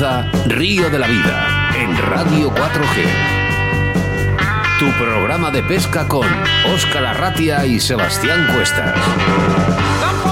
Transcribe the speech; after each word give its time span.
Comienza 0.00 0.30
Río 0.46 0.88
de 0.88 0.98
la 0.98 1.06
Vida 1.06 1.72
en 1.78 1.94
Radio 1.98 2.50
4G. 2.54 3.04
Tu 4.78 4.90
programa 4.92 5.50
de 5.50 5.62
pesca 5.62 6.08
con 6.08 6.26
Óscar 6.72 7.04
Arratia 7.04 7.66
y 7.66 7.78
Sebastián 7.80 8.48
Cuestas. 8.54 8.98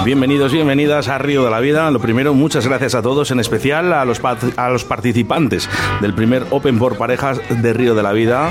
Bienvenidos, 0.06 0.52
bienvenidas 0.52 1.08
a 1.08 1.18
Río 1.18 1.44
de 1.44 1.50
la 1.50 1.60
Vida. 1.60 1.90
Lo 1.90 2.00
primero, 2.00 2.32
muchas 2.32 2.66
gracias 2.66 2.94
a 2.94 3.02
todos, 3.02 3.30
en 3.30 3.40
especial 3.40 3.92
a 3.92 4.06
los, 4.06 4.22
a 4.56 4.70
los 4.70 4.86
participantes 4.86 5.68
del 6.00 6.14
primer 6.14 6.46
Open 6.48 6.78
por 6.78 6.96
parejas 6.96 7.38
de 7.50 7.72
Río 7.74 7.94
de 7.94 8.02
la 8.02 8.12
Vida, 8.12 8.50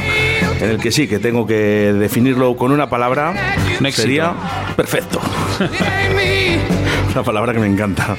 en 0.60 0.70
el 0.70 0.78
que 0.78 0.92
sí, 0.92 1.08
que 1.08 1.18
tengo 1.18 1.48
que 1.48 1.96
definirlo 1.98 2.56
con 2.56 2.72
una 2.72 2.92
palabra. 2.92 3.34
Sería 3.92 4.36
perfecto. 4.76 5.20
Una 7.18 7.24
palabra 7.24 7.52
que 7.52 7.60
me 7.60 7.66
encanta. 7.66 8.16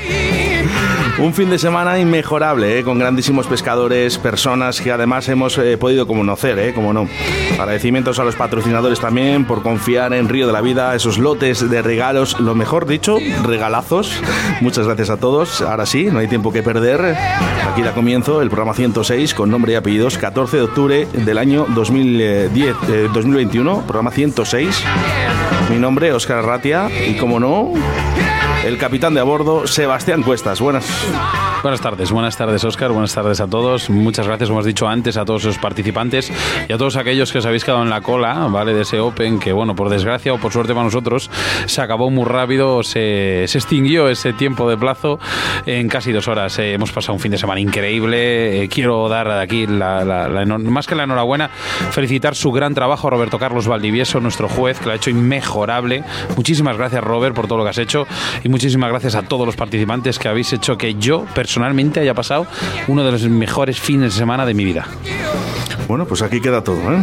Un 1.19 1.33
fin 1.33 1.51
de 1.51 1.59
semana 1.59 2.01
inmejorable, 2.01 2.80
¿eh? 2.80 2.84
con 2.84 2.98
grandísimos 2.98 3.47
pescadores, 3.47 4.19
personas 4.19 4.80
que 4.80 4.91
además 4.91 5.29
hemos 5.29 5.56
eh, 5.59 5.77
podido 5.77 6.09
conocer, 6.09 6.59
¿eh? 6.59 6.75
como 6.75 6.93
no. 6.93 7.09
Agradecimientos 7.53 8.19
a 8.19 8.25
los 8.25 8.34
patrocinadores 8.34 8.98
también 8.98 9.45
por 9.45 9.62
confiar 9.62 10.15
en 10.15 10.29
Río 10.29 10.48
de 10.48 10.53
la 10.53 10.61
Vida, 10.61 10.97
esos 10.97 11.19
lotes 11.19 11.70
de 11.70 11.80
regalos, 11.80 12.41
lo 12.41 12.56
mejor 12.56 12.87
dicho, 12.87 13.19
regalazos. 13.45 14.20
Muchas 14.61 14.87
gracias 14.87 15.11
a 15.11 15.17
todos. 15.17 15.61
Ahora 15.61 15.87
sí, 15.87 16.09
no 16.11 16.19
hay 16.19 16.27
tiempo 16.27 16.53
que 16.53 16.65
perder. 16.65 17.17
Aquí 17.70 17.83
da 17.83 17.95
comienzo 17.95 18.42
el 18.42 18.48
programa 18.48 18.75
106 18.75 19.33
con 19.34 19.48
nombre 19.48 19.73
y 19.73 19.77
apellidos, 19.77 20.19
14 20.19 20.56
de 20.56 20.62
octubre 20.65 21.09
del 21.12 21.39
año 21.39 21.67
2010, 21.69 23.12
2021, 23.12 23.83
programa 23.83 24.11
106. 24.11 24.84
Mi 25.70 25.78
nombre, 25.78 26.12
Oscar 26.12 26.45
Ratia, 26.45 26.89
y 27.06 27.17
como 27.17 27.39
no, 27.39 27.73
el 28.69 28.77
capitán 28.77 29.14
de 29.14 29.20
a 29.20 29.24
bordo, 29.24 29.66
Sebastián 29.66 30.22
Cuestas. 30.22 30.61
Buenas. 30.61 30.86
Buenas 31.61 31.81
tardes, 31.81 32.12
buenas 32.12 32.37
tardes 32.37 32.62
Oscar, 32.62 32.92
buenas 32.92 33.12
tardes 33.12 33.41
a 33.41 33.48
todos. 33.48 33.91
Muchas 33.91 34.28
gracias, 34.28 34.48
como 34.48 34.61
has 34.61 34.67
dicho 34.67 34.87
antes, 34.87 35.17
a 35.17 35.25
todos 35.25 35.42
los 35.42 35.59
participantes 35.59 36.33
y 36.69 36.73
a 36.73 36.78
todos 36.78 36.95
aquellos 36.97 37.33
que 37.33 37.39
os 37.39 37.47
habéis 37.47 37.64
quedado 37.64 37.83
en 37.83 37.91
la 37.91 38.01
cola, 38.01 38.47
¿vale? 38.48 38.73
De 38.75 38.83
ese 38.83 39.01
Open, 39.01 39.41
que 39.41 39.53
bueno, 39.53 39.75
por 39.75 39.89
desgracia 39.89 40.33
o 40.33 40.39
por 40.39 40.53
suerte 40.53 40.73
para 40.73 40.84
nosotros, 40.84 41.29
se 41.67 41.83
acabó 41.83 42.11
muy 42.11 42.27
rápido, 42.27 42.84
se, 42.84 43.45
se 43.48 43.59
extinguió 43.59 44.09
ese 44.09 44.33
tiempo 44.33 44.70
de 44.70 44.77
plazo 44.77 45.19
en 45.67 45.89
casi 45.89 46.12
dos 46.12 46.29
horas. 46.29 46.56
Eh, 46.61 46.75
hemos 46.75 46.92
pasado 46.92 47.14
un 47.14 47.20
fin 47.20 47.33
de 47.33 47.39
semana 47.39 47.61
increíble. 47.61 48.62
Eh, 48.62 48.69
quiero 48.69 49.09
dar 49.09 49.29
aquí, 49.29 49.67
la, 49.67 50.47
más 50.61 50.86
que 50.86 50.95
la 50.95 51.03
enhorabuena, 51.03 51.48
felicitar 51.91 52.36
su 52.36 52.53
gran 52.53 52.73
trabajo 52.73 53.09
a 53.09 53.11
Roberto 53.11 53.41
Carlos 53.41 53.67
Valdivieso, 53.67 54.20
nuestro 54.20 54.48
juez, 54.48 54.79
que 54.79 54.86
lo 54.86 54.92
ha 54.92 54.95
hecho 54.95 55.11
inmejorable. 55.11 56.05
Muchísimas 56.36 56.77
gracias, 56.77 57.03
Robert, 57.03 57.34
por 57.34 57.48
todo 57.48 57.59
lo 57.59 57.64
que 57.64 57.70
has 57.70 57.79
hecho 57.79 58.06
y 58.45 58.48
muchísimas 58.48 58.91
gracias 58.91 59.17
a 59.17 59.23
todos 59.23 59.45
los 59.45 59.56
participantes 59.56 60.20
que 60.20 60.29
habéis 60.29 60.53
hecho 60.53 60.79
que 60.79 60.95
yo, 60.95 61.25
personalmente 61.34 61.48
haya 62.01 62.15
pasado 62.15 62.47
uno 62.87 63.05
de 63.05 63.13
los 63.13 63.23
mejores 63.29 63.81
fines 63.81 64.15
de 64.15 64.19
semana 64.19 64.45
de 64.47 64.55
mi 64.55 64.65
vida. 64.65 64.87
Bueno, 65.89 66.05
pues 66.05 66.21
aquí 66.21 66.43
queda 66.43 66.63
todo. 66.63 66.77
¿eh? 66.93 67.03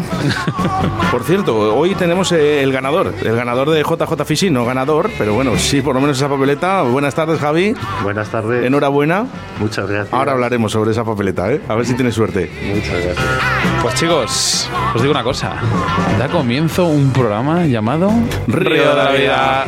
por 1.12 1.24
cierto, 1.24 1.76
hoy 1.76 1.96
tenemos 1.96 2.32
eh, 2.32 2.62
el 2.62 2.72
ganador, 2.72 3.16
el 3.20 3.36
ganador 3.36 3.72
de 3.72 3.82
JJ 3.82 4.24
Fishing, 4.26 4.54
no 4.54 4.64
ganador, 4.64 5.10
pero 5.18 5.34
bueno, 5.34 5.58
sí, 5.58 5.82
por 5.82 5.96
lo 5.96 6.02
menos 6.02 6.18
esa 6.18 6.30
papeleta. 6.30 6.84
Buenas 6.84 7.16
tardes, 7.16 7.40
Javi. 7.40 7.74
Buenas 8.04 8.30
tardes. 8.30 8.64
Enhorabuena. 8.64 9.26
Muchas 9.60 9.90
gracias. 9.90 10.14
Ahora 10.14 10.34
hablaremos 10.34 10.72
sobre 10.72 10.92
esa 10.92 11.04
papeleta, 11.04 11.52
¿eh? 11.52 11.62
A 11.68 11.74
ver 11.74 11.88
si 11.88 11.96
tienes 11.96 12.14
suerte. 12.14 12.52
Muchas 12.64 13.04
gracias. 13.04 13.18
Pues 13.82 13.96
chicos, 13.96 14.70
os 14.94 15.02
digo 15.02 15.12
una 15.12 15.24
cosa. 15.24 15.56
Da 16.20 16.28
comienzo 16.28 16.86
un 16.86 17.12
programa 17.12 17.66
llamado 17.66 18.12
Río 18.48 18.90
de 18.90 18.96
la 18.96 19.12
Vida. 19.12 19.66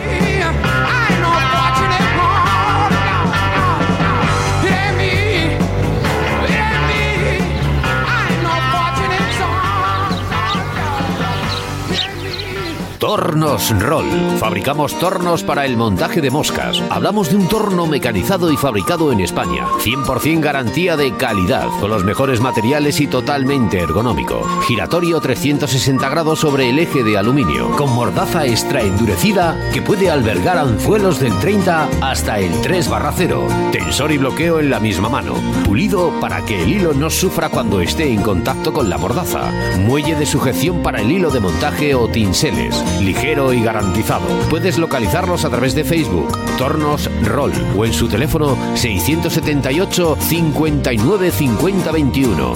Tornos 13.17 13.72
Roll. 13.80 14.05
Fabricamos 14.38 14.94
tornos 15.00 15.42
para 15.42 15.66
el 15.66 15.76
montaje 15.76 16.22
de 16.22 16.30
moscas. 16.30 16.83
Hablamos 16.92 17.32
de 17.32 17.38
un 17.38 17.48
torno 17.48 17.88
mecanizado 17.88 18.52
y 18.52 18.58
fabricado 18.58 19.11
en 19.11 19.22
España. 19.22 19.66
100% 19.80 20.39
garantía 20.39 20.95
de 20.95 21.11
calidad, 21.16 21.67
con 21.80 21.89
los 21.89 22.04
mejores 22.04 22.42
materiales 22.42 23.02
y 23.02 23.08
totalmente 23.08 23.80
ergonómico. 23.80 24.44
Giratorio 24.67 25.20
360 25.20 26.08
grados 26.10 26.42
sobre 26.42 26.70
el 26.70 26.78
eje 26.78 27.04
de 27.04 27.17
aluminio, 27.17 27.72
con 27.72 27.92
mordaza 27.92 28.45
extra 28.45 28.83
endurecida 28.83 29.58
que 29.73 29.82
puede 29.82 30.11
albergar 30.11 30.60
anzuelos 30.60 31.20
del 31.20 31.34
30 31.39 31.89
hasta 32.02 32.38
el 32.38 32.61
3 32.61 32.88
barra 32.88 33.11
0. 33.17 33.48
Tensor 33.72 34.11
y 34.11 34.20
bloqueo 34.20 34.60
en 34.60 34.70
la 34.70 34.80
misma 34.80 35.10
mano. 35.10 35.34
Pulido 35.66 36.11
para 36.20 36.45
que 36.45 36.61
el 36.61 36.72
hilo 36.72 36.94
no 36.94 37.10
sufra 37.10 37.49
cuando 37.49 37.82
esté 37.82 38.14
en 38.14 38.22
contacto 38.22 38.72
con 38.72 38.92
la 38.92 38.99
mordaza. 38.99 39.52
Muelle 39.80 40.14
de 40.14 40.28
sujeción 40.28 40.84
para 40.84 41.02
el 41.02 41.11
hilo 41.11 41.32
de 41.32 41.39
montaje 41.39 41.95
o 41.95 42.08
tinseles 42.08 42.76
ligero 43.07 43.53
y 43.53 43.63
garantizado. 43.63 44.27
Puedes 44.49 44.77
localizarlos 44.77 45.45
a 45.45 45.49
través 45.49 45.73
de 45.73 45.85
Facebook, 45.85 46.27
Tornos 46.57 47.09
Roll 47.23 47.53
o 47.77 47.85
en 47.85 47.93
su 47.93 48.09
teléfono 48.09 48.57
678 48.75 50.17
59 50.19 51.31
50 51.31 51.91
21. 51.91 52.53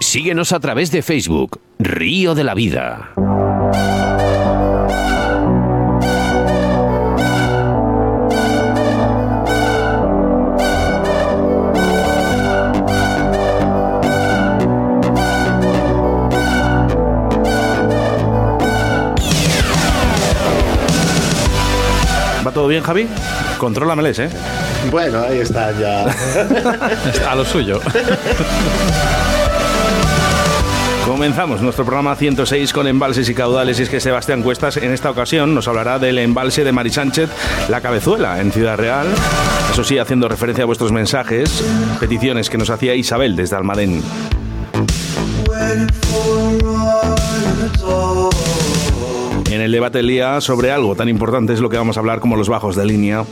Síguenos 0.00 0.52
a 0.52 0.60
través 0.60 0.90
de 0.90 1.02
Facebook, 1.02 1.60
Río 1.78 2.34
de 2.34 2.44
la 2.44 2.54
Vida. 2.54 3.12
Todo 22.66 22.72
bien, 22.72 22.82
Javi? 22.82 23.06
Controlameles, 23.58 24.18
¿eh? 24.18 24.28
Bueno, 24.90 25.22
ahí 25.22 25.38
está 25.38 25.70
ya. 25.78 26.04
a 27.30 27.34
lo 27.36 27.44
suyo. 27.44 27.80
Comenzamos 31.06 31.60
nuestro 31.60 31.84
programa 31.84 32.16
106 32.16 32.72
con 32.72 32.88
embalses 32.88 33.28
y 33.28 33.34
caudales 33.34 33.78
y 33.78 33.84
es 33.84 33.88
que 33.88 34.00
Sebastián 34.00 34.42
Cuestas 34.42 34.78
en 34.78 34.90
esta 34.90 35.10
ocasión 35.10 35.54
nos 35.54 35.68
hablará 35.68 36.00
del 36.00 36.18
embalse 36.18 36.64
de 36.64 36.72
Mari 36.72 36.90
Sánchez, 36.90 37.30
La 37.68 37.80
Cabezuela, 37.80 38.40
en 38.40 38.50
Ciudad 38.50 38.76
Real. 38.76 39.06
Eso 39.70 39.84
sí, 39.84 39.98
haciendo 39.98 40.26
referencia 40.28 40.64
a 40.64 40.66
vuestros 40.66 40.90
mensajes, 40.90 41.62
peticiones 42.00 42.50
que 42.50 42.58
nos 42.58 42.70
hacía 42.70 42.96
Isabel 42.96 43.36
desde 43.36 43.54
Almadén. 43.54 44.02
En 49.56 49.62
el 49.62 49.72
debate 49.72 49.96
del 49.96 50.08
día 50.08 50.38
sobre 50.42 50.70
algo 50.70 50.94
tan 50.94 51.08
importante 51.08 51.54
es 51.54 51.60
lo 51.60 51.70
que 51.70 51.78
vamos 51.78 51.96
a 51.96 52.00
hablar 52.00 52.20
como 52.20 52.36
los 52.36 52.46
bajos 52.46 52.76
de 52.76 52.84
línea. 52.84 53.24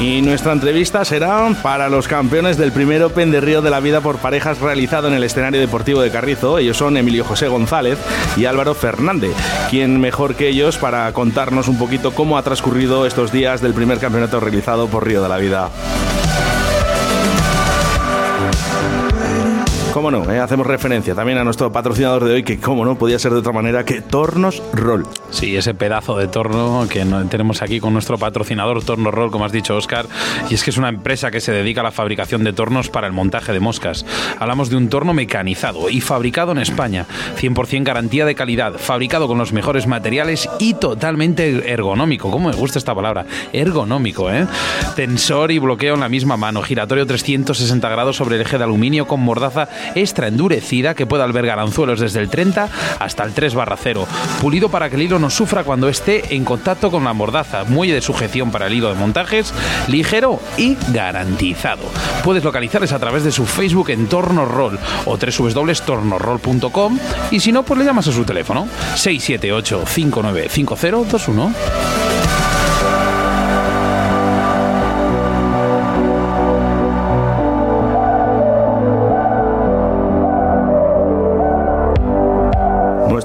Y 0.00 0.22
nuestra 0.22 0.54
entrevista 0.54 1.04
será 1.04 1.54
para 1.62 1.90
los 1.90 2.08
campeones 2.08 2.56
del 2.56 2.72
primer 2.72 3.02
Open 3.02 3.30
de 3.30 3.42
Río 3.42 3.60
de 3.60 3.68
la 3.68 3.80
Vida 3.80 4.00
por 4.00 4.16
parejas 4.16 4.60
realizado 4.60 5.08
en 5.08 5.14
el 5.14 5.22
escenario 5.22 5.60
deportivo 5.60 6.00
de 6.00 6.10
Carrizo. 6.10 6.56
Ellos 6.56 6.78
son 6.78 6.96
Emilio 6.96 7.22
José 7.22 7.48
González 7.48 7.98
y 8.38 8.46
Álvaro 8.46 8.72
Fernández. 8.72 9.34
¿Quién 9.68 10.00
mejor 10.00 10.36
que 10.36 10.48
ellos 10.48 10.78
para 10.78 11.12
contarnos 11.12 11.68
un 11.68 11.76
poquito 11.76 12.12
cómo 12.12 12.38
ha 12.38 12.42
transcurrido 12.42 13.04
estos 13.04 13.30
días 13.30 13.60
del 13.60 13.74
primer 13.74 13.98
campeonato 13.98 14.40
realizado 14.40 14.88
por 14.88 15.06
Río 15.06 15.22
de 15.22 15.28
la 15.28 15.36
Vida? 15.36 15.68
Cómo 19.92 20.12
no, 20.12 20.30
¿eh? 20.30 20.38
hacemos 20.38 20.68
referencia 20.68 21.16
también 21.16 21.38
a 21.38 21.44
nuestro 21.44 21.72
patrocinador 21.72 22.24
de 22.24 22.34
hoy, 22.34 22.42
que 22.44 22.60
cómo 22.60 22.84
no, 22.84 22.96
podía 22.96 23.18
ser 23.18 23.32
de 23.32 23.38
otra 23.38 23.52
manera 23.52 23.84
que 23.84 24.00
Tornos 24.00 24.62
Roll. 24.72 25.04
Sí, 25.30 25.56
ese 25.56 25.74
pedazo 25.74 26.16
de 26.16 26.28
torno 26.28 26.86
que 26.88 27.04
tenemos 27.28 27.60
aquí 27.60 27.80
con 27.80 27.92
nuestro 27.92 28.16
patrocinador 28.16 28.84
Torno 28.84 29.10
Roll, 29.10 29.32
como 29.32 29.44
has 29.44 29.52
dicho, 29.52 29.76
Oscar, 29.76 30.06
y 30.48 30.54
es 30.54 30.62
que 30.62 30.70
es 30.70 30.76
una 30.76 30.88
empresa 30.88 31.32
que 31.32 31.40
se 31.40 31.50
dedica 31.50 31.80
a 31.80 31.84
la 31.84 31.90
fabricación 31.90 32.44
de 32.44 32.52
tornos 32.52 32.88
para 32.88 33.08
el 33.08 33.12
montaje 33.12 33.52
de 33.52 33.58
moscas. 33.58 34.06
Hablamos 34.38 34.70
de 34.70 34.76
un 34.76 34.88
torno 34.88 35.12
mecanizado 35.12 35.90
y 35.90 36.00
fabricado 36.00 36.52
en 36.52 36.58
España, 36.58 37.06
100% 37.40 37.82
garantía 37.82 38.24
de 38.24 38.36
calidad, 38.36 38.74
fabricado 38.74 39.26
con 39.26 39.38
los 39.38 39.52
mejores 39.52 39.88
materiales 39.88 40.48
y 40.60 40.74
totalmente 40.74 41.72
ergonómico. 41.72 42.30
¿Cómo 42.30 42.50
me 42.50 42.56
gusta 42.56 42.78
esta 42.78 42.94
palabra? 42.94 43.26
Ergonómico, 43.52 44.30
¿eh? 44.30 44.46
Tensor 44.94 45.50
y 45.50 45.58
bloqueo 45.58 45.94
en 45.94 46.00
la 46.00 46.08
misma 46.08 46.36
mano, 46.36 46.62
giratorio 46.62 47.06
360 47.06 47.88
grados 47.88 48.16
sobre 48.16 48.36
el 48.36 48.42
eje 48.42 48.56
de 48.56 48.64
aluminio 48.64 49.08
con 49.08 49.20
mordaza 49.20 49.68
extra 49.94 50.28
endurecida 50.28 50.94
que 50.94 51.06
puede 51.06 51.24
albergar 51.24 51.58
anzuelos 51.58 52.00
desde 52.00 52.20
el 52.20 52.28
30 52.28 52.68
hasta 52.98 53.24
el 53.24 53.32
3 53.32 53.54
barra 53.54 53.76
0. 53.80 54.06
Pulido 54.40 54.68
para 54.68 54.88
que 54.88 54.96
el 54.96 55.02
hilo 55.02 55.18
no 55.18 55.30
sufra 55.30 55.64
cuando 55.64 55.88
esté 55.88 56.34
en 56.34 56.44
contacto 56.44 56.90
con 56.90 57.04
la 57.04 57.12
mordaza. 57.12 57.64
Muelle 57.64 57.94
de 57.94 58.00
sujeción 58.00 58.50
para 58.50 58.66
el 58.66 58.74
hilo 58.74 58.88
de 58.88 58.94
montajes, 58.94 59.52
ligero 59.88 60.40
y 60.56 60.76
garantizado. 60.92 61.82
Puedes 62.24 62.44
localizarles 62.44 62.92
a 62.92 62.98
través 62.98 63.24
de 63.24 63.32
su 63.32 63.46
Facebook 63.46 63.90
en 63.90 64.06
Torno 64.06 64.44
Roll 64.44 64.78
o 65.06 65.16
www.tornorroll.com 65.16 66.98
y 67.30 67.40
si 67.40 67.52
no, 67.52 67.62
pues 67.62 67.78
le 67.78 67.84
llamas 67.84 68.08
a 68.08 68.12
su 68.12 68.24
teléfono 68.24 68.68
678 68.94 69.84
595021. 69.86 72.19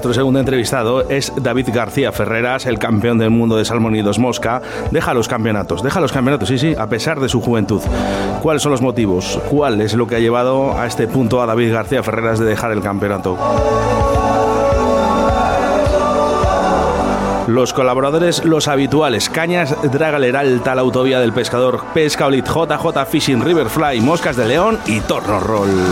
Nuestro 0.06 0.22
segundo 0.22 0.38
entrevistado 0.38 1.10
es 1.10 1.32
David 1.34 1.70
García 1.74 2.12
Ferreras, 2.12 2.66
el 2.66 2.78
campeón 2.78 3.18
del 3.18 3.30
mundo 3.30 3.56
de 3.56 3.64
Salmonidos 3.64 4.20
Mosca. 4.20 4.62
Deja 4.92 5.14
los 5.14 5.26
campeonatos, 5.26 5.82
deja 5.82 6.00
los 6.00 6.12
campeonatos, 6.12 6.48
sí, 6.48 6.58
sí, 6.58 6.76
a 6.78 6.86
pesar 6.88 7.18
de 7.18 7.28
su 7.28 7.40
juventud. 7.40 7.80
¿Cuáles 8.40 8.62
son 8.62 8.70
los 8.70 8.82
motivos? 8.82 9.40
¿Cuál 9.50 9.80
es 9.80 9.94
lo 9.94 10.06
que 10.06 10.14
ha 10.14 10.20
llevado 10.20 10.78
a 10.78 10.86
este 10.86 11.08
punto 11.08 11.42
a 11.42 11.46
David 11.46 11.72
García 11.72 12.04
Ferreras 12.04 12.38
de 12.38 12.44
dejar 12.44 12.70
el 12.70 12.82
campeonato? 12.82 13.36
Los 17.48 17.72
colaboradores, 17.72 18.44
los 18.44 18.68
habituales, 18.68 19.28
Cañas 19.28 19.74
Dragaler 19.90 20.36
Alta, 20.36 20.76
la 20.76 20.82
autovía 20.82 21.18
del 21.18 21.32
pescador, 21.32 21.80
Pesca 21.94 22.26
Olit, 22.26 22.46
JJ 22.46 23.06
Fishing, 23.08 23.44
Riverfly, 23.44 24.00
Moscas 24.02 24.36
de 24.36 24.44
León 24.44 24.78
y 24.86 25.00
Torno 25.00 25.40
Roll. 25.40 25.84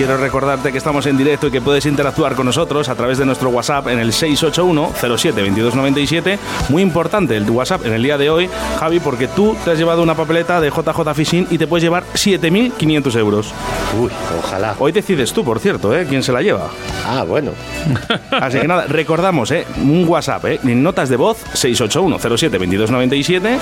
Quiero 0.00 0.16
recordarte 0.16 0.72
que 0.72 0.78
estamos 0.78 1.04
en 1.04 1.18
directo 1.18 1.48
y 1.48 1.50
que 1.50 1.60
puedes 1.60 1.84
interactuar 1.84 2.34
con 2.34 2.46
nosotros 2.46 2.88
a 2.88 2.94
través 2.94 3.18
de 3.18 3.26
nuestro 3.26 3.50
WhatsApp 3.50 3.88
en 3.88 3.98
el 3.98 4.12
681-07-2297. 4.12 6.38
Muy 6.70 6.80
importante 6.80 7.36
el 7.36 7.50
WhatsApp 7.50 7.84
en 7.84 7.92
el 7.92 8.02
día 8.02 8.16
de 8.16 8.30
hoy, 8.30 8.48
Javi, 8.78 8.98
porque 8.98 9.28
tú 9.28 9.54
te 9.62 9.72
has 9.72 9.78
llevado 9.78 10.02
una 10.02 10.14
papeleta 10.14 10.58
de 10.58 10.70
JJ 10.70 11.14
Fishing 11.14 11.48
y 11.50 11.58
te 11.58 11.66
puedes 11.66 11.82
llevar 11.82 12.04
7.500 12.14 13.18
euros. 13.18 13.52
Uy, 14.00 14.10
ojalá. 14.38 14.74
Hoy 14.78 14.90
decides 14.90 15.34
tú, 15.34 15.44
por 15.44 15.60
cierto, 15.60 15.94
¿eh? 15.94 16.06
¿Quién 16.08 16.22
se 16.22 16.32
la 16.32 16.40
lleva? 16.40 16.70
Ah, 17.06 17.24
bueno. 17.24 17.52
Así 18.30 18.58
que 18.58 18.66
nada, 18.66 18.86
recordamos, 18.86 19.50
¿eh? 19.50 19.66
Un 19.82 20.08
WhatsApp, 20.08 20.46
¿eh? 20.46 20.60
En 20.64 20.82
notas 20.82 21.10
de 21.10 21.16
voz, 21.16 21.44
681-07-2297, 21.52 23.42
¿vale? 23.42 23.58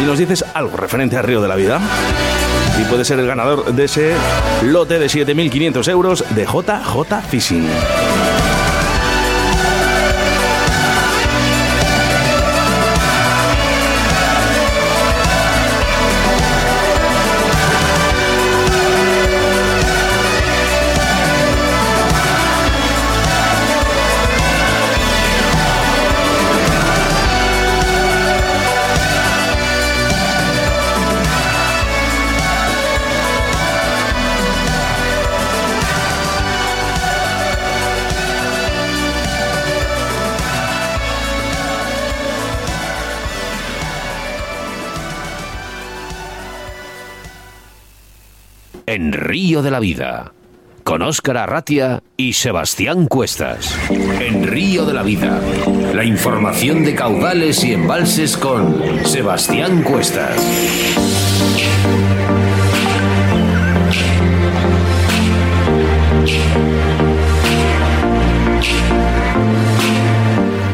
Y 0.00 0.04
nos 0.04 0.16
dices 0.16 0.44
algo 0.54 0.76
referente 0.76 1.16
al 1.16 1.24
Río 1.24 1.42
de 1.42 1.48
la 1.48 1.56
Vida 1.56 1.80
y 2.80 2.84
puede 2.84 3.04
ser 3.04 3.18
el 3.18 3.26
ganador 3.26 3.74
de 3.74 3.84
ese 3.84 4.14
lote 4.62 4.98
de 4.98 5.06
7.500 5.06 5.88
euros 5.88 6.24
de 6.30 6.44
JJ 6.44 7.28
Fishing. 7.28 7.68
Río 49.50 49.62
de 49.62 49.72
la 49.72 49.80
Vida, 49.80 50.32
con 50.84 51.02
Óscar 51.02 51.36
Arratia 51.36 52.04
y 52.16 52.34
Sebastián 52.34 53.08
Cuestas. 53.08 53.76
En 53.90 54.46
Río 54.46 54.86
de 54.86 54.94
la 54.94 55.02
Vida, 55.02 55.40
la 55.92 56.04
información 56.04 56.84
de 56.84 56.94
caudales 56.94 57.64
y 57.64 57.72
embalses 57.72 58.36
con 58.36 58.80
Sebastián 59.04 59.82
Cuestas. 59.82 60.36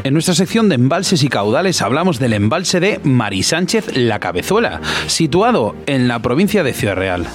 En 0.05 0.13
nuestra 0.13 0.35
sección 0.35 0.69
de 0.69 0.75
embalses 0.75 1.23
y 1.23 1.29
caudales 1.29 1.81
hablamos 1.81 2.19
del 2.19 2.35
embalse 2.35 2.79
de 2.81 3.01
Mari 3.03 3.43
Sánchez 3.43 3.97
La 3.97 4.19
Cabezuela, 4.19 4.83
situado 5.07 5.75
en 5.87 6.09
la 6.09 6.19
provincia 6.19 6.63
de 6.63 6.75
Ciudad 6.75 6.97
Real 6.97 7.27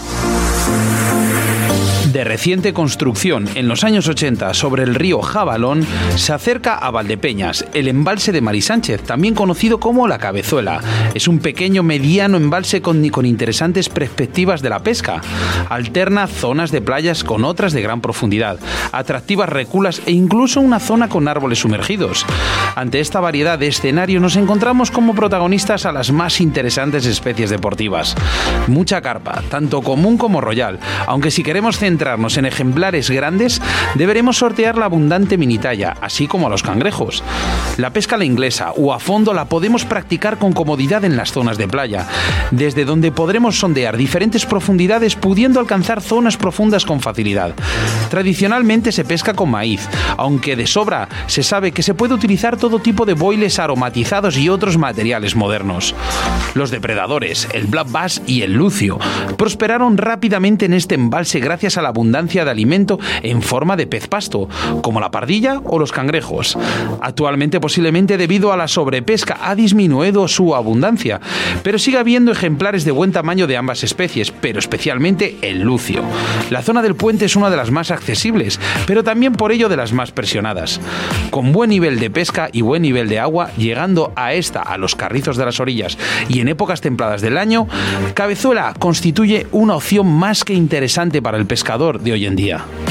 de 2.11 2.23
reciente 2.23 2.73
construcción 2.73 3.47
en 3.55 3.67
los 3.67 3.83
años 3.83 4.07
80 4.07 4.53
sobre 4.53 4.83
el 4.83 4.95
río 4.95 5.21
Jabalón, 5.21 5.85
se 6.15 6.33
acerca 6.33 6.75
a 6.75 6.91
Valdepeñas, 6.91 7.65
el 7.73 7.87
embalse 7.87 8.31
de 8.31 8.41
Mari 8.41 8.61
Sánchez, 8.61 9.03
también 9.03 9.33
conocido 9.33 9.79
como 9.79 10.07
La 10.07 10.17
Cabezuela. 10.17 10.81
Es 11.13 11.27
un 11.27 11.39
pequeño 11.39 11.83
mediano 11.83 12.37
embalse 12.37 12.81
con, 12.81 13.01
interesantes 13.25 13.87
perspectivas 13.87 14.61
de 14.61 14.69
la 14.69 14.79
pesca. 14.79 15.21
Alterna 15.69 16.27
zonas 16.27 16.71
de 16.71 16.81
playas 16.81 17.23
con 17.23 17.45
otras 17.45 17.71
de 17.71 17.81
gran 17.81 18.01
profundidad, 18.01 18.59
atractivas 18.91 19.49
reculas 19.49 20.01
e 20.05 20.11
incluso 20.11 20.59
una 20.59 20.79
zona 20.79 21.07
con 21.07 21.27
árboles 21.27 21.59
sumergidos. 21.59 22.25
Ante 22.75 22.99
esta 22.99 23.19
variedad 23.19 23.57
de 23.57 23.67
escenarios 23.67 24.21
nos 24.21 24.35
encontramos 24.35 24.91
como 24.91 25.15
protagonistas 25.15 25.85
a 25.85 25.91
las 25.91 26.11
más 26.11 26.41
interesantes 26.41 27.05
especies 27.05 27.49
deportivas. 27.49 28.15
Mucha 28.67 29.01
carpa, 29.01 29.41
tanto 29.49 29.81
común 29.81 30.17
como 30.17 30.41
royal, 30.41 30.79
aunque 31.07 31.31
si 31.31 31.43
queremos 31.43 31.77
centrar 31.77 32.00
en 32.01 32.45
ejemplares 32.45 33.11
grandes, 33.11 33.61
deberemos 33.93 34.37
sortear 34.37 34.75
la 34.75 34.85
abundante 34.85 35.37
minitalla, 35.37 35.95
así 36.01 36.25
como 36.25 36.47
a 36.47 36.49
los 36.49 36.63
cangrejos. 36.63 37.23
La 37.77 37.91
pesca 37.91 38.15
a 38.15 38.17
la 38.17 38.25
inglesa 38.25 38.71
o 38.71 38.91
a 38.91 38.99
fondo 38.99 39.33
la 39.33 39.45
podemos 39.45 39.85
practicar 39.85 40.39
con 40.39 40.51
comodidad 40.51 41.05
en 41.05 41.15
las 41.15 41.31
zonas 41.31 41.59
de 41.59 41.67
playa, 41.67 42.07
desde 42.49 42.85
donde 42.85 43.11
podremos 43.11 43.59
sondear 43.59 43.97
diferentes 43.97 44.47
profundidades 44.47 45.15
pudiendo 45.15 45.59
alcanzar 45.59 46.01
zonas 46.01 46.37
profundas 46.37 46.85
con 46.85 47.01
facilidad. 47.01 47.53
Tradicionalmente 48.09 48.91
se 48.91 49.05
pesca 49.05 49.35
con 49.35 49.51
maíz, 49.51 49.87
aunque 50.17 50.55
de 50.55 50.65
sobra 50.65 51.07
se 51.27 51.43
sabe 51.43 51.71
que 51.71 51.83
se 51.83 51.93
puede 51.93 52.15
utilizar 52.15 52.57
todo 52.57 52.79
tipo 52.79 53.05
de 53.05 53.13
boiles 53.13 53.59
aromatizados 53.59 54.37
y 54.37 54.49
otros 54.49 54.79
materiales 54.79 55.35
modernos. 55.35 55.93
Los 56.55 56.71
depredadores, 56.71 57.47
el 57.53 57.67
black 57.67 57.91
bass 57.91 58.21
y 58.25 58.41
el 58.41 58.53
lucio, 58.53 58.97
prosperaron 59.37 59.97
rápidamente 59.97 60.65
en 60.65 60.73
este 60.73 60.95
embalse 60.95 61.39
gracias 61.39 61.77
a 61.77 61.81
la 61.81 61.90
abundancia 61.91 62.43
de 62.43 62.51
alimento 62.51 62.99
en 63.21 63.41
forma 63.41 63.75
de 63.75 63.87
pez 63.87 64.07
pasto, 64.07 64.49
como 64.81 64.99
la 64.99 65.11
pardilla 65.11 65.61
o 65.63 65.79
los 65.79 65.91
cangrejos. 65.91 66.57
Actualmente 67.01 67.59
posiblemente 67.59 68.17
debido 68.17 68.51
a 68.51 68.57
la 68.57 68.67
sobrepesca 68.67 69.37
ha 69.41 69.55
disminuido 69.55 70.27
su 70.27 70.55
abundancia, 70.55 71.21
pero 71.63 71.77
sigue 71.77 71.97
habiendo 71.97 72.31
ejemplares 72.31 72.85
de 72.85 72.91
buen 72.91 73.11
tamaño 73.11 73.47
de 73.47 73.57
ambas 73.57 73.83
especies, 73.83 74.31
pero 74.31 74.59
especialmente 74.59 75.37
el 75.41 75.61
lucio. 75.61 76.03
La 76.49 76.61
zona 76.61 76.81
del 76.81 76.95
puente 76.95 77.25
es 77.25 77.35
una 77.35 77.49
de 77.49 77.57
las 77.57 77.71
más 77.71 77.91
accesibles, 77.91 78.59
pero 78.87 79.03
también 79.03 79.33
por 79.33 79.51
ello 79.51 79.69
de 79.69 79.77
las 79.77 79.93
más 79.93 80.11
presionadas. 80.11 80.79
Con 81.29 81.51
buen 81.51 81.69
nivel 81.69 81.99
de 81.99 82.09
pesca 82.09 82.49
y 82.51 82.61
buen 82.61 82.81
nivel 82.81 83.09
de 83.09 83.19
agua, 83.19 83.51
llegando 83.57 84.11
a 84.15 84.33
esta 84.33 84.61
a 84.61 84.77
los 84.77 84.95
carrizos 84.95 85.37
de 85.37 85.45
las 85.45 85.59
orillas 85.59 85.97
y 86.29 86.39
en 86.39 86.47
épocas 86.47 86.81
templadas 86.81 87.21
del 87.21 87.37
año, 87.37 87.67
Cabezuela 88.13 88.73
constituye 88.77 89.47
una 89.51 89.75
opción 89.75 90.07
más 90.07 90.43
que 90.43 90.53
interesante 90.53 91.21
para 91.21 91.37
el 91.37 91.45
pescador 91.45 91.80
de 91.81 92.11
hoy 92.11 92.27
en 92.27 92.35
día. 92.35 92.90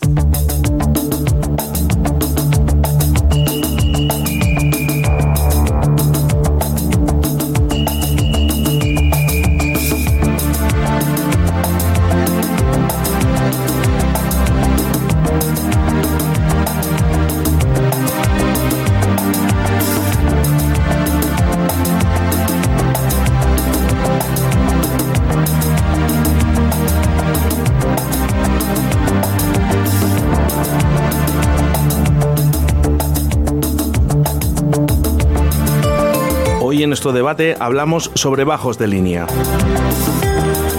Nuestro 37.01 37.13
debate 37.13 37.55
hablamos 37.59 38.11
sobre 38.13 38.43
bajos 38.43 38.77
de 38.77 38.85
línea. 38.85 39.25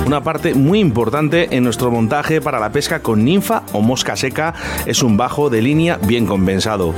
Una 0.07 0.23
parte 0.23 0.55
muy 0.55 0.79
importante 0.79 1.57
en 1.57 1.65
nuestro 1.65 1.91
montaje 1.91 2.41
para 2.41 2.61
la 2.61 2.71
pesca 2.71 3.03
con 3.03 3.25
ninfa 3.25 3.65
o 3.73 3.81
mosca 3.81 4.15
seca 4.15 4.55
es 4.87 5.03
un 5.03 5.17
bajo 5.17 5.51
de 5.51 5.63
línea 5.63 5.99
bien 6.07 6.25
compensado. 6.25 6.95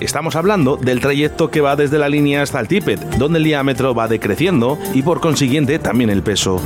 Estamos 0.00 0.36
hablando 0.36 0.76
del 0.76 1.00
trayecto 1.00 1.50
que 1.50 1.60
va 1.60 1.74
desde 1.74 1.98
la 1.98 2.08
línea 2.08 2.40
hasta 2.40 2.60
el 2.60 2.68
tippet, 2.68 3.00
donde 3.16 3.38
el 3.38 3.44
diámetro 3.44 3.96
va 3.96 4.06
decreciendo 4.06 4.78
y 4.92 5.02
por 5.02 5.18
consiguiente 5.18 5.80
también 5.80 6.10
el 6.10 6.22
peso. 6.22 6.60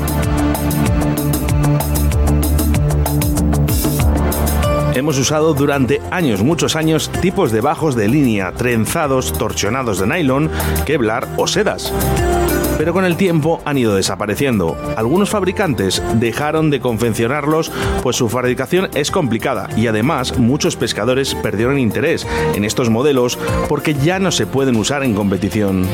Hemos 5.09 5.21
usado 5.21 5.55
durante 5.55 6.03
años, 6.11 6.43
muchos 6.43 6.77
años, 6.77 7.11
tipos 7.23 7.51
de 7.51 7.63
bajos 7.63 7.97
de 7.97 8.09
línea, 8.09 8.53
trenzados, 8.53 9.33
torsionados 9.33 10.01
de 10.01 10.07
nylon, 10.07 10.51
Kevlar 10.85 11.27
o 11.39 11.47
sedas. 11.47 11.95
Pero 12.77 12.93
con 12.93 13.07
el 13.07 13.17
tiempo 13.17 13.63
han 13.65 13.79
ido 13.79 13.95
desapareciendo. 13.95 14.77
Algunos 14.99 15.31
fabricantes 15.31 16.03
dejaron 16.17 16.69
de 16.69 16.81
confeccionarlos 16.81 17.73
pues 18.03 18.17
su 18.17 18.29
fabricación 18.29 18.91
es 18.93 19.11
complicada 19.11 19.71
y 19.79 19.87
además 19.87 20.37
muchos 20.37 20.77
pescadores 20.77 21.35
perdieron 21.37 21.79
interés 21.79 22.27
en 22.55 22.67
estos 22.67 22.91
modelos 22.91 23.39
porque 23.67 23.95
ya 23.95 24.19
no 24.19 24.31
se 24.31 24.47
pueden 24.47 24.77
usar 24.77 25.05
en 25.05 25.15
competición. 25.15 25.87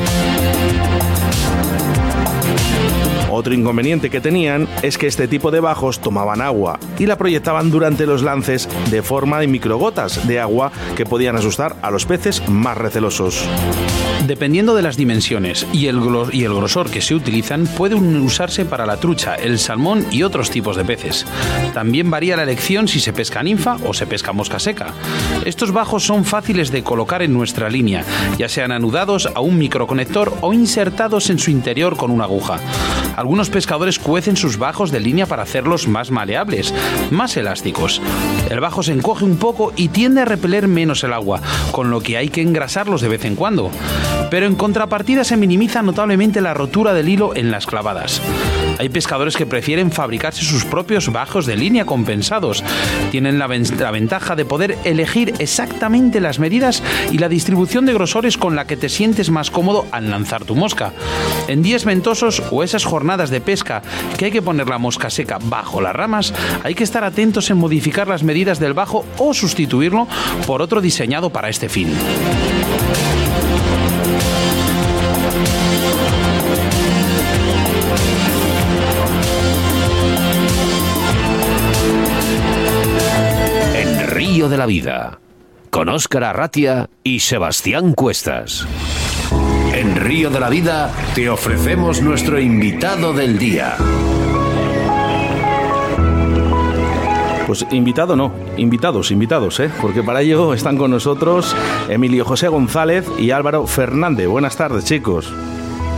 Otro 3.35 3.53
inconveniente 3.53 4.09
que 4.09 4.21
tenían 4.21 4.65
es 4.81 4.97
que 4.97 5.07
este 5.07 5.27
tipo 5.27 5.51
de 5.51 5.59
bajos 5.59 5.99
tomaban 5.99 6.39
agua 6.39 6.79
y 6.97 7.05
la 7.05 7.17
proyectaban 7.17 7.69
durante 7.69 8.05
los 8.05 8.23
lances 8.23 8.69
de 8.89 9.01
forma 9.01 9.41
de 9.41 9.47
microgotas 9.47 10.25
de 10.25 10.39
agua 10.39 10.71
que 10.95 11.05
podían 11.05 11.35
asustar 11.35 11.75
a 11.81 11.91
los 11.91 12.05
peces 12.05 12.47
más 12.47 12.77
recelosos. 12.77 13.45
Dependiendo 14.25 14.73
de 14.73 14.81
las 14.81 14.95
dimensiones 14.95 15.67
y 15.73 15.87
el, 15.87 15.99
grosor 15.99 16.89
que 16.89 17.01
se 17.01 17.13
utilizan, 17.13 17.67
pueden 17.67 18.21
usarse 18.21 18.63
para 18.63 18.85
la 18.85 18.97
trucha, 18.97 19.35
el 19.35 19.59
salmón 19.59 20.05
y 20.11 20.23
otros 20.23 20.49
tipos 20.49 20.77
de 20.77 20.85
peces. 20.85 21.25
También 21.73 22.09
varía 22.09 22.37
la 22.37 22.43
elección 22.43 22.87
si 22.87 23.01
se 23.01 23.11
pesca 23.11 23.43
ninfa 23.43 23.75
o 23.85 23.93
se 23.93 24.07
pesca 24.07 24.31
mosca 24.31 24.59
seca. 24.59 24.93
Estos 25.43 25.73
bajos 25.73 26.05
son 26.05 26.23
fáciles 26.23 26.71
de 26.71 26.83
colocar 26.83 27.21
en 27.21 27.33
nuestra 27.33 27.69
línea, 27.69 28.05
ya 28.37 28.47
sean 28.47 28.71
anudados 28.71 29.27
a 29.35 29.41
un 29.41 29.57
microconector 29.57 30.33
o 30.39 30.53
insertados 30.53 31.29
en 31.29 31.37
su 31.37 31.51
interior 31.51 31.97
con 31.97 32.09
una 32.09 32.23
aguja. 32.23 32.59
Algunos 33.15 33.49
pescadores 33.49 33.99
cuecen 33.99 34.35
sus 34.35 34.57
bajos 34.57 34.91
de 34.91 34.99
línea 34.99 35.25
para 35.25 35.43
hacerlos 35.43 35.87
más 35.87 36.11
maleables, 36.11 36.73
más 37.11 37.37
elásticos. 37.37 38.01
El 38.49 38.59
bajo 38.59 38.83
se 38.83 38.93
encoge 38.93 39.25
un 39.25 39.37
poco 39.37 39.71
y 39.75 39.87
tiende 39.87 40.21
a 40.21 40.25
repeler 40.25 40.67
menos 40.67 41.03
el 41.03 41.13
agua, 41.13 41.41
con 41.71 41.89
lo 41.91 42.01
que 42.01 42.17
hay 42.17 42.29
que 42.29 42.41
engrasarlos 42.41 43.01
de 43.01 43.09
vez 43.09 43.25
en 43.25 43.35
cuando. 43.35 43.71
Pero 44.29 44.45
en 44.47 44.55
contrapartida 44.55 45.23
se 45.23 45.37
minimiza 45.37 45.81
notablemente 45.81 46.41
la 46.41 46.53
rotura 46.53 46.93
del 46.93 47.09
hilo 47.09 47.35
en 47.35 47.51
las 47.51 47.65
clavadas. 47.65 48.21
Hay 48.77 48.89
pescadores 48.89 49.37
que 49.37 49.45
prefieren 49.45 49.91
fabricarse 49.91 50.43
sus 50.43 50.65
propios 50.65 51.11
bajos 51.11 51.45
de 51.45 51.55
línea 51.55 51.85
compensados. 51.85 52.63
Tienen 53.11 53.39
la, 53.39 53.47
ventaja 53.47 54.35
de 54.35 54.45
poder 54.45 54.77
elegir 54.83 55.33
exactamente 55.39 56.19
las 56.19 56.39
medidas 56.39 56.83
y 57.11 57.17
la 57.17 57.29
distribución 57.29 57.85
de 57.85 57.93
grosores 57.93 58.37
con 58.37 58.55
la 58.55 58.65
que 58.65 58.77
te 58.77 58.89
sientes 58.89 59.29
más 59.29 59.49
cómodo 59.49 59.85
al 59.91 60.09
lanzar 60.09 60.43
tu 60.43 60.55
mosca. 60.55 60.91
En 61.47 61.61
días 61.61 61.85
ventosos 61.85 62.43
o 62.51 62.63
esas 62.63 62.83
jornadas 62.83 63.29
de 63.29 63.41
pesca 63.41 63.81
que 64.17 64.25
hay 64.25 64.31
que 64.31 64.41
poner 64.41 64.67
la 64.67 64.77
mosca 64.77 65.09
seca 65.09 65.39
bajo 65.41 65.79
las 65.79 65.95
ramas, 65.95 66.33
hay 66.63 66.75
que 66.75 66.83
estar 66.83 67.03
atentos 67.03 67.49
en 67.49 67.57
modificar 67.57 68.07
las 68.07 68.23
medidas 68.23 68.59
del 68.59 68.73
bajo 68.73 69.05
o 69.17 69.33
sustituirlo 69.33 70.07
por 70.45 70.61
otro 70.61 70.81
diseñado 70.81 71.29
para 71.29 71.49
este 71.49 71.69
fin. 71.69 71.93
La 84.65 84.67
Vida, 84.67 85.19
con 85.69 85.89
Óscar 85.89 86.23
Arratia 86.23 86.89
y 87.03 87.19
Sebastián 87.19 87.93
Cuestas. 87.93 88.65
En 89.75 89.95
Río 89.95 90.31
de 90.31 90.39
la 90.39 90.49
Vida 90.49 90.91
te 91.13 91.29
ofrecemos 91.29 92.01
nuestro 92.01 92.39
invitado 92.39 93.13
del 93.13 93.37
día. 93.37 93.75
Pues 97.45 97.67
invitado 97.69 98.15
no, 98.15 98.31
invitados, 98.57 99.11
invitados, 99.11 99.59
¿eh? 99.59 99.69
porque 99.79 100.01
para 100.01 100.21
ello 100.21 100.55
están 100.55 100.77
con 100.77 100.89
nosotros 100.89 101.55
Emilio 101.87 102.25
José 102.25 102.47
González 102.47 103.07
y 103.19 103.29
Álvaro 103.29 103.67
Fernández. 103.67 104.27
Buenas 104.27 104.57
tardes, 104.57 104.85
chicos. 104.85 105.31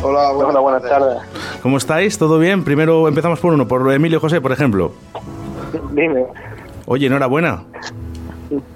Hola, 0.03 0.31
buenas, 0.33 0.49
Hola, 0.49 0.59
buenas 0.59 0.81
tardes. 0.81 1.17
¿Cómo 1.63 1.77
estáis? 1.77 2.17
¿Todo 2.17 2.37
bien? 2.37 2.65
Primero 2.65 3.07
empezamos 3.07 3.39
por 3.39 3.53
uno, 3.53 3.65
por 3.65 3.89
Emilio 3.93 4.19
José, 4.19 4.41
por 4.41 4.51
ejemplo. 4.51 4.91
Dime. 5.93 6.25
Oye, 6.85 7.07
enhorabuena. 7.07 7.63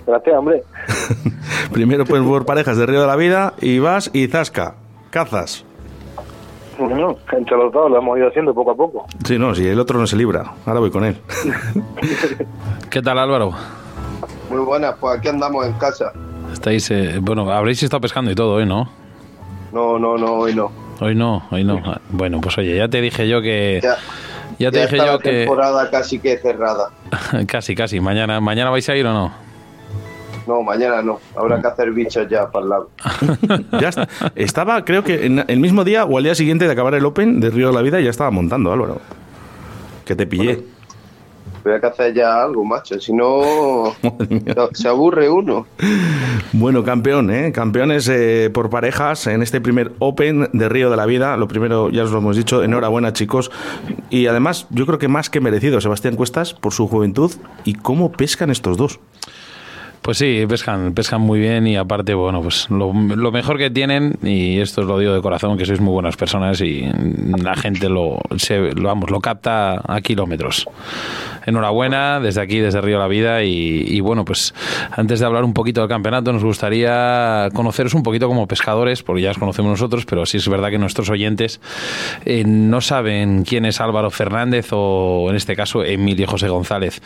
Gracias, 0.05 0.35
hombre. 0.35 0.63
Primero 1.71 2.05
pues 2.05 2.21
por 2.23 2.45
parejas 2.45 2.77
de 2.77 2.85
Río 2.85 3.01
de 3.01 3.07
la 3.07 3.15
Vida 3.15 3.53
y 3.61 3.79
vas 3.79 4.09
y 4.13 4.27
zasca, 4.27 4.75
cazas. 5.09 5.65
Bueno, 6.77 7.15
entre 7.31 7.57
los 7.57 7.71
dos 7.71 7.91
lo 7.91 7.97
hemos 7.97 8.17
ido 8.17 8.27
haciendo 8.27 8.53
poco 8.53 8.71
a 8.71 8.75
poco. 8.75 9.05
Sí, 9.25 9.37
no, 9.37 9.53
si 9.53 9.67
el 9.67 9.79
otro 9.79 9.99
no 9.99 10.07
se 10.07 10.15
libra. 10.15 10.53
Ahora 10.65 10.79
voy 10.79 10.89
con 10.89 11.05
él. 11.05 11.17
¿Qué 12.89 13.01
tal, 13.01 13.19
Álvaro? 13.19 13.51
Muy 14.49 14.59
buenas, 14.59 14.95
pues 14.99 15.19
aquí 15.19 15.27
andamos 15.27 15.65
en 15.65 15.73
casa. 15.73 16.11
Estáis, 16.51 16.89
eh, 16.91 17.19
bueno, 17.21 17.49
habréis 17.51 17.81
estado 17.83 18.01
pescando 18.01 18.31
y 18.31 18.35
todo 18.35 18.55
hoy, 18.55 18.65
¿no? 18.65 18.89
No, 19.71 19.97
no, 19.99 20.17
no, 20.17 20.33
hoy 20.33 20.55
no. 20.55 20.71
Hoy 20.99 21.15
no, 21.15 21.43
hoy 21.51 21.63
no. 21.63 21.81
Bueno, 22.09 22.41
pues 22.41 22.57
oye, 22.57 22.75
ya 22.77 22.87
te 22.87 22.99
dije 22.99 23.27
yo 23.27 23.41
que... 23.41 23.79
Ya, 23.81 23.95
ya 24.59 24.71
te 24.71 24.77
ya 24.77 24.81
dije 24.83 24.95
está 24.97 25.05
yo 25.05 25.13
la 25.13 25.19
que... 25.19 25.31
temporada 25.31 25.89
casi 25.89 26.19
que 26.19 26.37
cerrada. 26.37 26.89
casi, 27.47 27.75
casi. 27.75 27.99
Mañana, 27.99 28.39
¿Mañana 28.41 28.69
vais 28.69 28.87
a 28.89 28.95
ir 28.95 29.05
o 29.05 29.13
no? 29.13 29.31
No, 30.47 30.61
mañana 30.63 31.01
no. 31.01 31.19
Habrá 31.35 31.61
que 31.61 31.67
hacer 31.67 31.91
bichos 31.91 32.27
ya 32.29 32.49
para 32.49 32.63
el 32.63 32.69
lago. 32.69 32.89
ya 33.81 33.89
está. 33.89 34.07
Estaba, 34.35 34.83
creo 34.85 35.03
que 35.03 35.25
en 35.25 35.43
el 35.47 35.59
mismo 35.59 35.83
día 35.83 36.05
o 36.05 36.17
al 36.17 36.23
día 36.23 36.35
siguiente 36.35 36.65
de 36.65 36.71
acabar 36.71 36.93
el 36.95 37.05
Open 37.05 37.39
de 37.39 37.49
Río 37.49 37.67
de 37.67 37.73
la 37.73 37.81
Vida 37.81 37.99
ya 37.99 38.09
estaba 38.09 38.31
montando, 38.31 38.71
Álvaro. 38.71 38.99
Que 40.05 40.15
te 40.15 40.25
pillé. 40.25 40.63
Voy 41.63 41.73
a 41.73 41.79
que 41.79 41.85
hacer 41.85 42.13
ya 42.13 42.43
algo, 42.43 42.65
macho. 42.65 42.99
Si 42.99 43.13
no, 43.13 43.95
no, 44.55 44.69
se 44.73 44.87
aburre 44.87 45.29
uno. 45.29 45.67
Bueno, 46.53 46.83
campeón, 46.83 47.29
¿eh? 47.29 47.51
Campeones 47.51 48.09
eh, 48.09 48.49
por 48.51 48.69
parejas 48.69 49.27
en 49.27 49.43
este 49.43 49.61
primer 49.61 49.91
Open 49.99 50.49
de 50.53 50.69
Río 50.69 50.89
de 50.89 50.97
la 50.97 51.05
Vida. 51.05 51.37
Lo 51.37 51.47
primero, 51.47 51.89
ya 51.89 52.03
os 52.03 52.11
lo 52.11 52.17
hemos 52.17 52.35
dicho, 52.35 52.63
enhorabuena, 52.63 53.13
chicos. 53.13 53.51
Y 54.09 54.25
además, 54.25 54.67
yo 54.71 54.87
creo 54.87 54.97
que 54.97 55.07
más 55.07 55.29
que 55.29 55.39
merecido, 55.39 55.79
Sebastián 55.81 56.15
Cuestas, 56.15 56.53
por 56.53 56.73
su 56.73 56.87
juventud 56.87 57.31
y 57.63 57.75
cómo 57.75 58.11
pescan 58.11 58.49
estos 58.49 58.77
dos. 58.77 58.99
Pues 60.01 60.17
sí, 60.17 60.45
pescan, 60.49 60.93
pescan 60.95 61.21
muy 61.21 61.39
bien 61.39 61.67
y 61.67 61.75
aparte, 61.75 62.15
bueno, 62.15 62.41
pues 62.41 62.67
lo, 62.71 62.91
mejor 62.91 63.59
que 63.59 63.69
tienen, 63.69 64.17
y 64.23 64.59
esto 64.59 64.81
os 64.81 64.87
lo 64.87 64.97
digo 64.97 65.13
de 65.13 65.21
corazón, 65.21 65.59
que 65.59 65.65
sois 65.65 65.79
muy 65.79 65.93
buenas 65.93 66.17
personas 66.17 66.59
y 66.61 66.89
la 67.37 67.55
gente 67.55 67.87
lo, 67.87 68.19
lo, 68.75 68.87
vamos, 68.87 69.11
lo 69.11 69.19
capta 69.19 69.79
a 69.87 70.01
kilómetros. 70.01 70.67
Enhorabuena 71.45 72.19
desde 72.19 72.41
aquí, 72.41 72.57
desde 72.57 72.81
Río 72.81 72.97
la 72.97 73.07
Vida 73.07 73.43
y, 73.43 73.83
y, 73.87 73.99
bueno, 73.99 74.25
pues 74.25 74.55
antes 74.91 75.19
de 75.19 75.25
hablar 75.27 75.43
un 75.43 75.53
poquito 75.53 75.81
del 75.81 75.89
campeonato 75.89 76.33
nos 76.33 76.43
gustaría 76.43 77.49
conoceros 77.53 77.93
un 77.93 78.01
poquito 78.01 78.27
como 78.27 78.47
pescadores, 78.47 79.03
porque 79.03 79.21
ya 79.21 79.31
os 79.31 79.37
conocemos 79.37 79.69
nosotros, 79.69 80.05
pero 80.07 80.25
sí 80.25 80.37
es 80.37 80.49
verdad 80.49 80.71
que 80.71 80.79
nuestros 80.79 81.11
oyentes 81.11 81.61
eh, 82.25 82.43
no 82.43 82.81
saben 82.81 83.43
quién 83.43 83.65
es 83.65 83.79
Álvaro 83.81 84.09
Fernández 84.09 84.69
o 84.71 85.27
en 85.29 85.35
este 85.35 85.55
caso 85.55 85.83
Emilio 85.83 86.25
José 86.25 86.49
González. 86.49 87.03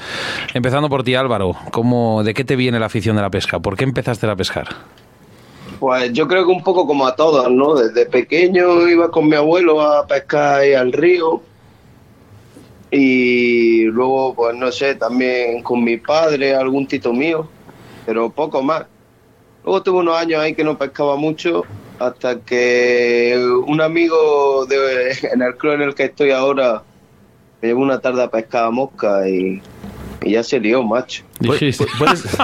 Empezando 0.54 0.88
por 0.88 1.04
ti 1.04 1.16
Álvaro, 1.16 1.58
¿cómo, 1.72 2.24
¿de 2.24 2.34
qué 2.34 2.46
te 2.46 2.56
viene 2.56 2.80
la 2.80 2.85
afición 2.86 3.16
de 3.16 3.22
la 3.22 3.30
pesca? 3.30 3.60
¿Por 3.60 3.76
qué 3.76 3.84
empezaste 3.84 4.28
a 4.28 4.36
pescar? 4.36 4.68
Pues 5.80 6.14
yo 6.14 6.28
creo 6.28 6.46
que 6.46 6.52
un 6.52 6.64
poco 6.64 6.88
como 6.88 7.06
a 7.06 7.16
todos, 7.16 7.52
¿no? 7.52 7.76
Desde 7.76 8.06
pequeño 8.06 8.88
iba 8.88 9.12
con 9.12 9.28
mi 9.28 9.36
abuelo 9.36 9.82
a 9.82 10.08
pescar 10.08 10.60
ahí 10.60 10.74
al 10.74 10.92
río 10.94 11.42
Y 12.92 13.84
luego, 13.86 14.34
pues 14.36 14.56
no 14.56 14.72
sé, 14.72 14.96
también 14.96 15.62
con 15.64 15.84
mi 15.84 15.98
padre, 15.98 16.56
algún 16.56 16.88
tito 16.88 17.12
mío, 17.12 17.48
pero 18.06 18.30
poco 18.30 18.62
más. 18.62 18.86
Luego 19.64 19.84
tuve 19.84 20.00
unos 20.00 20.18
años 20.18 20.40
ahí 20.40 20.54
que 20.54 20.64
no 20.64 20.78
pescaba 20.78 21.18
mucho, 21.18 21.64
hasta 22.00 22.40
que 22.40 23.36
un 23.66 23.82
amigo 23.82 24.66
de, 24.66 25.12
en 25.34 25.42
el 25.42 25.56
club 25.58 25.74
en 25.74 25.82
el 25.82 25.96
que 25.96 26.06
estoy 26.06 26.32
ahora 26.32 26.84
me 27.62 27.70
llevó 27.70 27.82
una 27.82 28.00
tarde 28.00 28.24
a 28.24 28.30
pescar 28.30 28.66
a 28.66 28.72
mosca 28.72 29.28
y, 29.28 29.62
y 30.24 30.32
ya 30.32 30.44
se 30.44 30.60
lió, 30.60 30.84
macho. 30.84 31.24
Dijiste. 31.40 31.86
Puedes, 31.98 32.26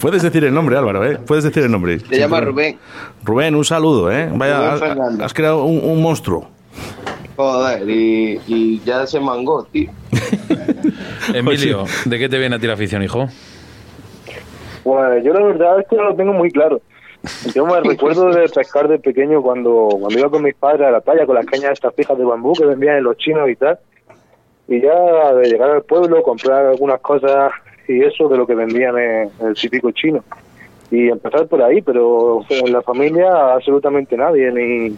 puedes 0.00 0.22
decir 0.22 0.44
el 0.44 0.54
nombre, 0.54 0.76
Álvaro, 0.76 1.04
¿eh? 1.04 1.18
Puedes 1.18 1.44
decir 1.44 1.64
el 1.64 1.70
nombre. 1.70 2.00
Se 2.00 2.18
llama 2.18 2.40
Rubén. 2.40 2.78
Rubén, 3.24 3.54
un 3.54 3.64
saludo, 3.64 4.10
¿eh? 4.10 4.30
Vaya, 4.34 4.76
Rubén 4.76 5.22
has, 5.22 5.34
creado 5.34 5.64
un, 5.64 5.80
un 5.82 6.02
monstruo. 6.02 6.48
Joder, 7.36 7.88
y, 7.88 8.40
y 8.46 8.80
ya 8.84 9.06
se 9.06 9.20
mangó, 9.20 9.64
tío. 9.64 9.90
Emilio, 11.34 11.84
¿de 12.04 12.18
qué 12.18 12.28
te 12.28 12.38
viene 12.38 12.56
a 12.56 12.58
ti 12.58 12.66
la 12.66 12.74
afición, 12.74 13.02
hijo? 13.02 13.28
Pues 14.82 15.24
yo 15.24 15.32
la 15.32 15.44
verdad 15.44 15.80
es 15.80 15.86
que 15.88 15.96
no 15.96 16.04
lo 16.04 16.16
tengo 16.16 16.32
muy 16.32 16.50
claro. 16.50 16.80
Yo 17.54 17.66
me 17.66 17.80
recuerdo 17.84 18.30
de 18.30 18.48
pescar 18.48 18.88
de 18.88 18.98
pequeño 18.98 19.42
cuando, 19.42 19.88
cuando 20.00 20.18
iba 20.18 20.30
con 20.30 20.42
mis 20.42 20.54
padres 20.54 20.88
a 20.88 20.90
la 20.90 21.00
playa 21.00 21.26
con 21.26 21.34
las 21.34 21.46
cañas 21.46 21.72
estas 21.72 21.94
fijas 21.94 22.16
de 22.16 22.24
bambú 22.24 22.52
que 22.54 22.64
vendían 22.64 22.96
en 22.96 23.04
los 23.04 23.16
chinos 23.16 23.48
y 23.48 23.56
tal. 23.56 23.78
Y 24.70 24.80
ya 24.80 25.34
de 25.34 25.48
llegar 25.50 25.70
al 25.70 25.82
pueblo, 25.82 26.22
comprar 26.22 26.64
algunas 26.64 27.00
cosas 27.00 27.52
y 27.88 28.02
eso 28.02 28.28
de 28.28 28.38
lo 28.38 28.46
que 28.46 28.54
vendían 28.54 28.96
en, 28.96 29.28
en 29.40 29.46
el 29.48 29.54
típico 29.54 29.90
chino. 29.90 30.24
Y 30.92 31.08
empezar 31.08 31.46
por 31.46 31.62
ahí, 31.62 31.82
pero 31.82 32.40
en 32.48 32.72
la 32.72 32.80
familia 32.82 33.52
absolutamente 33.54 34.16
nadie, 34.16 34.50
ni, 34.50 34.96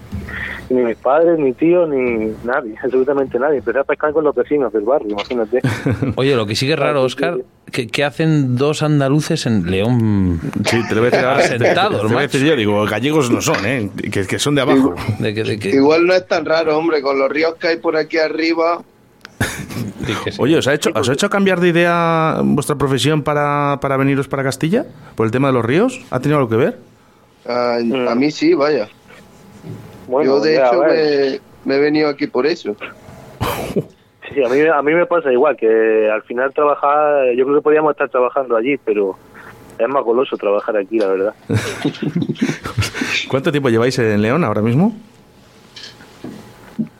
ni 0.74 0.82
mis 0.84 0.96
padres, 0.96 1.38
ni 1.38 1.52
tíos, 1.52 1.86
ni 1.88 2.32
nadie, 2.44 2.74
absolutamente 2.82 3.38
nadie. 3.38 3.58
Empecé 3.58 3.78
a 3.80 3.84
pescar 3.84 4.12
con 4.12 4.24
los 4.24 4.34
vecinos 4.34 4.72
del 4.72 4.84
barrio, 4.84 5.10
imagínate. 5.10 5.60
Oye, 6.16 6.34
lo 6.36 6.46
que 6.46 6.54
sí 6.54 6.66
que 6.66 6.72
es 6.74 6.78
raro, 6.78 7.02
Oscar, 7.02 7.38
que, 7.70 7.86
que 7.88 8.04
hacen 8.04 8.56
dos 8.56 8.82
andaluces 8.82 9.44
en 9.44 9.70
León. 9.70 10.40
Sí, 10.64 10.78
te 10.88 10.94
lo 10.94 11.02
voy 11.02 11.08
a 11.08 11.10
decir 11.10 11.26
ahora. 11.26 11.42
Sentados, 11.42 12.00
te, 12.02 12.06
te 12.08 12.14
voy 12.14 12.16
a 12.22 12.26
decir 12.26 12.40
macho. 12.40 12.50
yo, 12.52 12.56
digo, 12.56 12.84
gallegos 12.86 13.30
no 13.30 13.42
son, 13.42 13.66
¿eh? 13.66 13.90
Que, 14.10 14.26
que 14.26 14.38
son 14.38 14.54
de 14.54 14.62
abajo. 14.62 14.94
De 15.18 15.34
que, 15.34 15.44
de 15.44 15.58
que- 15.58 15.70
Igual 15.70 16.06
no 16.06 16.14
es 16.14 16.26
tan 16.26 16.46
raro, 16.46 16.76
hombre, 16.78 17.02
con 17.02 17.18
los 17.18 17.30
ríos 17.30 17.54
que 17.56 17.68
hay 17.68 17.76
por 17.76 17.96
aquí 17.98 18.16
arriba. 18.18 18.82
sí. 20.30 20.36
Oye, 20.38 20.56
¿os 20.58 20.66
ha 20.68 20.74
hecho, 20.74 20.90
¿os 20.94 21.08
ha 21.08 21.12
hecho 21.12 21.28
cambiar 21.30 21.60
de 21.60 21.68
idea 21.68 22.40
vuestra 22.42 22.76
profesión 22.76 23.22
para, 23.22 23.78
para 23.80 23.96
veniros 23.96 24.28
para 24.28 24.42
Castilla? 24.42 24.86
¿Por 25.14 25.26
el 25.26 25.32
tema 25.32 25.48
de 25.48 25.54
los 25.54 25.64
ríos? 25.64 26.00
¿Ha 26.10 26.20
tenido 26.20 26.38
algo 26.38 26.50
que 26.50 26.56
ver? 26.56 26.78
A, 27.48 27.78
Mm. 27.82 28.08
a 28.08 28.14
mí 28.14 28.30
sí, 28.30 28.54
vaya. 28.54 28.88
Bueno, 30.08 30.36
Yo 30.36 30.40
de 30.40 30.54
ya, 30.54 30.66
hecho 30.68 30.80
me, 30.82 31.40
me 31.64 31.76
he 31.76 31.80
venido 31.80 32.08
aquí 32.08 32.26
por 32.26 32.46
eso. 32.46 32.76
Sí, 34.32 34.42
a 34.42 34.48
mí, 34.48 34.60
a 34.60 34.80
mí 34.80 34.94
me 34.94 35.04
pasa 35.04 35.30
igual, 35.30 35.56
que 35.56 36.08
al 36.10 36.22
final 36.22 36.54
trabajar, 36.54 37.34
yo 37.36 37.44
creo 37.44 37.56
que 37.56 37.62
podíamos 37.62 37.90
estar 37.90 38.08
trabajando 38.08 38.56
allí, 38.56 38.78
pero 38.82 39.14
es 39.76 39.88
más 39.88 40.02
goloso 40.04 40.36
trabajar 40.38 40.74
aquí, 40.78 40.98
la 40.98 41.08
verdad. 41.08 41.34
¿Cuánto 43.28 43.50
tiempo 43.50 43.68
lleváis 43.68 43.98
en 43.98 44.22
León 44.22 44.44
ahora 44.44 44.62
mismo? 44.62 44.96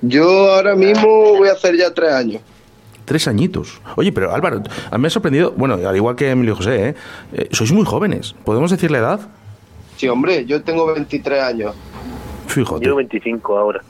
Yo 0.01 0.55
ahora 0.55 0.75
mismo 0.75 1.37
voy 1.37 1.49
a 1.49 1.53
hacer 1.53 1.77
ya 1.77 1.93
tres 1.93 2.13
años. 2.13 2.43
Tres 3.05 3.27
añitos. 3.29 3.81
Oye, 3.97 4.13
pero 4.13 4.33
Álvaro, 4.33 4.63
a 4.91 4.97
mí 4.97 5.03
me 5.03 5.09
ha 5.09 5.11
sorprendido, 5.11 5.53
bueno, 5.57 5.75
al 5.75 5.97
igual 5.97 6.17
que 6.17 6.31
Emilio 6.31 6.55
José, 6.57 6.89
¿eh? 6.89 6.95
Eh, 7.33 7.49
sois 7.51 7.73
muy 7.73 7.85
jóvenes. 7.85 8.35
¿Podemos 8.45 8.71
decir 8.71 8.91
la 8.91 8.99
edad? 8.99 9.21
Sí, 9.97 10.09
hombre, 10.09 10.45
yo 10.47 10.63
tengo 10.63 10.87
23 10.93 11.43
años. 11.43 11.75
Fíjate. 12.47 12.85
Yo 12.85 12.97
25 12.97 13.59
ahora. 13.59 13.83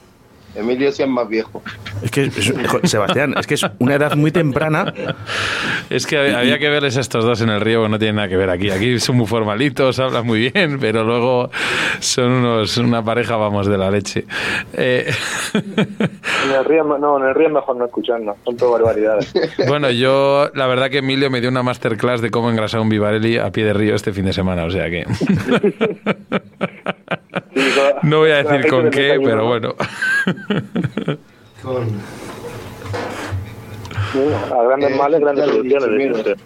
Emilio 0.55 0.93
sí 0.93 1.03
es 1.03 1.09
más 1.09 1.29
viejo. 1.29 1.62
Es 2.03 2.11
que, 2.11 2.25
es- 2.25 2.53
Sebastián, 2.85 3.35
es 3.38 3.47
que 3.47 3.55
es 3.55 3.65
una 3.79 3.95
edad 3.95 4.15
muy 4.17 4.31
temprana. 4.31 4.93
Es 5.91 6.07
que 6.07 6.19
había, 6.19 6.59
que 6.59 6.69
verles 6.69 6.97
a 6.97 7.01
estos 7.01 7.25
dos 7.25 7.41
en 7.41 7.49
el 7.49 7.61
río, 7.61 7.88
no 7.88 7.99
tienen 7.99 8.17
nada 8.17 8.29
que 8.29 8.37
ver 8.37 8.51
aquí. 8.51 8.71
Aquí 8.71 8.99
son 9.01 9.17
muy 9.17 9.27
formalitos, 9.27 9.99
hablan 9.99 10.27
muy 10.27 10.51
bien, 10.53 10.79
pero 10.81 11.05
luego 11.05 11.51
son 12.01 12.31
unos, 12.33 12.77
una 12.77 13.03
pareja, 13.05 13.37
vamos, 13.37 13.67
de 13.67 13.79
la 13.79 13.91
leche. 13.91 14.25
Eh, 14.75 15.11
En 15.55 16.51
el 16.59 16.65
río, 16.65 16.83
no, 16.85 17.19
en 17.19 17.29
el 17.29 17.35
río 17.35 17.47
es 17.49 17.53
mejor 17.55 17.77
no 17.77 17.85
escucharnos, 17.85 18.37
son 18.45 18.57
todo 18.57 18.73
barbaridades. 18.73 19.33
bueno, 19.69 19.91
yo, 19.91 20.51
la 20.55 20.67
verdad 20.67 20.91
que 20.91 20.99
Emilio 20.99 21.31
me 21.31 21.41
dio 21.41 21.51
una 21.51 21.62
masterclass 21.62 22.21
de 22.21 22.31
cómo 22.31 22.51
engrasar 22.51 22.81
un 22.81 22.88
Vivarelli 22.88 23.38
a 23.38 23.51
pie 23.51 23.65
de 23.65 23.73
río 23.73 23.95
este 23.95 24.12
fin 24.12 24.25
de 24.25 24.33
semana, 24.33 24.65
o 24.65 24.71
sea 24.71 24.91
que... 24.91 25.07
No 28.03 28.19
voy 28.19 28.31
a 28.31 28.43
decir 28.43 28.69
con 28.71 28.91
qué, 28.91 29.19
pero 29.23 29.47
bueno. 29.47 29.75
A 34.15 34.62
grandes 34.65 34.91
Eh, 34.91 34.97
males, 34.97 35.21
grandes 35.21 35.47
soluciones. 35.47 36.37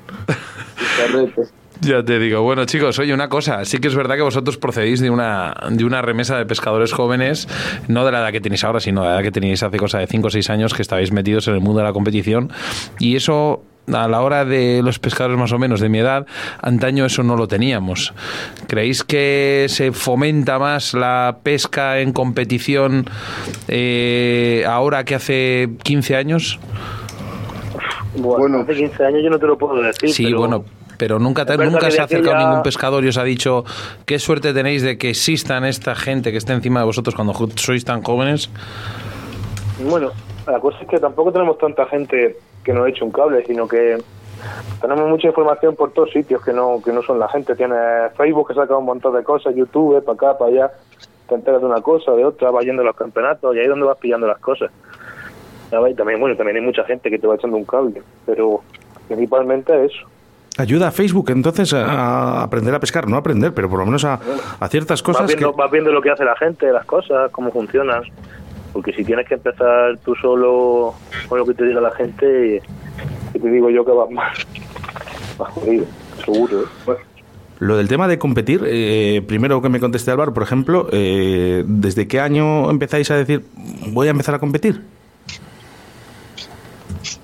Ya 1.80 2.02
te 2.02 2.18
digo. 2.18 2.42
Bueno, 2.42 2.64
chicos, 2.64 2.98
oye, 2.98 3.12
una 3.12 3.28
cosa. 3.28 3.64
Sí 3.64 3.78
que 3.78 3.88
es 3.88 3.94
verdad 3.94 4.16
que 4.16 4.22
vosotros 4.22 4.56
procedéis 4.56 5.00
de 5.00 5.10
una, 5.10 5.54
de 5.70 5.84
una 5.84 6.00
remesa 6.02 6.38
de 6.38 6.46
pescadores 6.46 6.92
jóvenes, 6.92 7.48
no 7.88 8.04
de 8.04 8.12
la 8.12 8.20
edad 8.20 8.32
que 8.32 8.40
tenéis 8.40 8.64
ahora, 8.64 8.80
sino 8.80 9.02
de 9.02 9.08
la 9.08 9.14
edad 9.16 9.22
que 9.22 9.30
teníais 9.30 9.62
hace 9.62 9.76
cosa 9.76 9.98
de 9.98 10.06
5 10.06 10.26
o 10.26 10.30
6 10.30 10.50
años 10.50 10.74
que 10.74 10.82
estabais 10.82 11.12
metidos 11.12 11.48
en 11.48 11.54
el 11.54 11.60
mundo 11.60 11.78
de 11.80 11.84
la 11.84 11.92
competición. 11.92 12.50
Y 12.98 13.16
eso, 13.16 13.62
a 13.92 14.08
la 14.08 14.20
hora 14.22 14.44
de 14.44 14.80
los 14.82 14.98
pescadores 14.98 15.38
más 15.38 15.52
o 15.52 15.58
menos 15.58 15.80
de 15.80 15.88
mi 15.88 15.98
edad, 15.98 16.26
antaño 16.60 17.04
eso 17.06 17.22
no 17.22 17.36
lo 17.36 17.46
teníamos. 17.48 18.12
¿Creéis 18.66 19.04
que 19.04 19.66
se 19.68 19.92
fomenta 19.92 20.58
más 20.58 20.94
la 20.94 21.38
pesca 21.42 22.00
en 22.00 22.12
competición 22.12 23.06
eh, 23.68 24.64
ahora 24.68 25.04
que 25.04 25.14
hace 25.14 25.68
15 25.82 26.16
años? 26.16 26.58
Bueno, 28.16 28.38
Bueno. 28.38 28.60
hace 28.60 28.74
15 28.74 29.04
años 29.04 29.20
yo 29.22 29.30
no 29.30 29.38
te 29.38 29.46
lo 29.46 29.58
puedo 29.58 29.80
decir. 29.82 30.10
Sí, 30.10 30.24
pero 30.24 30.38
bueno, 30.38 30.64
pero 30.96 31.18
nunca, 31.18 31.44
nunca 31.44 31.90
se 31.90 32.00
ha 32.00 32.04
acercado 32.04 32.34
aquella- 32.34 32.48
ningún 32.48 32.62
pescador 32.62 33.04
y 33.04 33.08
os 33.08 33.18
ha 33.18 33.24
dicho 33.24 33.64
qué 34.06 34.18
suerte 34.18 34.54
tenéis 34.54 34.82
de 34.82 34.96
que 34.96 35.10
existan 35.10 35.64
esta 35.64 35.94
gente 35.94 36.32
que 36.32 36.38
esté 36.38 36.54
encima 36.54 36.80
de 36.80 36.86
vosotros 36.86 37.14
cuando 37.14 37.34
sois 37.56 37.84
tan 37.84 38.02
jóvenes. 38.02 38.48
Bueno, 39.88 40.10
la 40.46 40.58
cosa 40.58 40.78
es 40.80 40.88
que 40.88 40.98
tampoco 40.98 41.30
tenemos 41.32 41.58
tanta 41.58 41.84
gente 41.86 42.38
que 42.66 42.72
nos 42.72 42.88
eche 42.88 43.04
un 43.04 43.12
cable, 43.12 43.44
sino 43.46 43.68
que 43.68 43.96
tenemos 44.80 45.08
mucha 45.08 45.28
información 45.28 45.76
por 45.76 45.92
todos 45.92 46.10
sitios 46.10 46.44
que 46.44 46.52
no 46.52 46.82
que 46.84 46.92
no 46.92 47.00
son 47.00 47.20
la 47.20 47.28
gente. 47.28 47.54
Tiene 47.54 47.76
Facebook 48.16 48.48
que 48.48 48.54
saca 48.54 48.76
un 48.76 48.84
montón 48.84 49.14
de 49.14 49.22
cosas, 49.22 49.54
YouTube, 49.54 50.02
para 50.04 50.14
acá, 50.14 50.38
para 50.38 50.50
allá. 50.50 50.72
Te 51.28 51.36
enteras 51.36 51.60
de 51.60 51.66
una 51.68 51.80
cosa, 51.80 52.10
de 52.12 52.24
otra, 52.24 52.50
vas 52.50 52.64
yendo 52.64 52.82
a 52.82 52.84
los 52.84 52.96
campeonatos 52.96 53.54
y 53.54 53.58
ahí 53.58 53.64
es 53.64 53.70
donde 53.70 53.86
vas 53.86 53.98
pillando 53.98 54.26
las 54.26 54.38
cosas. 54.38 54.72
Ves, 55.70 55.96
También, 55.96 56.18
bueno, 56.18 56.36
también 56.36 56.56
hay 56.56 56.62
mucha 56.62 56.82
gente 56.84 57.08
que 57.08 57.18
te 57.20 57.26
va 57.26 57.36
echando 57.36 57.56
un 57.56 57.64
cable, 57.64 58.02
pero 58.24 58.62
principalmente 59.06 59.84
eso. 59.84 60.06
Ayuda 60.58 60.88
a 60.88 60.90
Facebook 60.90 61.30
entonces 61.30 61.72
a, 61.72 62.42
aprender 62.42 62.74
a 62.74 62.80
pescar, 62.80 63.06
no 63.06 63.16
a 63.16 63.20
aprender, 63.20 63.52
pero 63.54 63.68
por 63.68 63.78
lo 63.78 63.86
menos 63.86 64.04
a, 64.04 64.18
a 64.58 64.68
ciertas 64.68 65.02
Vas 65.02 65.16
cosas 65.18 65.34
que... 65.34 65.44
vas 65.44 65.70
viendo 65.70 65.92
lo 65.92 66.00
que 66.00 66.10
hace 66.10 66.24
la 66.24 66.34
gente, 66.36 66.72
las 66.72 66.84
cosas, 66.84 67.30
cómo 67.30 67.52
funcionan. 67.52 68.02
Porque 68.76 68.92
si 68.92 69.04
tienes 69.04 69.26
que 69.26 69.32
empezar 69.32 69.96
tú 70.04 70.14
solo 70.16 70.94
con 71.30 71.38
lo 71.38 71.46
que 71.46 71.54
te 71.54 71.64
diga 71.64 71.80
la 71.80 71.92
gente, 71.92 72.60
y 73.32 73.38
te 73.38 73.50
digo 73.50 73.70
yo 73.70 73.86
que 73.86 73.90
vas 73.90 74.10
más, 74.10 74.36
más 75.38 75.48
jodido, 75.48 75.86
seguro. 76.22 76.64
¿eh? 76.88 76.92
Lo 77.58 77.78
del 77.78 77.88
tema 77.88 78.06
de 78.06 78.18
competir, 78.18 78.62
eh, 78.66 79.24
primero 79.26 79.62
que 79.62 79.70
me 79.70 79.80
conteste 79.80 80.10
Álvaro, 80.10 80.34
por 80.34 80.42
ejemplo, 80.42 80.88
eh, 80.92 81.64
¿desde 81.66 82.06
qué 82.06 82.20
año 82.20 82.70
empezáis 82.70 83.10
a 83.10 83.16
decir 83.16 83.46
voy 83.94 84.08
a 84.08 84.10
empezar 84.10 84.34
a 84.34 84.38
competir? 84.40 84.82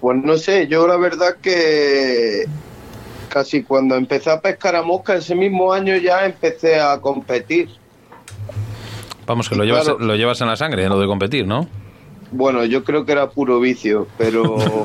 Pues 0.01 0.25
no 0.25 0.39
sé, 0.39 0.69
yo 0.69 0.87
la 0.87 0.97
verdad 0.97 1.37
que 1.43 2.47
casi 3.29 3.63
cuando 3.63 3.95
empecé 3.97 4.31
a 4.31 4.41
pescar 4.41 4.75
a 4.75 4.83
mosca, 4.83 5.17
ese 5.17 5.35
mismo 5.35 5.71
año 5.71 5.99
ya 5.99 6.25
empecé 6.25 6.81
a 6.81 6.99
competir. 6.99 7.82
Vamos, 9.27 9.49
que 9.49 9.55
lo 9.57 9.65
llevas, 9.65 9.85
Claro. 9.85 9.99
lo 10.01 10.17
llevas 10.17 10.41
en 10.41 10.49
la 10.49 10.57
sangre, 10.57 10.89
lo 10.89 10.99
de 10.99 11.07
competir, 11.07 11.47
¿no? 11.47 11.69
Bueno, 12.31 12.65
yo 12.65 12.83
creo 12.83 13.05
que 13.05 13.13
era 13.13 13.31
puro 13.31 13.61
vicio, 13.61 14.09
pero 14.19 14.57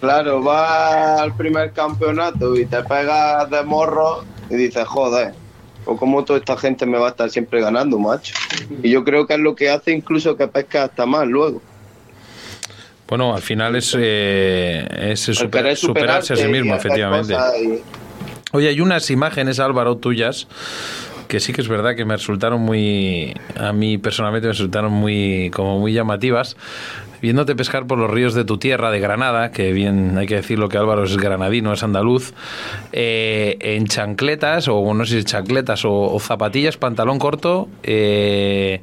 claro, 0.00 0.42
vas 0.42 1.20
al 1.20 1.34
primer 1.36 1.72
campeonato 1.72 2.56
y 2.56 2.66
te 2.66 2.82
pegas 2.84 3.50
de 3.50 3.62
morro 3.64 4.24
y 4.50 4.56
dices, 4.56 4.86
joder, 4.86 5.34
o 5.84 5.96
como 5.96 6.24
toda 6.24 6.38
esta 6.38 6.56
gente 6.56 6.86
me 6.86 6.98
va 6.98 7.08
a 7.08 7.10
estar 7.10 7.30
siempre 7.30 7.60
ganando, 7.60 7.98
macho. 7.98 8.34
Y 8.82 8.90
yo 8.90 9.04
creo 9.04 9.26
que 9.26 9.34
es 9.34 9.40
lo 9.40 9.54
que 9.54 9.70
hace 9.70 9.92
incluso 9.92 10.36
que 10.36 10.48
pesques 10.48 10.80
hasta 10.82 11.06
más 11.06 11.26
luego. 11.26 11.60
Bueno, 13.08 13.34
al 13.34 13.40
final 13.42 13.74
es, 13.76 13.96
eh, 13.98 14.86
es 15.12 15.20
super- 15.20 15.76
superarse 15.76 16.34
a 16.34 16.36
sí 16.36 16.46
mismo, 16.48 16.74
efectivamente. 16.74 17.34
y- 17.62 17.80
Oye, 18.52 18.68
hay 18.68 18.80
unas 18.80 19.10
imágenes, 19.10 19.60
Álvaro, 19.60 19.98
tuyas, 19.98 20.46
que 21.28 21.40
sí 21.40 21.52
que 21.52 21.60
es 21.60 21.68
verdad 21.68 21.94
que 21.94 22.04
me 22.04 22.16
resultaron 22.16 22.60
muy, 22.60 23.34
a 23.56 23.72
mí 23.72 23.98
personalmente 23.98 24.48
me 24.48 24.52
resultaron 24.52 24.92
muy, 24.92 25.50
como 25.54 25.78
muy 25.78 25.92
llamativas. 25.92 26.56
viéndote 27.20 27.54
pescar 27.54 27.86
por 27.86 27.98
los 27.98 28.10
ríos 28.10 28.34
de 28.34 28.44
tu 28.44 28.58
tierra, 28.58 28.90
de 28.90 29.00
Granada, 29.00 29.50
que 29.50 29.72
bien 29.72 30.16
hay 30.16 30.26
que 30.26 30.36
decirlo 30.36 30.68
que 30.68 30.78
Álvaro 30.78 31.04
es 31.04 31.16
granadino, 31.16 31.72
es 31.72 31.82
andaluz, 31.82 32.32
eh, 32.92 33.56
en 33.60 33.86
chancletas, 33.86 34.68
o 34.68 34.94
no 34.94 35.04
sé 35.04 35.18
si 35.18 35.24
chancletas 35.24 35.84
o, 35.84 36.18
zapatillas, 36.20 36.76
pantalón 36.76 37.18
corto 37.18 37.68
eh, 37.82 38.80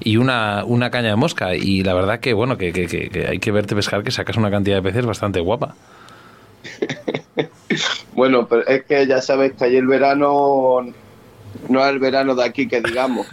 y 0.00 0.16
una, 0.16 0.64
una 0.64 0.90
caña 0.90 1.10
de 1.10 1.16
mosca. 1.16 1.54
Y 1.54 1.82
la 1.82 1.94
verdad 1.94 2.20
que, 2.20 2.32
bueno, 2.34 2.56
que, 2.56 3.26
hay 3.28 3.38
que 3.38 3.52
verte 3.52 3.74
pescar, 3.74 4.02
que 4.02 4.10
sacas 4.10 4.36
una 4.36 4.50
cantidad 4.50 4.76
de 4.76 4.82
peces 4.82 5.04
bastante 5.04 5.40
guapa. 5.40 5.74
Bueno, 8.18 8.48
pero 8.48 8.66
es 8.66 8.82
que 8.82 9.06
ya 9.06 9.22
sabes 9.22 9.52
que 9.52 9.64
allí 9.64 9.76
el 9.76 9.86
verano 9.86 10.80
no 11.68 11.84
es 11.84 11.90
el 11.90 11.98
verano 11.98 12.34
de 12.34 12.44
aquí 12.44 12.66
que 12.68 12.80
digamos. 12.80 13.26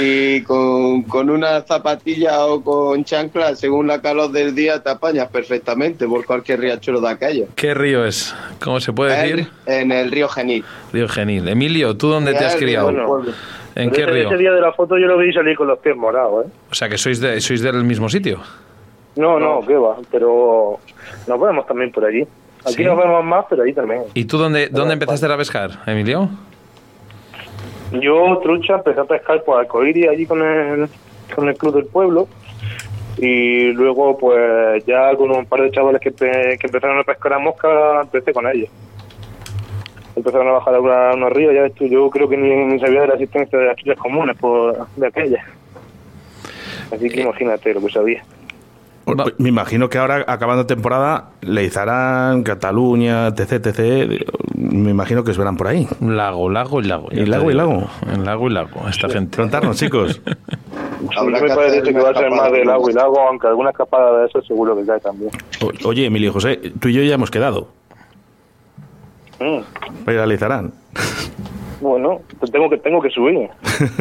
Y 0.00 0.42
con, 0.42 1.02
con 1.02 1.28
una 1.28 1.60
zapatilla 1.62 2.46
o 2.46 2.62
con 2.62 3.04
chancla, 3.04 3.56
según 3.56 3.88
la 3.88 4.00
calor 4.00 4.30
del 4.30 4.54
día, 4.54 4.82
te 4.82 4.90
apañas 4.90 5.28
perfectamente 5.28 6.06
por 6.06 6.24
cualquier 6.24 6.60
riachuelo 6.60 7.00
de 7.00 7.10
aquello. 7.10 7.46
¿Qué 7.56 7.74
río 7.74 8.04
es? 8.04 8.34
¿Cómo 8.62 8.78
se 8.80 8.92
puede 8.92 9.16
decir? 9.16 9.48
En 9.66 9.90
el 9.90 10.10
río 10.10 10.28
Genil. 10.28 10.64
Río 10.92 11.08
Genil. 11.08 11.48
Emilio, 11.48 11.96
¿tú 11.96 12.08
dónde 12.08 12.32
te 12.32 12.44
has 12.44 12.54
El 12.54 12.60
río 12.60 12.86
criado? 12.86 13.24
¿En 13.74 13.90
qué 13.90 14.02
ese, 14.02 14.10
río? 14.10 14.28
ese 14.28 14.36
día 14.36 14.52
de 14.52 14.60
la 14.60 14.72
foto 14.72 14.98
yo 14.98 15.06
lo 15.06 15.18
vi 15.18 15.32
salir 15.32 15.56
con 15.56 15.66
los 15.66 15.78
pies 15.78 15.96
morados, 15.96 16.46
¿eh? 16.46 16.48
O 16.70 16.74
sea, 16.74 16.88
que 16.88 16.98
sois, 16.98 17.20
de, 17.20 17.40
sois 17.40 17.62
del 17.62 17.82
mismo 17.84 18.08
sitio. 18.08 18.40
No, 19.16 19.40
no, 19.40 19.66
qué 19.66 19.74
va, 19.74 19.96
pero 20.10 20.78
nos 21.26 21.40
vemos 21.40 21.66
también 21.66 21.90
por 21.90 22.04
allí. 22.04 22.26
Aquí 22.64 22.74
¿Sí? 22.76 22.84
nos 22.84 22.96
vemos 22.96 23.24
más, 23.24 23.44
pero 23.50 23.62
allí 23.62 23.72
también. 23.72 24.02
¿Y 24.14 24.24
tú 24.24 24.38
dónde, 24.38 24.68
dónde 24.68 24.94
empezaste 24.94 25.26
a 25.26 25.36
pescar, 25.36 25.70
Emilio? 25.86 26.28
Yo, 27.92 28.38
trucha, 28.42 28.74
empecé 28.76 29.00
a 29.00 29.04
pescar 29.04 29.42
por 29.44 29.60
Arcoíris 29.60 30.08
allí 30.08 30.24
con 30.26 30.40
el, 30.42 30.88
con 31.34 31.48
el 31.48 31.56
club 31.56 31.74
del 31.74 31.86
pueblo. 31.86 32.28
Y 33.18 33.72
luego, 33.72 34.16
pues 34.16 34.84
ya 34.86 35.14
con 35.16 35.30
un 35.30 35.44
par 35.44 35.60
de 35.60 35.70
chavales 35.70 36.00
que, 36.00 36.10
pe- 36.10 36.56
que 36.58 36.66
empezaron 36.66 36.98
a 36.98 37.04
pescar 37.04 37.34
a 37.34 37.38
mosca, 37.38 38.00
empecé 38.02 38.32
con 38.32 38.46
ellos. 38.48 38.70
Empezaron 40.16 40.48
a 40.48 40.52
bajar 40.52 40.74
a 40.76 40.80
una- 40.80 41.14
unos 41.14 41.32
ríos, 41.32 41.54
ya 41.54 41.62
ves 41.62 41.74
tú, 41.74 41.86
yo 41.86 42.08
creo 42.10 42.28
que 42.28 42.36
ni, 42.36 42.48
ni 42.66 42.80
sabía 42.80 43.02
de 43.02 43.08
la 43.08 43.14
existencia 43.14 43.58
de 43.58 43.66
las 43.66 43.76
truchas 43.76 43.98
comunes 43.98 44.36
por, 44.38 44.86
de 44.96 45.06
aquellas. 45.06 45.44
Así 46.90 47.08
que 47.10 47.20
imagínate 47.22 47.74
lo 47.74 47.80
que 47.82 47.90
sabía. 47.92 48.22
Va- 49.06 49.24
Me 49.38 49.48
imagino 49.48 49.88
que 49.88 49.98
ahora, 49.98 50.24
acabando 50.28 50.64
temporada, 50.66 51.30
Leizarán, 51.40 52.42
Cataluña, 52.44 53.26
etc, 53.28 53.52
etc, 53.66 54.26
me 54.54 54.90
imagino 54.90 55.24
que 55.24 55.32
os 55.32 55.38
verán 55.38 55.56
por 55.56 55.66
ahí. 55.68 55.88
Lago, 56.00 56.48
lago 56.48 56.80
y 56.80 56.84
lago. 56.84 57.08
Y 57.10 57.26
lago 57.26 57.50
y 57.50 57.54
lago. 57.54 57.84
En 58.12 58.24
lago 58.24 58.48
y 58.48 58.52
lago, 58.52 58.88
esta 58.88 59.08
gente. 59.08 59.36
Contarnos, 59.36 59.76
chicos. 59.76 60.20
Habrá 61.16 61.40
yo 61.40 61.44
me 61.46 61.54
parece 61.54 61.82
que 61.82 61.92
va 62.00 62.10
a 62.10 62.14
ser 62.14 62.30
más 62.30 62.52
de 62.52 62.64
lago 62.64 62.88
y 62.88 62.92
lago, 62.92 63.20
aunque 63.28 63.48
alguna 63.48 63.70
escapada 63.70 64.20
de 64.20 64.26
eso 64.26 64.40
seguro 64.42 64.76
que 64.76 64.84
cae 64.86 65.00
también. 65.00 65.30
O- 65.60 65.88
Oye, 65.88 66.06
Emilio 66.06 66.32
José, 66.32 66.60
tú 66.80 66.88
y 66.88 66.92
yo 66.94 67.02
ya 67.02 67.14
hemos 67.14 67.30
quedado 67.30 67.68
Mm. 69.40 70.04
para 70.04 70.14
ir 70.14 70.20
a 70.20 70.26
Leizarán. 70.26 70.72
Bueno, 71.80 72.20
te 72.40 72.46
tengo 72.52 72.70
que 72.70 72.76
tengo 72.78 73.00
que 73.02 73.10
subir. 73.10 73.48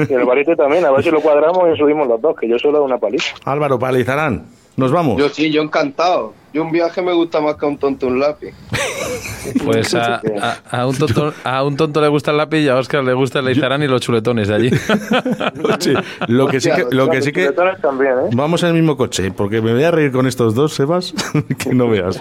Y 0.07 0.13
el 0.13 0.23
barito 0.25 0.55
también, 0.55 0.85
a 0.85 0.91
ver 0.91 1.03
si 1.03 1.09
lo 1.09 1.19
cuadramos 1.19 1.73
y 1.73 1.77
subimos 1.79 2.07
los 2.07 2.21
dos, 2.21 2.35
que 2.39 2.47
yo 2.47 2.59
solo 2.59 2.77
de 2.79 2.85
una 2.85 2.99
paliza. 2.99 3.33
Álvaro, 3.45 3.79
para 3.79 3.93
Leizarán. 3.93 4.45
Nos 4.77 4.91
vamos. 4.91 5.17
Yo 5.19 5.29
sí, 5.29 5.51
yo 5.51 5.62
encantado. 5.62 6.34
Yo 6.53 6.63
un 6.63 6.71
viaje 6.71 7.01
me 7.01 7.13
gusta 7.13 7.39
más 7.39 7.55
que 7.55 7.65
a 7.65 7.69
un 7.69 7.77
tonto 7.77 8.07
un 8.07 8.19
lápiz. 8.19 8.53
Pues 9.65 9.95
a, 9.95 10.21
a- 10.39 10.57
a 10.81 10.88
un 10.88 10.95
tonto, 10.95 11.34
a 11.43 11.63
un 11.63 11.75
tonto 11.75 11.99
le 11.99 12.07
gusta 12.07 12.29
el 12.31 12.38
lápiz 12.38 12.60
y 12.60 12.69
a 12.69 12.77
Oscar 12.77 13.03
le 13.03 13.13
gusta 13.13 13.39
el 13.39 13.45
Leizarán 13.45 13.81
y 13.81 13.88
los 13.88 13.99
chuletones 14.01 14.47
de 14.47 14.53
allí. 14.53 14.69
Lo 16.27 16.47
que 16.47 16.62
sí 16.62 16.69
que, 16.71 16.86
lo 16.95 17.10
que, 17.10 17.21
sí 17.23 17.31
que 17.31 17.51
también, 17.81 18.12
¿eh? 18.13 18.29
vamos 18.34 18.62
en 18.63 18.69
el 18.69 18.75
mismo 18.75 18.95
coche, 18.97 19.31
porque 19.31 19.60
me 19.62 19.73
voy 19.73 19.84
a 19.84 19.89
reír 19.91 20.12
con 20.12 20.27
estos 20.27 20.53
dos, 20.53 20.73
Sebas, 20.73 21.13
que 21.57 21.73
no 21.73 21.89
veas. 21.89 22.19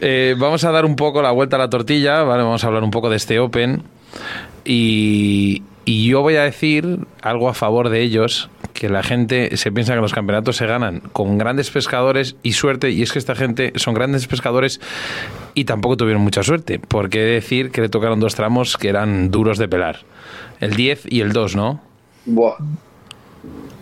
Eh, 0.00 0.34
vamos 0.36 0.64
a 0.64 0.72
dar 0.72 0.84
un 0.84 0.96
poco 0.96 1.22
la 1.22 1.30
vuelta 1.30 1.56
a 1.56 1.58
la 1.60 1.70
tortilla, 1.70 2.22
¿vale? 2.24 2.42
Vamos 2.42 2.64
a 2.64 2.66
hablar 2.66 2.82
un 2.82 2.90
poco 2.90 3.08
de 3.08 3.16
este 3.16 3.38
Open. 3.38 3.82
Y, 4.64 5.62
y 5.84 6.06
yo 6.08 6.22
voy 6.22 6.36
a 6.36 6.42
decir 6.42 6.98
algo 7.22 7.48
a 7.48 7.54
favor 7.54 7.88
de 7.88 8.02
ellos, 8.02 8.50
que 8.72 8.88
la 8.88 9.02
gente 9.02 9.56
se 9.56 9.70
piensa 9.72 9.94
que 9.94 10.00
los 10.00 10.12
campeonatos 10.12 10.56
se 10.56 10.66
ganan 10.66 11.00
con 11.12 11.38
grandes 11.38 11.70
pescadores 11.70 12.36
y 12.42 12.52
suerte, 12.52 12.90
y 12.90 13.02
es 13.02 13.12
que 13.12 13.18
esta 13.18 13.34
gente 13.34 13.72
son 13.76 13.94
grandes 13.94 14.26
pescadores 14.26 14.80
y 15.54 15.64
tampoco 15.64 15.96
tuvieron 15.96 16.22
mucha 16.22 16.42
suerte, 16.42 16.78
porque 16.78 17.20
he 17.20 17.24
de 17.24 17.32
decir 17.32 17.70
que 17.70 17.80
le 17.82 17.88
tocaron 17.88 18.20
dos 18.20 18.34
tramos 18.34 18.76
que 18.76 18.88
eran 18.88 19.30
duros 19.30 19.58
de 19.58 19.68
pelar. 19.68 20.00
El 20.60 20.74
10 20.74 21.02
y 21.08 21.20
el 21.20 21.32
2, 21.32 21.56
¿no? 21.56 21.80
Buah. 22.26 22.54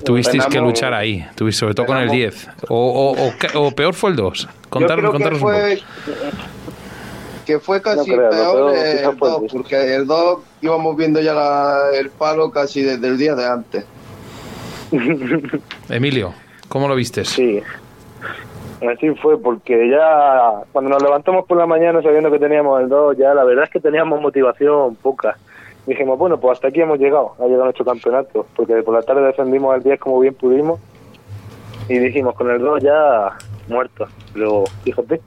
Tuvisteis 0.04 0.46
que 0.46 0.58
luchar 0.60 0.94
ahí, 0.94 1.26
tuviste, 1.34 1.60
sobre 1.60 1.74
todo 1.74 1.84
con 1.86 1.98
el 1.98 2.08
penamos- 2.08 2.32
10. 2.32 2.48
O, 2.70 3.12
o- 3.12 3.58
o 3.58 3.66
o 3.66 3.70
peor 3.72 3.92
fue 3.94 4.10
el 4.10 4.16
2. 4.16 4.42
Yo 4.42 4.48
Contaros, 4.70 5.10
contaros 5.10 5.38
un 5.38 5.42
poco. 5.42 5.52
fue, 5.52 5.78
que 7.44 7.58
fue 7.58 7.82
casi 7.82 7.98
No 8.10 8.16
creo, 8.16 8.30
peor 8.30 8.54
peor 8.72 8.76
el 8.76 8.96
quizás 8.98 9.14
fue 9.18 9.28
el 9.28 9.32
2, 9.34 9.40
diez. 9.40 9.52
porque 9.52 9.94
el 9.94 10.06
2 10.06 10.38
íbamos 10.62 10.96
viendo 10.96 11.20
ya 11.20 11.34
la- 11.34 11.90
el 11.94 12.08
palo 12.10 12.50
casi 12.50 12.80
desde 12.82 13.06
el 13.08 13.18
día 13.18 13.34
de 13.34 13.46
antes. 13.46 13.84
Emilio, 15.88 16.32
¿cómo 16.68 16.88
lo 16.88 16.94
vistes? 16.94 17.28
Sí. 17.28 17.62
Así 18.88 19.10
fue, 19.16 19.38
porque 19.38 19.90
ya 19.90 20.62
cuando 20.72 20.90
nos 20.90 21.02
levantamos 21.02 21.44
por 21.46 21.58
la 21.58 21.66
mañana 21.66 22.02
sabiendo 22.02 22.30
que 22.30 22.38
teníamos 22.38 22.80
el 22.80 22.88
2, 22.88 23.16
ya 23.18 23.34
la 23.34 23.44
verdad 23.44 23.64
es 23.64 23.70
que 23.70 23.80
teníamos 23.80 24.20
motivación 24.20 24.96
poca. 24.96 25.36
Dijimos, 25.86 26.18
bueno, 26.18 26.40
pues 26.40 26.52
hasta 26.52 26.68
aquí 26.68 26.80
hemos 26.80 26.98
llegado, 26.98 27.34
ha 27.38 27.44
llegado 27.44 27.64
nuestro 27.64 27.84
campeonato, 27.84 28.46
porque 28.56 28.82
por 28.82 28.94
la 28.94 29.02
tarde 29.02 29.22
defendimos 29.22 29.76
el 29.76 29.82
10 29.82 30.00
como 30.00 30.20
bien 30.20 30.34
pudimos 30.34 30.80
y 31.88 31.98
dijimos, 31.98 32.34
con 32.34 32.50
el 32.50 32.60
2 32.60 32.82
ya 32.82 33.36
muerto. 33.68 34.06
Pero 34.32 34.64
fíjate, 34.84 35.20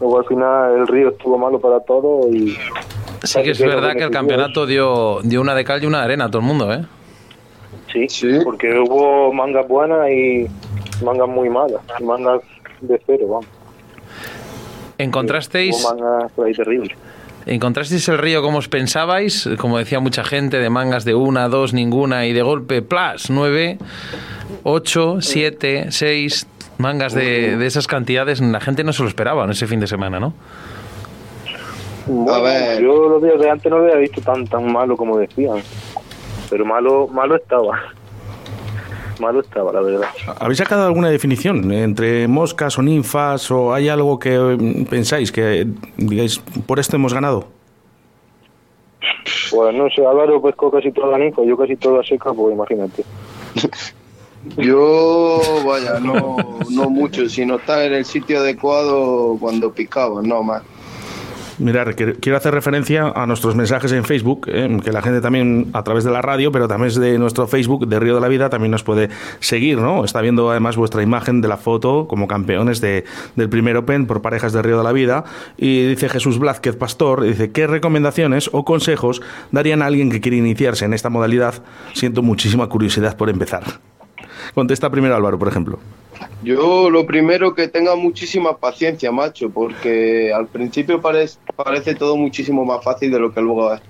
luego 0.00 0.18
al 0.18 0.24
final 0.24 0.76
el 0.80 0.86
río 0.86 1.08
estuvo 1.10 1.36
malo 1.36 1.58
para 1.58 1.80
todo 1.80 2.28
y 2.30 2.56
Sí 3.22 3.42
que 3.42 3.50
es 3.50 3.58
verdad 3.58 3.94
que 3.94 4.04
el 4.04 4.10
campeonato 4.10 4.66
dio, 4.66 5.20
dio 5.22 5.40
una 5.40 5.54
de 5.54 5.64
cal 5.64 5.82
y 5.82 5.86
una 5.86 5.98
de 5.98 6.04
arena 6.04 6.26
a 6.26 6.30
todo 6.30 6.40
el 6.40 6.46
mundo, 6.46 6.72
¿eh? 6.72 6.84
Sí, 7.96 8.08
Sí. 8.08 8.38
porque 8.44 8.78
hubo 8.78 9.32
mangas 9.32 9.66
buenas 9.68 10.08
y 10.10 10.46
mangas 11.04 11.28
muy 11.28 11.48
malas, 11.48 11.80
mangas 12.02 12.40
de 12.80 13.00
cero, 13.06 13.26
vamos. 13.28 13.46
¿Encontrasteis, 14.98 15.76
Hubo 15.84 15.94
mangas 15.94 16.32
por 16.32 16.46
ahí 16.46 16.54
terribles. 16.54 16.96
¿Encontrasteis 17.46 18.08
el 18.08 18.18
río 18.18 18.42
como 18.42 18.58
os 18.58 18.68
pensabais? 18.68 19.48
Como 19.58 19.78
decía 19.78 20.00
mucha 20.00 20.24
gente, 20.24 20.58
de 20.58 20.68
mangas 20.70 21.04
de 21.04 21.14
una, 21.14 21.48
dos, 21.48 21.72
ninguna 21.74 22.26
y 22.26 22.32
de 22.32 22.42
golpe, 22.42 22.82
plas, 22.82 23.30
nueve, 23.30 23.78
ocho, 24.64 25.18
siete, 25.20 25.86
seis 25.90 26.46
mangas 26.78 27.14
de, 27.14 27.56
de 27.56 27.66
esas 27.66 27.86
cantidades. 27.86 28.40
La 28.40 28.60
gente 28.60 28.82
no 28.84 28.92
se 28.92 29.02
lo 29.02 29.08
esperaba 29.08 29.44
en 29.44 29.50
ese 29.50 29.66
fin 29.68 29.78
de 29.80 29.86
semana, 29.86 30.18
¿no? 30.18 30.32
Bueno, 32.06 32.42
ver. 32.42 32.80
yo 32.82 33.08
los 33.08 33.22
días 33.22 33.38
de 33.40 33.50
antes 33.50 33.70
no 33.70 33.78
lo 33.78 33.84
había 33.84 33.96
visto 33.96 34.20
tan 34.20 34.46
tan 34.46 34.72
malo 34.72 34.96
como 34.96 35.18
decían. 35.18 35.58
Pero 36.50 36.64
malo 36.64 37.08
malo 37.08 37.36
estaba. 37.36 37.80
Malo 39.20 39.40
estaba, 39.40 39.72
la 39.72 39.80
verdad. 39.80 40.08
¿Habéis 40.40 40.58
sacado 40.58 40.86
alguna 40.86 41.08
definición 41.08 41.72
entre 41.72 42.28
moscas 42.28 42.78
o 42.78 42.82
ninfas 42.82 43.50
o 43.50 43.72
hay 43.72 43.88
algo 43.88 44.18
que 44.18 44.38
mm, 44.38 44.84
pensáis 44.84 45.32
que 45.32 45.66
digáis 45.96 46.38
por 46.66 46.78
esto 46.78 46.96
hemos 46.96 47.14
ganado? 47.14 47.46
Pues 49.50 49.74
no 49.74 49.88
sé, 49.90 50.04
Álvaro 50.04 50.42
pescó 50.42 50.70
casi 50.70 50.92
toda 50.92 51.18
ninfa, 51.18 51.42
yo 51.44 51.56
casi 51.56 51.76
toda 51.76 52.02
seca, 52.02 52.32
pues 52.32 52.54
imagínate. 52.54 53.04
Yo, 54.56 55.40
vaya, 55.66 55.98
no, 55.98 56.36
no 56.70 56.90
mucho, 56.90 57.28
sino 57.28 57.56
estar 57.56 57.82
en 57.82 57.94
el 57.94 58.04
sitio 58.04 58.38
adecuado 58.38 59.36
cuando 59.40 59.72
picaba, 59.72 60.22
no 60.22 60.42
más. 60.42 60.62
Mirar, 61.58 61.94
quiero 61.94 62.36
hacer 62.36 62.52
referencia 62.52 63.12
a 63.14 63.26
nuestros 63.26 63.56
mensajes 63.56 63.90
en 63.92 64.04
Facebook, 64.04 64.46
eh, 64.48 64.78
que 64.84 64.92
la 64.92 65.00
gente 65.00 65.22
también 65.22 65.70
a 65.72 65.82
través 65.84 66.04
de 66.04 66.10
la 66.10 66.20
radio, 66.20 66.52
pero 66.52 66.68
también 66.68 66.92
de 67.00 67.18
nuestro 67.18 67.46
Facebook 67.46 67.88
de 67.88 67.98
Río 67.98 68.14
de 68.14 68.20
la 68.20 68.28
Vida 68.28 68.50
también 68.50 68.70
nos 68.70 68.82
puede 68.82 69.08
seguir, 69.40 69.78
¿no? 69.78 70.04
Está 70.04 70.20
viendo 70.20 70.50
además 70.50 70.76
vuestra 70.76 71.02
imagen 71.02 71.40
de 71.40 71.48
la 71.48 71.56
foto 71.56 72.06
como 72.08 72.28
campeones 72.28 72.82
de, 72.82 73.04
del 73.36 73.48
primer 73.48 73.76
Open 73.78 74.06
por 74.06 74.20
parejas 74.20 74.52
de 74.52 74.60
Río 74.60 74.76
de 74.76 74.84
la 74.84 74.92
Vida. 74.92 75.24
Y 75.56 75.86
dice 75.86 76.10
Jesús 76.10 76.38
Blázquez 76.38 76.76
Pastor, 76.76 77.22
dice, 77.22 77.50
¿qué 77.50 77.66
recomendaciones 77.66 78.50
o 78.52 78.66
consejos 78.66 79.22
darían 79.50 79.80
a 79.80 79.86
alguien 79.86 80.10
que 80.10 80.20
quiere 80.20 80.36
iniciarse 80.36 80.84
en 80.84 80.92
esta 80.92 81.08
modalidad? 81.08 81.62
Siento 81.94 82.22
muchísima 82.22 82.68
curiosidad 82.68 83.16
por 83.16 83.30
empezar. 83.30 83.64
Contesta 84.54 84.90
primero 84.90 85.16
Álvaro, 85.16 85.38
por 85.38 85.48
ejemplo. 85.48 85.78
Yo 86.42 86.90
lo 86.90 87.06
primero 87.06 87.54
que 87.54 87.68
tenga 87.68 87.96
muchísima 87.96 88.56
paciencia, 88.56 89.10
macho, 89.10 89.50
porque 89.50 90.32
al 90.32 90.46
principio 90.46 91.00
parece, 91.00 91.38
parece 91.56 91.94
todo 91.94 92.16
muchísimo 92.16 92.64
más 92.64 92.84
fácil 92.84 93.10
de 93.10 93.18
lo 93.18 93.32
que 93.32 93.40
luego 93.40 93.74
es. 93.74 93.80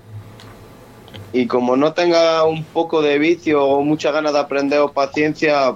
Y 1.33 1.45
como 1.45 1.75
no 1.75 1.93
tenga 1.93 2.45
un 2.45 2.63
poco 2.63 3.01
de 3.01 3.19
vicio 3.19 3.63
o 3.63 3.83
muchas 3.83 4.13
ganas 4.13 4.33
de 4.33 4.39
aprender 4.39 4.79
o 4.79 4.91
paciencia, 4.91 5.75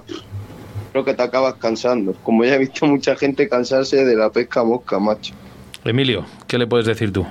creo 0.92 1.04
que 1.04 1.14
te 1.14 1.22
acabas 1.22 1.54
cansando. 1.54 2.14
Como 2.22 2.44
ya 2.44 2.54
he 2.54 2.58
visto 2.58 2.86
mucha 2.86 3.14
gente 3.16 3.48
cansarse 3.48 4.04
de 4.04 4.16
la 4.16 4.30
pesca 4.30 4.64
mosca, 4.64 4.98
macho. 4.98 5.34
Emilio, 5.84 6.24
¿qué 6.48 6.58
le 6.58 6.66
puedes 6.66 6.86
decir 6.86 7.12
tú? 7.12 7.26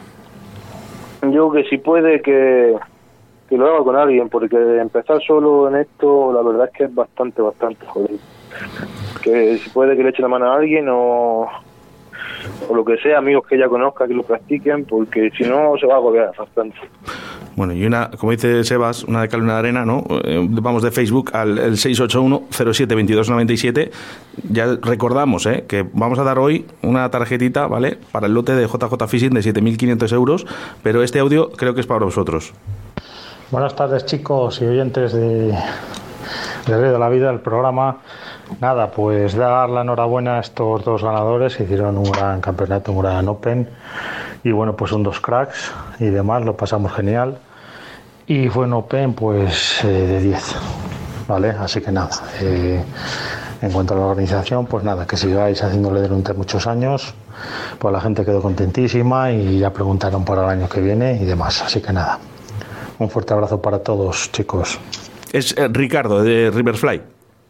Yo 1.32 1.52
que 1.52 1.64
si 1.66 1.78
puede 1.78 2.22
que, 2.22 2.76
que 3.50 3.58
lo 3.58 3.68
haga 3.68 3.84
con 3.84 3.96
alguien, 3.96 4.30
porque 4.30 4.56
empezar 4.80 5.22
solo 5.26 5.68
en 5.68 5.78
esto, 5.78 6.32
la 6.34 6.42
verdad 6.42 6.70
es 6.72 6.78
que 6.78 6.84
es 6.86 6.96
bastante, 6.96 7.42
bastante 7.42 7.86
jodido. 7.86 8.20
Que 9.22 9.58
si 9.58 9.70
puede 9.70 9.96
que 9.96 10.04
le 10.04 10.10
eche 10.10 10.22
la 10.22 10.28
mano 10.28 10.52
a 10.52 10.56
alguien 10.56 10.88
o, 10.90 11.48
o 12.70 12.76
lo 12.76 12.86
que 12.86 12.98
sea, 12.98 13.20
amigos 13.20 13.46
que 13.48 13.58
ya 13.58 13.68
conozca, 13.68 14.08
que 14.08 14.14
lo 14.14 14.24
practiquen, 14.24 14.86
porque 14.86 15.32
si 15.38 15.44
no 15.44 15.74
se 15.80 15.88
va 15.88 15.96
a 15.96 15.98
agobiar 15.98 16.32
bastante. 16.38 16.78
Bueno, 17.56 17.74
y 17.74 17.86
una, 17.86 18.12
como 18.12 18.32
dice 18.32 18.64
Sebas, 18.64 19.04
una 19.04 19.22
de 19.22 19.28
cal 19.28 19.42
una 19.42 19.54
de 19.54 19.60
arena, 19.60 19.86
¿no? 19.86 20.04
Eh, 20.24 20.48
vamos 20.50 20.82
de 20.84 20.92
Facebook 20.92 21.32
al 21.34 21.58
el 21.58 21.74
681-07-2297. 21.74 23.90
Ya 24.50 24.78
recordamos 24.82 25.46
¿eh? 25.46 25.66
que 25.68 25.86
vamos 25.94 26.18
a 26.20 26.24
dar 26.24 26.40
hoy 26.40 26.66
una 26.82 27.12
tarjetita, 27.12 27.68
¿vale? 27.68 27.98
Para 28.12 28.28
el 28.28 28.34
lote 28.34 28.56
de 28.56 28.68
JJ 28.68 29.08
Fishing 29.08 29.34
de 29.34 29.42
7.500 29.42 30.14
euros, 30.14 30.48
pero 30.82 31.04
este 31.04 31.20
audio 31.20 31.52
creo 31.52 31.76
que 31.76 31.82
es 31.82 31.88
para 31.88 32.06
vosotros. 32.06 32.54
Buenas 33.52 33.76
tardes 33.76 34.06
chicos 34.06 34.62
y 34.62 34.66
oyentes 34.66 35.12
de, 35.12 35.52
de 35.52 35.58
Río 36.68 36.94
de 36.94 37.00
la 37.00 37.10
Vida, 37.10 37.30
el 37.32 37.42
programa. 37.42 37.98
Nada, 38.60 38.92
pues 38.92 39.36
dar 39.36 39.70
la 39.70 39.82
enhorabuena 39.82 40.38
a 40.38 40.40
estos 40.42 40.84
dos 40.84 41.04
ganadores, 41.04 41.60
hicieron 41.60 41.98
un 41.98 42.12
gran 42.12 42.42
campeonato, 42.42 42.92
un 42.92 43.02
gran 43.02 43.28
Open 43.28 43.68
y 44.44 44.52
bueno, 44.52 44.76
pues 44.76 44.92
son 44.92 45.04
dos 45.04 45.20
cracks 45.20 45.72
y 46.00 46.06
demás, 46.06 46.44
lo 46.44 46.56
pasamos 46.58 46.94
genial 46.94 47.38
y 48.28 48.50
fue 48.50 48.66
un 48.66 48.74
Open 48.74 49.14
pues 49.14 49.84
eh, 49.84 49.88
de 49.88 50.22
10, 50.22 50.56
¿vale? 51.28 51.50
Así 51.50 51.82
que 51.82 51.92
nada, 51.92 52.10
eh, 52.42 52.84
en 53.62 53.72
cuanto 53.72 53.94
a 53.94 53.98
la 53.98 54.06
organización, 54.06 54.66
pues 54.66 54.84
nada, 54.84 55.08
que 55.08 55.18
sigáis 55.18 55.64
haciéndole 55.64 56.02
durante 56.02 56.34
muchos 56.34 56.68
años, 56.68 57.14
pues 57.80 57.92
la 57.92 58.02
gente 58.02 58.26
quedó 58.26 58.42
contentísima 58.42 59.32
y 59.32 59.60
ya 59.60 59.72
preguntaron 59.72 60.24
para 60.26 60.44
el 60.44 60.50
año 60.50 60.70
que 60.70 60.82
viene 60.82 61.18
y 61.22 61.26
demás, 61.26 61.62
así 61.62 61.82
que 61.82 61.94
nada. 61.94 62.20
Un 63.00 63.10
fuerte 63.10 63.34
abrazo 63.34 63.62
para 63.62 63.80
todos, 63.80 64.32
chicos. 64.32 64.80
Es 65.32 65.56
eh, 65.58 65.68
Ricardo 65.72 66.22
de 66.22 66.52
Riverfly. 66.52 67.02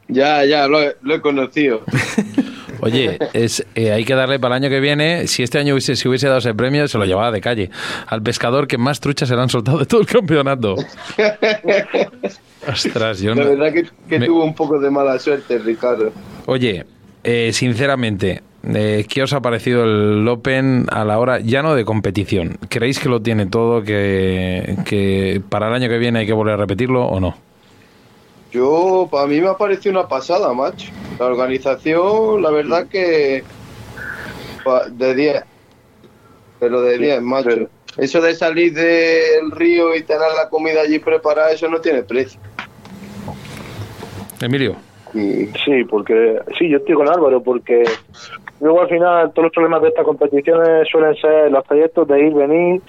Ya, 0.08 0.44
ya, 0.46 0.68
lo 0.68 0.82
he, 0.82 0.96
lo 1.02 1.16
he 1.16 1.22
conocido. 1.22 1.82
Oye, 2.84 3.20
es, 3.34 3.64
eh, 3.76 3.92
hay 3.92 4.04
que 4.06 4.16
darle 4.16 4.40
para 4.40 4.56
el 4.58 4.64
año 4.64 4.70
que 4.72 4.80
viene, 4.80 5.28
si 5.28 5.44
este 5.44 5.60
año 5.60 5.74
hubiese, 5.76 5.96
si 5.96 6.08
hubiese 6.08 6.26
dado 6.28 6.40
ese 6.40 6.54
premio, 6.56 6.88
se 6.88 6.98
lo 6.98 7.06
llevaba 7.06 7.32
de 7.32 7.40
calle. 7.40 7.70
Al 8.08 8.24
pescador 8.24 8.68
que 8.68 8.80
más 8.80 9.00
truchas 9.00 9.30
se 9.30 9.36
le 9.36 9.42
han 9.42 9.50
soltado 9.50 9.78
de 9.78 9.86
todo 9.86 10.02
el 10.02 10.08
campeonato. 10.08 10.76
Ostras, 12.68 13.20
yo 13.22 13.34
La 13.36 13.46
verdad 13.46 13.74
que, 13.74 13.86
que 14.10 14.20
me- 14.20 14.26
tuvo 14.26 14.44
un 14.44 14.54
poco 14.56 14.80
de 14.80 14.90
mala 14.90 15.18
suerte, 15.20 15.58
Ricardo. 15.60 16.12
Oye, 16.46 16.86
eh, 17.24 17.52
sinceramente, 17.54 18.42
eh, 18.64 19.06
¿qué 19.08 19.24
os 19.24 19.34
ha 19.34 19.42
parecido 19.42 19.84
el 19.84 20.28
Open 20.28 20.86
a 20.92 21.04
la 21.06 21.20
hora, 21.20 21.40
ya 21.40 21.62
no 21.64 21.76
de 21.76 21.86
competición? 21.86 22.58
¿Creéis 22.70 23.00
que 23.00 23.10
lo 23.10 23.22
tiene 23.22 23.46
todo, 23.48 23.84
que, 23.84 24.76
que 24.86 25.42
para 25.50 25.68
el 25.68 25.74
año 25.74 25.90
que 25.90 25.98
viene 25.98 26.20
hay 26.20 26.26
que 26.26 26.34
volver 26.34 26.54
a 26.56 26.58
repetirlo 26.58 27.06
o 27.06 27.20
no? 27.20 27.36
Yo, 28.52 29.08
para 29.10 29.28
mí 29.28 29.40
me 29.40 29.48
ha 29.48 29.56
parecido 29.58 29.98
una 29.98 30.08
pasada, 30.08 30.54
macho. 30.54 30.92
La 31.20 31.26
organización, 31.28 32.42
la 32.42 32.52
verdad 32.52 32.88
que 32.88 33.44
de 34.92 35.16
10. 35.16 35.44
Pero 36.60 36.82
de 36.82 36.98
10, 36.98 37.22
macho. 37.22 37.50
pero- 37.50 37.70
Eso 37.98 38.22
de 38.22 38.34
salir 38.36 38.74
del 38.74 39.52
río 39.52 39.96
y 39.96 40.04
tener 40.04 40.32
la 40.36 40.50
comida 40.50 40.82
allí 40.82 41.00
preparada, 41.00 41.52
eso 41.52 41.68
no 41.68 41.80
tiene 41.82 42.04
precio. 42.04 42.40
Emilio. 44.42 44.76
Y 45.14 45.48
Sí, 45.66 45.84
porque 45.90 46.40
sí, 46.58 46.70
yo 46.70 46.78
estoy 46.78 46.96
con 46.96 47.10
Álvaro, 47.10 47.44
porque 47.44 47.84
luego 48.62 48.82
al 48.82 48.88
final 48.88 49.32
todos 49.34 49.46
los 49.48 49.54
problemas 49.54 49.82
de 49.82 49.90
estas 49.90 50.06
competiciones 50.06 50.88
suelen 50.90 51.16
ser 51.16 51.52
los 51.52 51.66
trayectos 51.66 52.08
de 52.08 52.28
ir, 52.28 52.34
venir, 52.34 52.82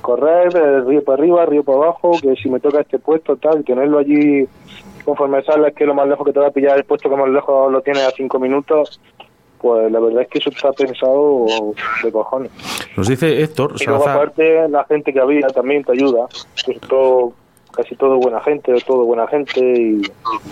correr, 0.00 0.52
río 0.86 1.04
para 1.04 1.18
arriba, 1.22 1.44
río 1.44 1.62
para 1.62 1.78
abajo, 1.78 2.12
que 2.20 2.34
si 2.36 2.48
me 2.48 2.60
toca 2.60 2.80
este 2.80 2.98
puesto, 2.98 3.36
tal, 3.36 3.62
tenerlo 3.62 3.98
allí 3.98 4.48
conforme 5.06 5.42
sales 5.44 5.72
que 5.74 5.86
lo 5.86 5.94
más 5.94 6.08
lejos 6.08 6.26
que 6.26 6.32
te 6.32 6.40
va 6.40 6.48
a 6.48 6.50
pillar 6.50 6.76
el 6.76 6.84
puesto 6.84 7.08
que 7.08 7.16
más 7.16 7.28
lejos 7.28 7.72
lo 7.72 7.80
tienes 7.80 8.02
a 8.02 8.10
cinco 8.10 8.40
minutos, 8.40 9.00
pues 9.58 9.90
la 9.90 10.00
verdad 10.00 10.22
es 10.22 10.28
que 10.28 10.38
eso 10.40 10.50
está 10.50 10.72
pensado 10.72 11.46
de 12.02 12.12
cojones. 12.12 12.50
Nos 12.96 13.08
dice 13.08 13.42
Héctor 13.42 13.74
Y 13.80 13.84
luego 13.86 14.08
aparte 14.08 14.68
la 14.68 14.84
gente 14.84 15.12
que 15.12 15.20
había 15.20 15.46
también 15.46 15.84
te 15.84 15.92
ayuda, 15.92 16.26
casi 17.76 17.94
todo 17.96 18.16
buena 18.16 18.40
gente, 18.40 18.72
todo 18.86 19.04
buena 19.04 19.26
gente 19.28 19.60
y, 19.60 20.02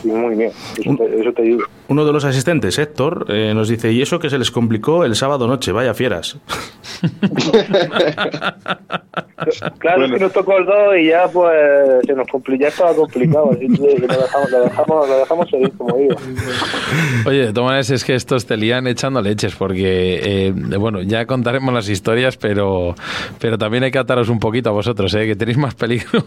y 0.05 0.09
muy 0.09 0.37
bien, 0.37 0.53
eso 0.79 0.97
te, 0.97 1.21
eso 1.21 1.33
te 1.33 1.43
ayuda. 1.43 1.65
Uno 1.89 2.05
de 2.05 2.13
los 2.13 2.25
asistentes, 2.25 2.79
Héctor, 2.79 3.27
eh, 3.29 3.53
nos 3.55 3.69
dice, 3.69 3.93
y 3.93 4.03
eso 4.03 4.19
que 4.19 4.31
se 4.31 4.39
les 4.39 4.51
complicó 4.51 5.05
el 5.05 5.15
sábado 5.15 5.47
noche, 5.47 5.73
vaya 5.73 5.95
fieras. 5.95 6.39
Claro, 9.79 10.05
es 10.07 10.13
que 10.13 10.19
nos 10.19 10.33
tocó 10.33 10.57
el 10.57 10.65
2 10.65 10.77
y 11.01 11.09
ya 11.09 11.29
pues 11.29 12.07
se 12.07 12.15
nos 12.15 12.27
compli 12.29 12.59
ya 12.59 12.69
estaba 12.69 12.95
complicado, 12.95 13.51
así 13.53 13.67
que 13.69 13.99
lo 13.99 14.07
dejamos, 14.07 14.51
lo 14.51 14.61
dejamos, 14.63 15.09
lo 15.09 15.19
dejamos 15.19 15.51
seguir 15.51 15.73
como 15.77 15.97
digo. 15.97 16.17
Oye, 17.27 17.47
de 17.47 17.53
todas 17.53 17.67
maneras 17.67 17.91
es 17.91 18.05
que 18.05 18.15
estos 18.15 18.47
te 18.47 18.57
lían 18.57 18.87
echando 18.87 19.21
leches 19.21 19.55
porque, 19.55 20.47
eh, 20.49 20.53
bueno, 20.79 21.03
ya 21.03 21.27
contaremos 21.27 21.73
las 21.75 21.89
historias, 21.89 22.37
pero, 22.37 22.95
pero 23.41 23.59
también 23.59 23.85
hay 23.85 23.91
que 23.91 23.99
ataros 23.99 24.29
un 24.29 24.39
poquito 24.39 24.71
a 24.71 24.73
vosotros, 24.73 25.13
¿eh? 25.15 25.27
que 25.27 25.37
tenéis 25.37 25.59
más 25.59 25.75
peligro. 25.75 26.25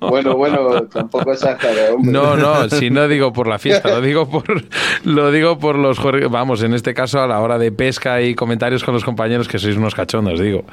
bueno, 0.00 0.36
bueno, 0.38 0.82
tampoco 0.84 1.32
exagera, 1.32 1.92
hombre. 1.94 2.12
No, 2.12 2.36
no, 2.36 2.68
si 2.70 2.88
no 2.90 3.06
digo 3.08 3.32
por 3.32 3.46
la 3.46 3.58
fiesta, 3.58 3.88
lo 3.90 4.00
digo 4.00 4.28
por 4.28 4.44
lo 5.04 5.30
digo 5.30 5.58
por 5.58 5.76
los 5.76 5.98
vamos, 6.30 6.62
en 6.62 6.72
este 6.74 6.94
caso 6.94 7.20
a 7.20 7.26
la 7.26 7.40
hora 7.40 7.58
de 7.58 7.70
pesca 7.72 8.20
y 8.22 8.34
comentarios 8.34 8.82
con 8.84 8.94
los 8.94 9.04
compañeros 9.04 9.46
que 9.48 9.58
sois 9.58 9.76
unos 9.76 9.94
cachondos, 9.94 10.40
digo. 10.40 10.64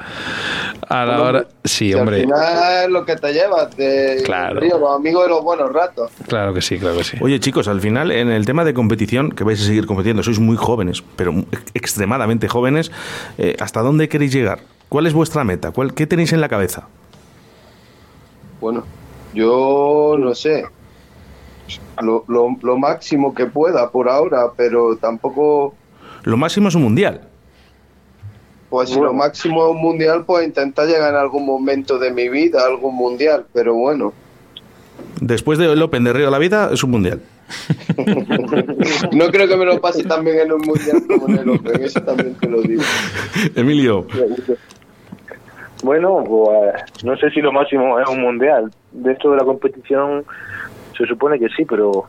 A 0.88 1.04
la 1.04 1.16
Bueno, 1.16 1.22
hora 1.24 1.46
sí, 1.64 1.88
Si 1.88 1.92
al 1.92 2.00
hombre. 2.00 2.20
final 2.22 2.84
es 2.84 2.90
lo 2.90 3.04
que 3.04 3.16
te 3.16 3.32
llevas 3.32 3.76
de 3.76 4.22
Claro. 4.24 4.60
río, 4.60 4.78
los 4.78 4.96
amigos 4.96 5.24
de 5.24 5.28
los 5.30 5.42
buenos 5.42 5.72
ratos. 5.72 6.10
Claro 6.28 6.54
que 6.54 6.62
sí, 6.62 6.78
claro 6.78 6.96
que 6.96 7.04
sí. 7.04 7.16
Oye, 7.20 7.38
chicos, 7.40 7.68
al 7.68 7.80
final, 7.80 8.10
en 8.12 8.30
el 8.30 8.46
tema 8.46 8.64
de 8.64 8.72
competición, 8.72 9.30
que 9.32 9.44
vais 9.44 9.60
a 9.60 9.64
seguir 9.64 9.86
compitiendo, 9.86 10.22
sois 10.22 10.38
muy 10.38 10.56
jóvenes, 10.56 11.02
pero 11.16 11.34
extremadamente 11.74 12.48
jóvenes, 12.48 12.90
eh, 13.38 13.56
¿hasta 13.60 13.82
dónde 13.82 14.08
queréis 14.08 14.32
llegar? 14.32 14.60
¿Cuál 14.88 15.06
es 15.06 15.12
vuestra 15.12 15.42
meta? 15.42 15.72
¿Cuál, 15.72 15.94
¿Qué 15.94 16.06
tenéis 16.06 16.32
en 16.32 16.40
la 16.40 16.48
cabeza? 16.48 16.86
Bueno, 18.60 18.84
yo 19.36 20.16
no 20.18 20.34
sé. 20.34 20.64
Lo, 22.02 22.24
lo, 22.28 22.56
lo 22.62 22.76
máximo 22.78 23.34
que 23.34 23.46
pueda 23.46 23.90
por 23.90 24.08
ahora, 24.08 24.50
pero 24.56 24.96
tampoco, 24.96 25.74
Lo 26.24 26.36
máximo 26.36 26.68
es 26.68 26.74
un 26.74 26.82
mundial. 26.82 27.22
pues 28.70 28.90
si 28.90 29.00
lo 29.00 29.12
máximo 29.12 29.64
es 29.66 29.70
un 29.72 29.80
mundial, 29.82 30.24
pues 30.24 30.46
intentar 30.46 30.86
llegar 30.86 31.10
en 31.14 31.20
algún 31.20 31.44
momento 31.46 31.98
de 31.98 32.12
mi 32.12 32.28
vida 32.28 32.62
a 32.62 32.66
algún 32.66 32.94
mundial, 32.94 33.46
pero 33.52 33.74
bueno. 33.74 34.12
Después 35.20 35.58
del 35.58 35.80
Open 35.82 36.04
de 36.04 36.12
Río 36.12 36.26
de 36.26 36.30
la 36.30 36.38
Vida, 36.38 36.70
es 36.72 36.82
un 36.84 36.90
mundial. 36.90 37.20
No 39.12 39.28
creo 39.30 39.48
que 39.48 39.56
me 39.56 39.64
lo 39.64 39.80
pase 39.80 40.02
tan 40.04 40.24
bien 40.24 40.38
en 40.40 40.52
un 40.52 40.60
mundial 40.62 41.02
como 41.06 41.28
en 41.28 41.38
el 41.38 41.50
Open, 41.50 41.82
eso 41.82 42.00
también 42.02 42.34
te 42.34 42.48
lo 42.48 42.60
digo. 42.62 42.82
Emilio, 43.54 44.06
Bueno, 45.86 46.24
pues 46.26 47.04
no 47.04 47.16
sé 47.16 47.30
si 47.30 47.40
lo 47.40 47.52
máximo 47.52 48.00
es 48.00 48.08
un 48.08 48.20
mundial. 48.20 48.70
Dentro 48.90 49.30
de 49.30 49.36
la 49.36 49.44
competición 49.44 50.24
se 50.98 51.06
supone 51.06 51.38
que 51.38 51.48
sí, 51.50 51.64
pero 51.64 52.04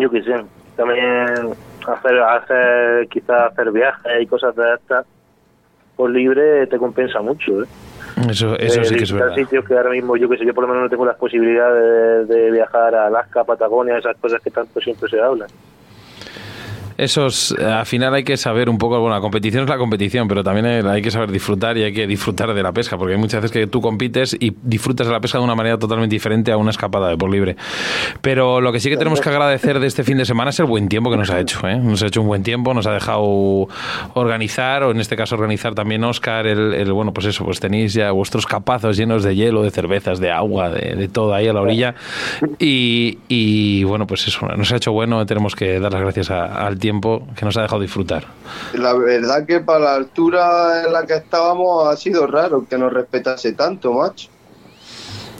yo 0.00 0.10
qué 0.10 0.20
sé. 0.22 0.34
También 0.76 1.50
hacer, 1.86 2.18
hacer 2.20 3.08
quizás 3.08 3.52
hacer 3.52 3.70
viajes 3.70 4.12
y 4.22 4.26
cosas 4.26 4.56
de 4.56 4.74
estas 4.74 5.06
por 5.94 6.10
libre 6.10 6.66
te 6.66 6.76
compensa 6.78 7.20
mucho, 7.20 7.62
¿eh? 7.62 7.66
Eso, 8.28 8.56
eso 8.58 8.80
Eh, 8.80 8.84
sí 8.84 8.94
que 8.96 9.04
es 9.04 9.12
verdad. 9.12 9.34
sitios 9.36 9.64
que 9.64 9.74
ahora 9.76 9.90
mismo 9.90 10.16
yo 10.16 10.28
que 10.28 10.36
sé, 10.38 10.44
yo 10.44 10.52
por 10.52 10.62
lo 10.64 10.68
menos 10.68 10.82
no 10.84 10.88
tengo 10.90 11.06
las 11.06 11.16
posibilidades 11.16 12.26
de, 12.28 12.34
de 12.42 12.50
viajar 12.50 12.94
a 12.96 13.06
Alaska, 13.06 13.44
Patagonia, 13.44 13.96
esas 13.98 14.16
cosas 14.16 14.40
que 14.42 14.50
tanto 14.50 14.80
siempre 14.80 15.08
se 15.08 15.20
hablan. 15.20 15.48
Esos, 16.96 17.54
eh, 17.58 17.64
al 17.64 17.86
final 17.86 18.14
hay 18.14 18.24
que 18.24 18.36
saber 18.36 18.68
un 18.68 18.78
poco, 18.78 19.00
bueno, 19.00 19.14
la 19.14 19.20
competición 19.20 19.64
es 19.64 19.68
la 19.70 19.78
competición, 19.78 20.28
pero 20.28 20.42
también 20.44 20.66
hay- 20.66 20.82
hay 20.86 21.02
que 21.02 21.10
saber 21.10 21.30
disfrutar 21.30 21.76
y 21.78 21.82
hay 21.84 21.92
que 21.92 22.06
disfrutar 22.06 22.52
de 22.54 22.62
la 22.62 22.72
pesca, 22.72 22.96
porque 22.98 23.14
hay 23.14 23.20
muchas 23.20 23.42
veces 23.42 23.52
que 23.52 23.66
tú 23.66 23.80
compites 23.80 24.36
y 24.38 24.54
disfrutas 24.62 25.06
de 25.06 25.12
la 25.12 25.20
pesca 25.20 25.38
de 25.38 25.44
una 25.44 25.54
manera 25.54 25.78
totalmente 25.78 26.14
diferente 26.14 26.52
a 26.52 26.56
una 26.56 26.70
escapada 26.70 27.08
de 27.08 27.16
por 27.16 27.30
libre. 27.30 27.56
Pero 28.20 28.60
lo 28.60 28.72
que 28.72 28.80
sí 28.80 28.88
que 28.90 28.96
tenemos 28.96 29.20
que 29.20 29.28
agradecer 29.28 29.80
de 29.80 29.86
este 29.86 30.04
fin 30.04 30.18
de 30.18 30.24
semana 30.24 30.50
es 30.50 30.60
el 30.60 30.66
buen 30.66 30.88
tiempo 30.88 31.10
que 31.10 31.16
nos 31.16 31.30
ha 31.30 31.40
hecho, 31.40 31.66
¿eh? 31.68 31.76
Nos 31.76 32.02
ha 32.02 32.06
hecho 32.06 32.20
un 32.20 32.26
buen 32.26 32.42
tiempo, 32.42 32.74
nos 32.74 32.86
ha 32.86 32.92
dejado 32.92 33.68
organizar, 34.14 34.82
o 34.82 34.90
en 34.90 35.00
este 35.00 35.16
caso 35.16 35.34
organizar 35.34 35.74
también 35.74 36.04
Oscar, 36.04 36.46
el, 36.46 36.74
el- 36.74 36.92
bueno, 36.92 37.12
pues 37.12 37.26
eso, 37.26 37.44
pues 37.44 37.60
tenéis 37.60 37.94
ya 37.94 38.10
vuestros 38.12 38.46
capazos 38.46 38.96
llenos 38.96 39.22
de 39.22 39.34
hielo, 39.36 39.62
de 39.62 39.70
cervezas, 39.70 40.18
de 40.20 40.30
agua, 40.30 40.68
de, 40.70 40.96
de 40.96 41.08
todo 41.08 41.34
ahí 41.34 41.48
a 41.48 41.52
la 41.52 41.60
orilla. 41.60 41.94
Y, 42.58 43.18
y, 43.28 43.84
bueno, 43.84 44.06
pues 44.06 44.26
eso, 44.28 44.46
nos 44.56 44.72
ha 44.72 44.76
hecho 44.76 44.92
bueno, 44.92 45.24
tenemos 45.26 45.54
que 45.54 45.78
dar 45.80 45.92
las 45.92 46.02
gracias 46.02 46.30
a- 46.30 46.66
al 46.66 46.78
tiempo 46.78 46.89
que 47.36 47.44
nos 47.44 47.56
ha 47.56 47.62
dejado 47.62 47.82
disfrutar. 47.82 48.24
La 48.74 48.94
verdad 48.94 49.46
que 49.46 49.60
para 49.60 49.78
la 49.80 49.94
altura 49.94 50.84
en 50.84 50.92
la 50.92 51.06
que 51.06 51.14
estábamos 51.14 51.86
ha 51.86 51.96
sido 51.96 52.26
raro 52.26 52.64
que 52.68 52.78
nos 52.78 52.92
respetase 52.92 53.52
tanto, 53.52 53.92
macho. 53.92 54.28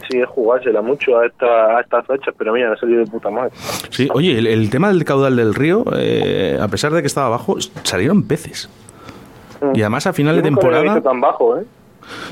Sí, 0.09 0.19
es 0.19 0.27
jugársela 0.27 0.81
mucho 0.81 1.17
a, 1.17 1.25
esta, 1.25 1.77
a 1.77 1.81
estas 1.81 2.05
fechas, 2.05 2.33
pero 2.37 2.53
mira, 2.53 2.73
ha 2.73 2.77
salido 2.77 2.99
de 2.99 3.07
puta 3.09 3.29
madre. 3.29 3.51
sí, 3.89 4.07
oye, 4.13 4.37
el, 4.37 4.47
el 4.47 4.69
tema 4.69 4.89
del 4.89 5.05
caudal 5.05 5.35
del 5.35 5.53
río, 5.53 5.85
eh, 5.95 6.57
a 6.61 6.67
pesar 6.67 6.91
de 6.91 7.01
que 7.01 7.07
estaba 7.07 7.29
bajo, 7.29 7.57
salieron 7.83 8.23
peces. 8.23 8.69
Y 9.73 9.81
además 9.81 10.07
a 10.07 10.13
final 10.13 10.35
de 10.35 10.41
Yo 10.41 10.45
temporada, 10.45 10.83
visto 10.83 11.01
tan 11.01 11.21
bajo, 11.21 11.57
¿eh? 11.57 11.65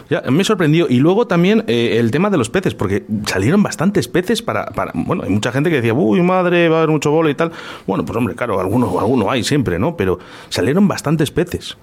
Ya, 0.09 0.21
me 0.29 0.43
sorprendió. 0.43 0.87
Y 0.89 0.99
luego 0.99 1.27
también 1.27 1.63
eh, 1.67 1.97
el 1.99 2.11
tema 2.11 2.29
de 2.29 2.37
los 2.37 2.49
peces, 2.49 2.75
porque 2.75 3.05
salieron 3.25 3.63
bastantes 3.63 4.07
peces 4.07 4.41
para, 4.41 4.65
para. 4.67 4.91
Bueno, 4.95 5.23
hay 5.23 5.29
mucha 5.29 5.51
gente 5.51 5.69
que 5.69 5.77
decía, 5.77 5.93
uy, 5.93 6.21
madre, 6.21 6.69
va 6.69 6.77
a 6.77 6.79
haber 6.79 6.89
mucho 6.89 7.11
gol 7.11 7.29
y 7.29 7.35
tal. 7.35 7.51
Bueno, 7.87 8.05
pues 8.05 8.17
hombre, 8.17 8.35
claro, 8.35 8.59
algunos 8.59 8.95
alguno 8.97 9.29
hay 9.31 9.43
siempre, 9.43 9.79
¿no? 9.79 9.95
Pero 9.95 10.19
salieron 10.49 10.87
bastantes 10.87 11.31
peces. 11.31 11.77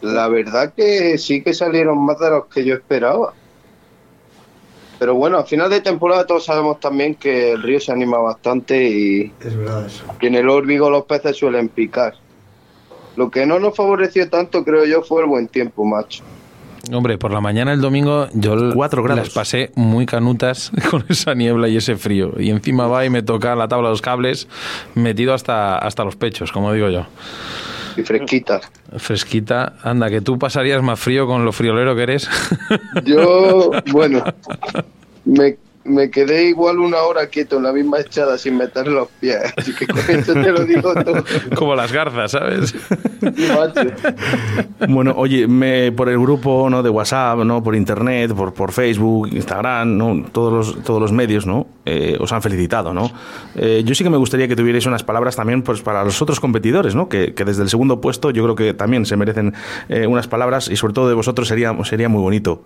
La 0.00 0.28
verdad 0.28 0.72
que 0.74 1.18
sí 1.18 1.42
que 1.42 1.52
salieron 1.52 1.98
más 2.04 2.18
de 2.18 2.30
los 2.30 2.46
que 2.46 2.64
yo 2.64 2.74
esperaba. 2.74 3.34
Pero 4.98 5.14
bueno, 5.14 5.38
a 5.38 5.44
final 5.44 5.70
de 5.70 5.80
temporada 5.80 6.26
todos 6.26 6.44
sabemos 6.44 6.78
también 6.78 7.14
que 7.14 7.52
el 7.52 7.62
río 7.62 7.80
se 7.80 7.90
anima 7.90 8.18
bastante 8.18 8.86
y, 8.86 9.32
Es 9.40 9.56
verdad 9.56 9.86
eso. 9.86 10.04
y 10.20 10.26
en 10.26 10.34
el 10.34 10.48
órbigo 10.50 10.90
los 10.90 11.04
peces 11.04 11.36
suelen 11.36 11.70
picar. 11.70 12.14
Lo 13.16 13.30
que 13.30 13.46
no 13.46 13.58
nos 13.58 13.74
favoreció 13.74 14.28
tanto, 14.28 14.62
creo 14.62 14.84
yo, 14.84 15.02
fue 15.02 15.22
el 15.22 15.28
buen 15.28 15.48
tiempo, 15.48 15.84
macho. 15.84 16.22
Hombre, 16.92 17.18
por 17.18 17.32
la 17.32 17.40
mañana 17.40 17.72
el 17.72 17.80
domingo 17.80 18.28
yo 18.32 18.74
Cuatro 18.74 19.02
grados. 19.02 19.26
las 19.26 19.34
pasé 19.34 19.70
muy 19.74 20.06
canutas 20.06 20.72
con 20.90 21.04
esa 21.08 21.34
niebla 21.34 21.68
y 21.68 21.76
ese 21.76 21.96
frío. 21.96 22.32
Y 22.38 22.50
encima 22.50 22.86
va 22.86 23.04
y 23.04 23.10
me 23.10 23.22
toca 23.22 23.54
la 23.54 23.68
tabla 23.68 23.88
de 23.88 23.92
los 23.92 24.02
cables 24.02 24.48
metido 24.94 25.34
hasta, 25.34 25.78
hasta 25.78 26.04
los 26.04 26.16
pechos, 26.16 26.52
como 26.52 26.72
digo 26.72 26.88
yo. 26.88 27.06
Y 27.96 28.02
fresquitas. 28.02 28.70
Fresquita. 28.96 29.74
Anda, 29.82 30.08
que 30.08 30.20
tú 30.20 30.38
pasarías 30.38 30.82
más 30.82 30.98
frío 30.98 31.26
con 31.26 31.44
lo 31.44 31.52
friolero 31.52 31.94
que 31.96 32.02
eres. 32.02 32.28
Yo, 33.04 33.72
bueno, 33.90 34.22
me, 35.24 35.56
me 35.84 36.10
quedé 36.10 36.44
igual 36.44 36.78
una 36.78 36.98
hora 36.98 37.26
quieto 37.28 37.56
en 37.56 37.62
la 37.62 37.72
misma 37.72 38.00
echada 38.00 38.36
sin 38.36 38.56
meter 38.56 38.86
los 38.86 39.08
pies. 39.20 39.38
Así 39.56 39.74
que 39.74 39.86
con 39.86 39.98
eso 39.98 40.34
te 40.34 40.52
lo 40.52 40.64
digo 40.64 40.94
todo. 40.94 41.24
como 41.56 41.74
las 41.74 41.90
garzas, 41.92 42.32
¿sabes? 42.32 42.74
Bueno, 44.88 45.14
oye, 45.16 45.46
me, 45.46 45.90
por 45.92 46.08
el 46.08 46.18
grupo 46.18 46.68
¿no? 46.68 46.82
de 46.82 46.90
WhatsApp, 46.90 47.38
¿no? 47.40 47.62
por 47.62 47.74
internet, 47.74 48.34
por, 48.34 48.52
por 48.52 48.72
Facebook, 48.72 49.28
Instagram, 49.32 49.96
¿no? 49.96 50.26
todos, 50.30 50.52
los, 50.52 50.84
todos 50.84 51.00
los 51.00 51.12
medios 51.12 51.46
¿no? 51.46 51.66
Eh, 51.86 52.16
os 52.20 52.32
han 52.32 52.42
felicitado. 52.42 52.92
¿no? 52.92 53.10
Eh, 53.56 53.82
yo 53.84 53.94
sí 53.94 54.04
que 54.04 54.10
me 54.10 54.18
gustaría 54.18 54.48
que 54.48 54.56
tuvierais 54.56 54.84
unas 54.86 55.02
palabras 55.02 55.36
también 55.36 55.62
pues, 55.62 55.80
para 55.80 56.04
los 56.04 56.20
otros 56.20 56.40
competidores, 56.40 56.94
¿no? 56.94 57.08
que, 57.08 57.34
que 57.34 57.44
desde 57.44 57.62
el 57.62 57.70
segundo 57.70 58.00
puesto 58.00 58.30
yo 58.30 58.42
creo 58.42 58.54
que 58.54 58.74
también 58.74 59.06
se 59.06 59.16
merecen 59.16 59.54
eh, 59.88 60.06
unas 60.06 60.28
palabras 60.28 60.68
y 60.68 60.76
sobre 60.76 60.92
todo 60.92 61.08
de 61.08 61.14
vosotros 61.14 61.48
sería, 61.48 61.74
sería 61.84 62.08
muy 62.08 62.20
bonito. 62.20 62.62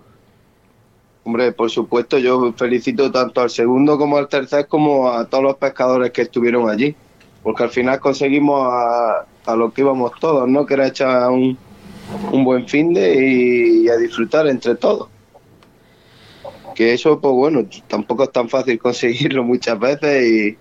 Hombre, 1.25 1.53
por 1.53 1.71
supuesto, 1.71 2.19
yo 2.19 2.53
felicito 2.53 3.11
tanto 3.11 3.41
al 3.41 3.51
segundo 3.51 3.97
como 3.97 4.19
al 4.19 4.29
tercer 4.29 4.67
como 4.69 5.11
a 5.11 5.25
todos 5.25 5.43
los 5.43 5.57
pescadores 5.57 6.11
que 6.11 6.23
estuvieron 6.23 6.69
allí. 6.69 6.95
Porque 7.43 7.63
al 7.63 7.71
final 7.71 8.01
conseguimos 8.01 8.67
a, 8.71 9.27
a 9.47 9.57
lo 9.57 9.73
que 9.73 9.83
íbamos 9.83 10.13
todos, 10.21 10.49
¿no? 10.49 10.67
Que 10.67 10.75
era 10.75 10.87
echar 10.87 11.31
un, 11.31 11.57
buen 12.33 12.67
fin 12.69 12.93
de 12.93 13.15
y, 13.15 13.89
a 13.89 13.97
disfrutar 13.97 14.47
entre 14.47 14.75
todos. 14.75 15.09
Que 16.75 16.93
eso, 16.93 17.21
pues 17.21 17.35
bueno, 17.35 17.61
tampoco 17.87 18.25
es 18.25 18.33
tan 18.33 18.49
fácil 18.49 18.79
conseguirlo 18.83 19.45
muchas 19.45 19.79
veces 19.79 20.25
y, 20.27 20.59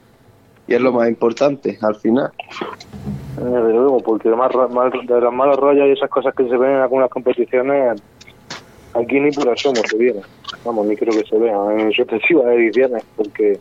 es 0.66 0.80
lo 0.80 0.94
más 0.94 1.10
importante 1.10 1.78
al 1.82 1.96
final. 1.96 2.32
Eh, 3.38 3.44
Desde 3.44 3.74
luego, 3.74 4.00
porque 4.00 4.30
de, 4.30 4.36
más, 4.36 4.50
de 4.50 5.22
las 5.22 5.34
malas 5.34 5.58
rayas 5.58 5.88
y 5.88 5.92
esas 5.92 6.10
cosas 6.10 6.34
que 6.34 6.48
se 6.48 6.56
ven 6.56 6.72
en 6.72 6.78
algunas 6.78 7.10
competiciones, 7.10 8.02
aquí 8.94 9.20
ni 9.20 9.32
por 9.32 9.50
asomo 9.50 9.82
se 9.90 9.98
viene. 9.98 10.22
Vamos, 10.64 10.86
ni 10.88 10.96
creo 10.96 11.14
que 11.14 11.28
se 11.28 11.38
vean 11.38 11.80
en 11.80 11.92
sucesivas 11.92 12.48
ediciones, 12.48 13.04
porque, 13.16 13.60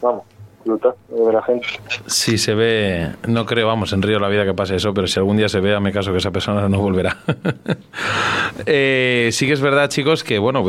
vamos, 0.00 0.24
lo 0.64 1.26
de 1.26 1.32
la 1.32 1.42
gente. 1.42 1.66
Si 2.06 2.36
se 2.38 2.54
ve, 2.54 3.08
no 3.26 3.46
creo, 3.46 3.66
vamos, 3.66 3.92
en 3.92 4.02
Río 4.02 4.18
la 4.18 4.28
Vida 4.28 4.44
que 4.44 4.54
pase 4.54 4.76
eso, 4.76 4.92
pero 4.92 5.06
si 5.06 5.18
algún 5.18 5.36
día 5.36 5.48
se 5.48 5.60
ve, 5.60 5.74
a 5.74 5.80
me 5.80 5.92
caso 5.92 6.12
que 6.12 6.18
esa 6.18 6.30
persona 6.30 6.68
no 6.68 6.80
volverá. 6.80 7.18
Eh, 8.66 9.28
sí 9.30 9.46
que 9.46 9.52
es 9.52 9.60
verdad, 9.60 9.88
chicos, 9.88 10.24
que 10.24 10.40
bueno, 10.40 10.64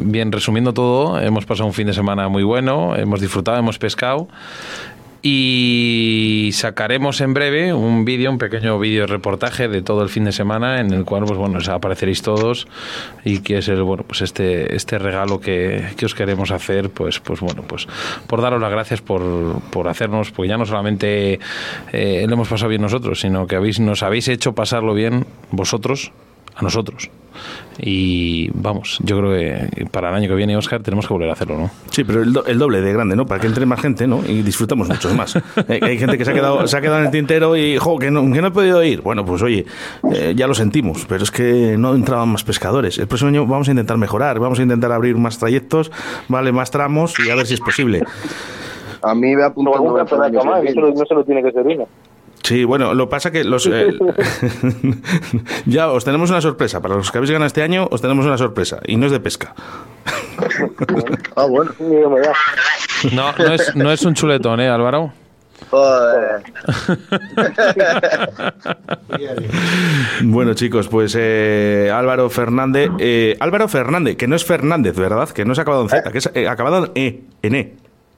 bien 0.00 0.32
resumiendo 0.32 0.74
todo, 0.74 1.20
hemos 1.20 1.46
pasado 1.46 1.68
un 1.68 1.72
fin 1.72 1.86
de 1.86 1.92
semana 1.92 2.28
muy 2.28 2.42
bueno, 2.42 2.96
hemos 2.96 3.20
disfrutado, 3.20 3.56
hemos 3.56 3.78
pescado. 3.78 4.26
Y 5.26 6.50
sacaremos 6.52 7.22
en 7.22 7.32
breve 7.32 7.72
un 7.72 8.04
vídeo, 8.04 8.30
un 8.30 8.36
pequeño 8.36 8.78
vídeo 8.78 9.06
reportaje 9.06 9.68
de 9.68 9.80
todo 9.80 10.02
el 10.02 10.10
fin 10.10 10.24
de 10.24 10.32
semana 10.32 10.80
en 10.80 10.92
el 10.92 11.06
cual, 11.06 11.24
pues 11.24 11.38
bueno, 11.38 11.60
apareceréis 11.66 12.20
todos 12.20 12.68
y 13.24 13.38
que 13.38 13.56
es 13.56 13.68
el, 13.68 13.82
bueno, 13.84 14.04
pues 14.06 14.20
este, 14.20 14.76
este 14.76 14.98
regalo 14.98 15.40
que, 15.40 15.82
que 15.96 16.04
os 16.04 16.14
queremos 16.14 16.50
hacer, 16.50 16.90
pues, 16.90 17.20
pues 17.20 17.40
bueno, 17.40 17.62
pues 17.66 17.88
por 18.26 18.42
daros 18.42 18.60
las 18.60 18.70
gracias 18.70 19.00
por, 19.00 19.62
por 19.70 19.88
hacernos, 19.88 20.30
porque 20.30 20.50
ya 20.50 20.58
no 20.58 20.66
solamente 20.66 21.40
eh, 21.94 22.26
lo 22.28 22.34
hemos 22.34 22.48
pasado 22.48 22.68
bien 22.68 22.82
nosotros, 22.82 23.18
sino 23.20 23.46
que 23.46 23.56
habéis, 23.56 23.80
nos 23.80 24.02
habéis 24.02 24.28
hecho 24.28 24.54
pasarlo 24.54 24.92
bien 24.92 25.24
vosotros 25.50 26.12
a 26.56 26.62
nosotros. 26.62 27.10
Y 27.78 28.48
vamos, 28.54 28.98
yo 29.02 29.18
creo 29.18 29.32
que 29.32 29.86
para 29.86 30.10
el 30.10 30.14
año 30.14 30.28
que 30.28 30.36
viene, 30.36 30.56
Oscar, 30.56 30.80
tenemos 30.84 31.08
que 31.08 31.12
volver 31.12 31.28
a 31.30 31.32
hacerlo, 31.32 31.58
¿no? 31.58 31.70
Sí, 31.90 32.04
pero 32.04 32.22
el, 32.22 32.32
do- 32.32 32.46
el 32.46 32.56
doble 32.60 32.80
de 32.80 32.92
grande, 32.92 33.16
¿no? 33.16 33.26
Para 33.26 33.40
que 33.40 33.48
entre 33.48 33.66
más 33.66 33.80
gente, 33.80 34.06
¿no? 34.06 34.20
Y 34.24 34.42
disfrutamos 34.42 34.88
mucho 34.88 35.12
más. 35.14 35.34
Eh, 35.68 35.80
hay 35.82 35.98
gente 35.98 36.16
que 36.18 36.24
se 36.24 36.30
ha 36.30 36.34
quedado, 36.34 36.66
se 36.68 36.76
ha 36.76 36.80
quedado 36.80 37.00
en 37.00 37.06
el 37.06 37.10
tintero 37.10 37.56
y, 37.56 37.76
jo, 37.78 37.98
que 37.98 38.10
no, 38.10 38.20
que 38.32 38.40
no 38.40 38.48
he 38.48 38.50
podido 38.52 38.82
ir. 38.84 39.00
Bueno, 39.00 39.24
pues 39.24 39.42
oye, 39.42 39.64
eh, 40.12 40.34
ya 40.36 40.46
lo 40.46 40.54
sentimos, 40.54 41.04
pero 41.08 41.24
es 41.24 41.30
que 41.32 41.76
no 41.78 41.94
entraban 41.94 42.28
más 42.28 42.44
pescadores. 42.44 42.98
El 42.98 43.08
próximo 43.08 43.30
año 43.30 43.46
vamos 43.46 43.66
a 43.68 43.72
intentar 43.72 43.96
mejorar, 43.98 44.38
vamos 44.38 44.58
a 44.60 44.62
intentar 44.62 44.92
abrir 44.92 45.16
más 45.16 45.38
trayectos, 45.38 45.90
vale, 46.28 46.52
más 46.52 46.70
tramos 46.70 47.14
y 47.18 47.30
a 47.30 47.34
ver 47.34 47.46
si 47.46 47.54
es 47.54 47.60
posible. 47.60 48.02
A 49.02 49.14
mí 49.14 49.34
me 49.34 49.42
No, 49.42 49.94
campeonato 49.94 50.44
más, 50.44 50.62
que 50.62 50.68
eso 50.68 50.80
no 50.80 51.04
se 51.06 51.14
lo 51.14 51.24
tiene 51.24 51.42
que 51.42 51.50
ser 51.52 51.66
uno. 51.66 51.88
Sí, 52.44 52.62
bueno, 52.64 52.92
lo 52.92 53.08
pasa 53.08 53.30
que 53.30 53.42
los 53.42 53.66
eh, 53.66 53.88
ya 55.64 55.90
os 55.90 56.04
tenemos 56.04 56.28
una 56.28 56.42
sorpresa 56.42 56.82
para 56.82 56.94
los 56.94 57.10
que 57.10 57.16
habéis 57.16 57.30
ganado 57.30 57.46
este 57.46 57.62
año, 57.62 57.88
os 57.90 58.02
tenemos 58.02 58.26
una 58.26 58.36
sorpresa 58.36 58.80
y 58.86 58.96
no 58.96 59.06
es 59.06 59.12
de 59.12 59.20
pesca. 59.20 59.54
Ah, 61.36 61.46
bueno. 61.46 61.72
No, 63.12 63.32
no 63.38 63.52
es, 63.54 63.74
no 63.74 63.90
es 63.90 64.04
un 64.04 64.12
chuletón, 64.14 64.60
¿eh, 64.60 64.68
Álvaro? 64.68 65.12
Joder. 65.70 66.42
Bueno, 70.22 70.54
chicos, 70.54 70.88
pues 70.88 71.16
eh, 71.18 71.90
Álvaro 71.92 72.28
Fernández, 72.28 72.90
eh, 72.98 73.36
Álvaro 73.40 73.68
Fernández, 73.68 74.16
que 74.16 74.26
no 74.26 74.36
es 74.36 74.44
Fernández, 74.44 74.96
¿verdad? 74.96 75.30
Que 75.30 75.44
no 75.44 75.54
se 75.54 75.60
ha 75.60 75.62
acabado 75.62 75.84
en 75.84 75.88
Z, 75.88 76.12
que 76.12 76.18
es 76.18 76.30
eh, 76.34 76.48
acabado 76.48 76.84
en 76.84 77.02
E, 77.02 77.20
en 77.42 77.54
E. 77.54 77.74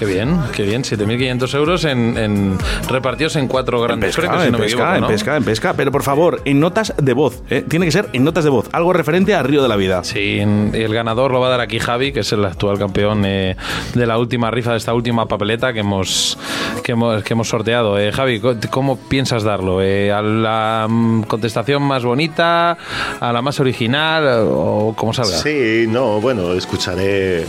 Qué 0.06 0.12
bien, 0.14 0.40
qué 0.54 0.62
bien. 0.64 0.82
7.500 0.82 1.54
euros 1.54 1.84
en, 1.84 2.16
en- 2.18 2.58
repartidos 2.88 3.36
en 3.36 3.46
cuatro 3.46 3.78
En 3.78 3.84
grandes 3.84 4.16
pesca, 4.16 4.40
si 4.40 4.46
en 4.46 4.52
no 4.52 4.58
me 4.58 4.64
pesca, 4.64 4.82
equivoco, 4.82 5.06
en 5.06 5.06
pesca, 5.16 5.36
en 5.36 5.44
pesca. 5.44 5.74
Pero 5.74 5.92
por 5.92 6.02
favor, 6.02 6.40
en 6.44 6.58
notas 6.60 6.92
de 7.00 7.12
voz. 7.12 7.42
¿eh? 7.50 7.64
Tiene 7.68 7.86
que 7.86 7.92
ser 7.92 8.08
en 8.12 8.24
notas 8.24 8.44
de 8.44 8.50
voz. 8.50 8.68
Algo 8.72 8.92
referente 8.92 9.34
a 9.34 9.42
Río 9.44 9.62
de 9.62 9.68
la 9.68 9.76
Vida. 9.76 10.02
Sí, 10.04 10.38
en- 10.40 10.72
el 10.74 10.92
ganador 10.92 11.30
lo 11.30 11.40
va 11.40 11.46
a 11.46 11.50
dar 11.50 11.60
aquí 11.60 11.78
Javi, 11.78 12.12
que 12.12 12.20
es 12.20 12.32
el 12.32 12.44
actual 12.44 12.78
campeón 12.78 13.24
eh, 13.24 13.56
de 13.94 14.06
la 14.06 14.18
última 14.18 14.50
rifa, 14.50 14.72
de 14.72 14.78
esta 14.78 14.92
última 14.94 15.26
papeleta 15.28 15.72
que 15.72 15.80
hemos, 15.80 16.36
que 16.82 16.92
hemos, 16.92 17.22
que 17.22 17.34
hemos 17.34 17.48
sorteado. 17.48 17.98
Eh, 17.98 18.10
Javi, 18.12 18.40
¿cómo 18.70 18.96
piensas 18.98 19.44
darlo? 19.44 19.80
Eh, 19.82 20.10
¿A 20.12 20.20
la 20.22 20.86
mm, 20.88 21.22
contestación 21.22 21.82
más 21.82 22.04
bonita? 22.04 22.76
¿A 23.20 23.32
la 23.32 23.40
más 23.42 23.60
original? 23.60 24.46
¿O 24.48 24.94
cómo 24.96 25.12
salga? 25.12 25.36
Sí, 25.38 25.86
no, 25.88 26.20
bueno, 26.20 26.52
escucharé 26.54 27.44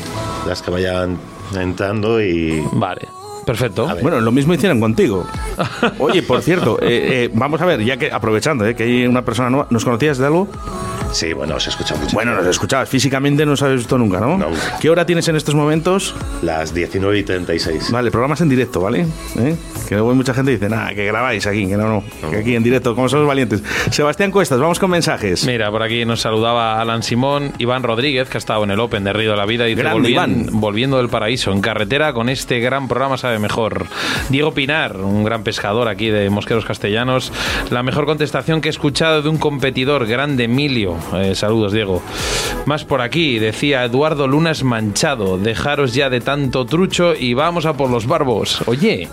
las 0.48 0.62
que 0.62 0.72
vayan 0.72 1.18
entrando 1.62 2.22
y... 2.22 2.64
Vale, 2.74 3.08
perfecto. 3.46 3.88
Bueno, 4.02 4.20
lo 4.22 4.32
mismo 4.32 4.54
hicieron 4.54 4.80
contigo. 4.80 5.26
Oye, 6.00 6.24
por 6.24 6.42
cierto, 6.42 6.80
eh, 6.82 7.26
eh, 7.26 7.30
vamos 7.34 7.62
a 7.62 7.66
ver, 7.66 7.84
ya 7.84 7.98
que 7.98 8.12
aprovechando 8.12 8.66
eh, 8.66 8.76
que 8.76 8.84
hay 8.84 9.08
una 9.08 9.24
persona 9.24 9.50
nueva, 9.50 9.68
¿nos 9.70 9.84
conocías 9.84 10.18
de 10.18 10.26
algo? 10.26 10.48
Sí, 11.14 11.32
bueno, 11.32 11.60
se 11.60 11.70
escucha 11.70 11.96
mucho. 11.96 12.14
Bueno, 12.14 12.34
nos 12.36 12.46
escuchabas. 12.48 12.90
Físicamente 12.90 13.46
no 13.46 13.52
nos 13.52 13.62
habéis 13.62 13.82
visto 13.82 13.98
nunca, 13.98 14.20
¿no? 14.20 14.38
Nunca. 14.38 14.78
¿Qué 14.82 14.90
hora 14.90 15.06
tienes 15.06 15.28
en 15.28 15.36
estos 15.36 15.54
momentos? 15.56 16.16
Las 16.42 16.74
19 16.74 17.20
y 17.20 17.24
36. 17.24 17.92
Vale, 17.92 18.10
programas 18.12 18.42
en 18.42 18.50
directo, 18.50 18.82
¿vale? 18.82 19.06
¿Eh? 19.38 19.56
Que 19.88 19.96
luego 19.96 20.14
mucha 20.16 20.34
gente 20.34 20.52
dice, 20.52 20.70
nada, 20.70 20.94
que 20.96 21.06
grabáis 21.06 21.46
aquí, 21.46 21.68
que 21.68 21.78
no, 21.78 21.88
no, 22.22 22.30
que 22.32 22.38
aquí 22.38 22.56
en 22.56 22.64
directo, 22.64 22.96
como 22.96 23.08
somos 23.10 23.28
valientes. 23.28 23.62
Sebastián 23.92 24.32
Cuestas, 24.32 24.60
vamos 24.60 24.80
con 24.80 24.90
mensajes. 24.90 25.46
Mira, 25.46 25.70
por 25.70 25.84
aquí 25.84 26.04
nos 26.04 26.22
saludaba 26.22 26.82
Alan 26.82 27.04
Simón, 27.04 27.54
Iván 27.60 27.84
Rodríguez, 27.84 28.28
que 28.28 28.38
ha 28.38 28.40
estado 28.40 28.64
en 28.64 28.72
el 28.72 28.80
Open 28.80 29.04
de 29.04 29.14
Río 29.14 29.32
de 29.32 29.38
la 29.38 29.46
Vida, 29.46 29.68
y 29.68 29.72
dice, 29.72 29.84
Grande, 29.84 30.00
"Volvien- 30.10 30.12
Iván. 30.12 30.48
volviendo 30.54 30.98
del 30.98 31.10
paraíso, 31.10 31.52
en 31.52 31.62
carretera, 31.62 32.14
con 32.14 32.28
este 32.30 32.60
gran 32.60 32.88
programa 32.88 33.18
sabe 33.18 33.38
mejor. 33.38 33.86
Diego 34.30 34.54
Pinar, 34.54 34.98
un 34.98 35.24
gran 35.24 35.44
pescador 35.44 35.88
aquí 35.90 36.10
de 36.10 36.30
Mosqueros 36.32 36.66
Castellanos, 36.66 37.32
la 37.70 37.84
mejor 37.84 38.06
contestación 38.06 38.62
que 38.62 38.70
he 38.70 38.72
escuchado 38.72 39.22
de 39.22 39.30
un 39.30 39.38
competidor, 39.38 40.08
grande 40.08 40.46
Emilio. 40.46 40.96
Eh, 41.16 41.36
saludos, 41.36 41.74
Diego. 41.74 42.02
Más 42.66 42.86
por 42.86 43.02
aquí, 43.02 43.40
decía 43.40 43.84
Eduardo 43.84 44.28
Lunas 44.28 44.64
Manchado, 44.64 45.38
dejaros 45.38 45.94
ya 45.94 46.10
de 46.10 46.22
tanto 46.22 46.66
trucho 46.66 47.14
y 47.16 47.34
vamos 47.34 47.66
a 47.66 47.74
por 47.74 47.90
los 47.90 48.08
barbos. 48.08 48.62
Oye, 48.68 49.10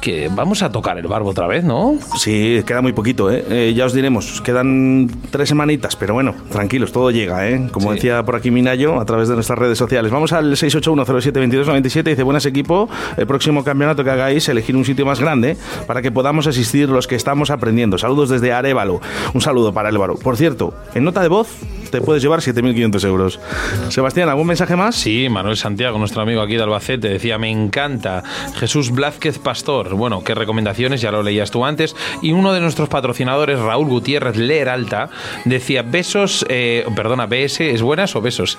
que 0.00 0.28
vamos 0.34 0.62
a 0.62 0.70
tocar 0.70 0.98
el 0.98 1.06
barbo 1.06 1.30
otra 1.30 1.46
vez, 1.46 1.64
¿no? 1.64 1.94
Sí, 2.16 2.62
queda 2.66 2.80
muy 2.82 2.92
poquito, 2.92 3.30
¿eh? 3.30 3.44
Eh, 3.48 3.72
Ya 3.76 3.86
os 3.86 3.92
diremos, 3.92 4.40
quedan 4.42 5.10
tres 5.30 5.48
semanitas, 5.48 5.96
pero 5.96 6.14
bueno, 6.14 6.34
tranquilos, 6.50 6.92
todo 6.92 7.10
llega, 7.10 7.48
¿eh? 7.48 7.68
Como 7.72 7.88
Sí. 7.90 7.94
decía 7.96 8.22
por 8.24 8.36
aquí 8.36 8.50
Minayo, 8.50 9.00
a 9.00 9.04
través 9.04 9.28
de 9.28 9.34
nuestras 9.34 9.58
redes 9.58 9.78
sociales. 9.78 10.10
Vamos 10.12 10.32
al 10.32 10.56
681072297, 10.56 12.02
dice, 12.10 12.22
buenas 12.22 12.46
equipo, 12.46 12.88
el 13.16 13.26
próximo 13.26 13.64
campeonato 13.64 14.04
que 14.04 14.10
hagáis, 14.10 14.48
elegir 14.48 14.76
un 14.76 14.84
sitio 14.84 15.06
más 15.06 15.20
grande 15.20 15.56
para 15.86 16.02
que 16.02 16.10
podamos 16.12 16.46
asistir 16.46 16.88
los 16.88 17.06
que 17.06 17.14
estamos 17.16 17.50
aprendiendo. 17.50 17.98
Saludos 17.98 18.28
desde 18.30 18.52
Arevalo. 18.52 19.00
Un 19.34 19.40
saludo 19.40 19.72
para 19.72 19.88
Arevalo. 19.88 20.16
Por 20.16 20.36
cierto, 20.36 20.74
en 20.94 21.04
nota 21.04 21.22
de 21.22 21.28
voz 21.28 21.48
te 21.90 22.00
puedes 22.00 22.22
llevar 22.22 22.40
7.500 22.40 23.04
euros. 23.04 23.40
Sebastián, 23.88 24.28
¿algún 24.28 24.46
mensaje 24.46 24.76
más? 24.76 24.94
Sí, 24.94 25.28
Manuel 25.28 25.56
Santiago, 25.56 25.98
nuestro 25.98 26.22
amigo 26.22 26.40
aquí 26.40 26.54
de 26.56 26.62
Albacete, 26.62 27.08
decía, 27.08 27.38
me 27.38 27.50
encanta. 27.50 28.22
Jesús 28.56 28.90
Blázquez 28.90 29.38
Pastor, 29.38 29.94
bueno, 29.94 30.22
qué 30.22 30.34
recomendaciones, 30.34 31.00
ya 31.00 31.10
lo 31.10 31.22
leías 31.22 31.50
tú 31.50 31.64
antes. 31.64 31.96
Y 32.22 32.32
uno 32.32 32.52
de 32.52 32.60
nuestros 32.60 32.88
patrocinadores, 32.88 33.58
Raúl 33.58 33.88
Gutiérrez 33.88 34.36
Leer 34.36 34.68
Alta, 34.68 35.10
decía, 35.44 35.82
besos, 35.82 36.46
eh, 36.48 36.86
perdona, 36.94 37.26
BS, 37.26 37.70
¿es 37.70 37.82
buenas 37.82 38.14
o 38.14 38.20
besos? 38.20 38.56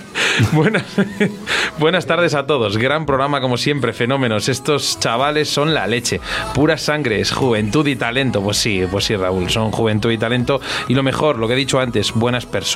buenas, 0.52 0.84
buenas 1.78 2.06
tardes 2.06 2.34
a 2.34 2.46
todos, 2.46 2.78
gran 2.78 3.06
programa 3.06 3.40
como 3.40 3.56
siempre, 3.56 3.92
fenómenos. 3.92 4.48
Estos 4.48 4.98
chavales 5.00 5.48
son 5.48 5.74
la 5.74 5.86
leche, 5.86 6.20
pura 6.54 6.78
sangre, 6.78 7.20
es 7.20 7.32
juventud 7.32 7.86
y 7.86 7.96
talento. 7.96 8.42
Pues 8.42 8.56
sí, 8.56 8.82
pues 8.90 9.04
sí, 9.04 9.16
Raúl, 9.16 9.50
son 9.50 9.70
juventud 9.70 10.10
y 10.10 10.18
talento. 10.18 10.60
Y 10.88 10.94
lo 10.94 11.02
mejor, 11.02 11.38
lo 11.38 11.46
que 11.46 11.54
he 11.54 11.56
dicho 11.56 11.78
antes, 11.78 12.12
buenas 12.12 12.46
personas. 12.46 12.69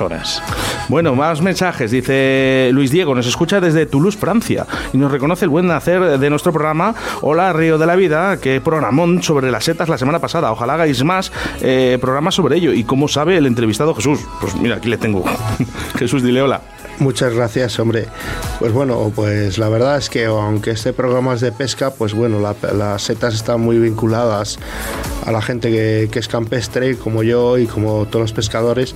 Bueno, 0.89 1.15
más 1.15 1.41
mensajes. 1.41 1.91
Dice 1.91 2.69
Luis 2.73 2.91
Diego, 2.91 3.15
nos 3.15 3.27
escucha 3.27 3.61
desde 3.61 3.85
Toulouse, 3.85 4.17
Francia, 4.17 4.65
y 4.93 4.97
nos 4.97 5.11
reconoce 5.11 5.45
el 5.45 5.49
buen 5.49 5.71
hacer 5.71 6.19
de 6.19 6.29
nuestro 6.29 6.51
programa. 6.51 6.93
Hola, 7.21 7.53
Río 7.53 7.77
de 7.77 7.85
la 7.85 7.95
Vida, 7.95 8.37
que 8.37 8.59
programón 8.59 9.23
sobre 9.23 9.51
las 9.51 9.63
setas 9.63 9.87
la 9.87 9.97
semana 9.97 10.19
pasada. 10.19 10.51
Ojalá 10.51 10.73
hagáis 10.73 11.03
más 11.03 11.31
eh, 11.61 11.97
programas 12.01 12.35
sobre 12.35 12.57
ello. 12.57 12.73
¿Y 12.73 12.83
cómo 12.83 13.07
sabe 13.07 13.37
el 13.37 13.45
entrevistado 13.45 13.93
Jesús? 13.95 14.19
Pues 14.41 14.55
mira, 14.55 14.75
aquí 14.75 14.89
le 14.89 14.97
tengo. 14.97 15.23
Jesús, 15.97 16.23
dile 16.23 16.41
hola. 16.41 16.61
Muchas 16.99 17.33
gracias, 17.33 17.77
hombre. 17.77 18.05
Pues 18.57 18.71
bueno, 18.71 19.11
pues 19.13 19.57
la 19.57 19.67
verdad 19.67 19.97
es 19.97 20.09
que 20.09 20.25
aunque 20.25 20.71
este 20.71 20.93
programa 20.93 21.33
es 21.33 21.41
de 21.41 21.51
pesca, 21.51 21.91
pues 21.91 22.13
bueno, 22.13 22.39
la- 22.39 22.55
las 22.73 23.01
setas 23.03 23.35
están 23.35 23.59
muy 23.59 23.77
vinculadas 23.77 24.57
a 25.25 25.31
la 25.33 25.41
gente 25.41 25.69
que, 25.71 26.09
es 26.19 26.27
campestre, 26.29 26.95
como 26.97 27.21
yo 27.21 27.57
y 27.57 27.65
como 27.67 28.05
todos 28.05 28.23
los 28.23 28.33
pescadores. 28.33 28.95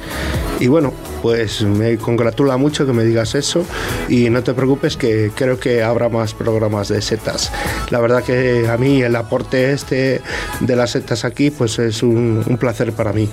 Y 0.62 0.68
bueno, 0.68 0.94
pues 1.22 1.62
me 1.64 1.98
congratula 1.98 2.56
mucho 2.56 2.86
que 2.86 2.94
me 2.94 3.04
digas 3.04 3.36
eso 3.36 3.66
y 4.08 4.30
no 4.30 4.44
te 4.44 4.54
preocupes 4.54 4.96
que 4.96 5.32
creo 5.36 5.60
que 5.60 5.84
habrá 5.84 6.08
más 6.08 6.34
programas 6.34 6.88
de 6.88 7.02
setas. 7.02 7.52
La 7.90 8.00
verdad 8.00 8.24
que 8.24 8.70
a 8.70 8.78
mí 8.78 9.02
el 9.02 9.16
aporte 9.18 9.74
este 9.74 10.22
de 10.62 10.76
las 10.78 10.92
setas 10.92 11.26
aquí, 11.26 11.52
pues 11.52 11.78
es 11.80 12.02
un 12.02 12.58
placer 12.60 12.94
para 12.94 13.12
mí. 13.12 13.30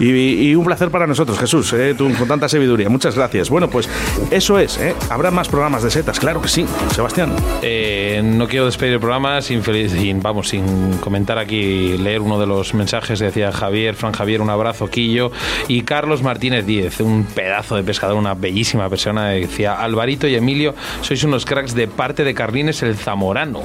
Y, 0.00 0.54
un 0.54 0.64
placer 0.64 0.90
para 0.90 1.06
nosotros, 1.06 1.38
Jesús, 1.38 1.72
eh, 1.72 1.94
con 1.96 2.28
tanta 2.28 2.48
sabiduría. 2.48 2.88
Muchas 2.88 3.16
gracias. 3.16 3.50
Bueno, 3.50 3.68
pues 3.68 3.88
eso 4.30 4.58
es. 4.58 4.78
eh. 4.78 4.94
Habrá 5.10 5.30
más 5.30 5.48
programas 5.48 5.82
de 5.82 5.90
setas, 5.90 6.18
claro 6.18 6.40
que 6.40 6.48
sí. 6.48 6.66
Sebastián. 6.94 7.34
Eh, 7.62 8.20
no 8.24 8.48
quiero 8.48 8.66
despedir 8.66 8.94
el 8.94 9.00
programa 9.00 9.40
sin, 9.42 9.62
sin, 9.62 10.20
vamos, 10.22 10.48
sin 10.48 10.98
comentar 10.98 11.38
aquí, 11.38 11.96
leer 11.98 12.20
uno 12.20 12.38
de 12.38 12.46
los 12.46 12.74
mensajes. 12.74 13.18
Decía 13.18 13.52
Javier, 13.52 13.94
Fran 13.94 14.12
Javier, 14.12 14.40
un 14.40 14.50
abrazo, 14.50 14.88
Quillo. 14.88 15.30
Y 15.68 15.82
Carlos 15.82 16.22
Martínez 16.22 16.66
Díez, 16.66 17.00
un 17.00 17.24
pedazo 17.24 17.76
de 17.76 17.82
pescador, 17.82 18.16
una 18.16 18.34
bellísima 18.34 18.88
persona. 18.88 19.30
Decía 19.30 19.74
Alvarito 19.74 20.26
y 20.26 20.34
Emilio, 20.34 20.74
sois 21.02 21.22
unos 21.24 21.44
cracks 21.44 21.74
de 21.74 21.88
parte 21.88 22.24
de 22.24 22.34
Carlines 22.34 22.82
el 22.82 22.96
Zamorano. 22.96 23.62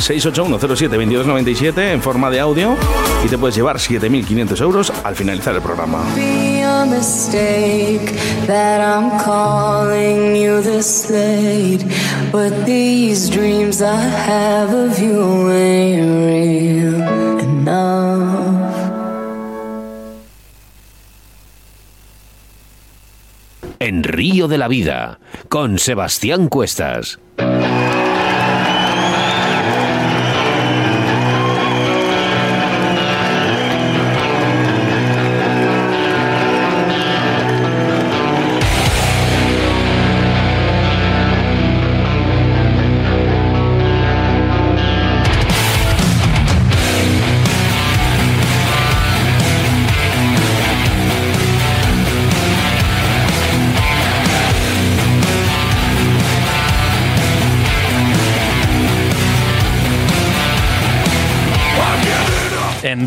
681072297 0.00 1.92
en 1.92 2.02
forma 2.02 2.30
de 2.30 2.40
audio 2.40 2.76
y 3.24 3.28
te 3.28 3.38
puedes 3.38 3.54
llevar 3.56 3.76
7.500 3.76 4.60
euros 4.60 4.92
al 5.04 5.14
finalizar 5.14 5.54
el 5.54 5.62
programa. 5.62 6.02
En 23.78 24.04
Río 24.04 24.46
de 24.46 24.58
la 24.58 24.68
Vida, 24.68 25.20
con 25.48 25.78
Sebastián 25.78 26.48
Cuestas. 26.48 27.18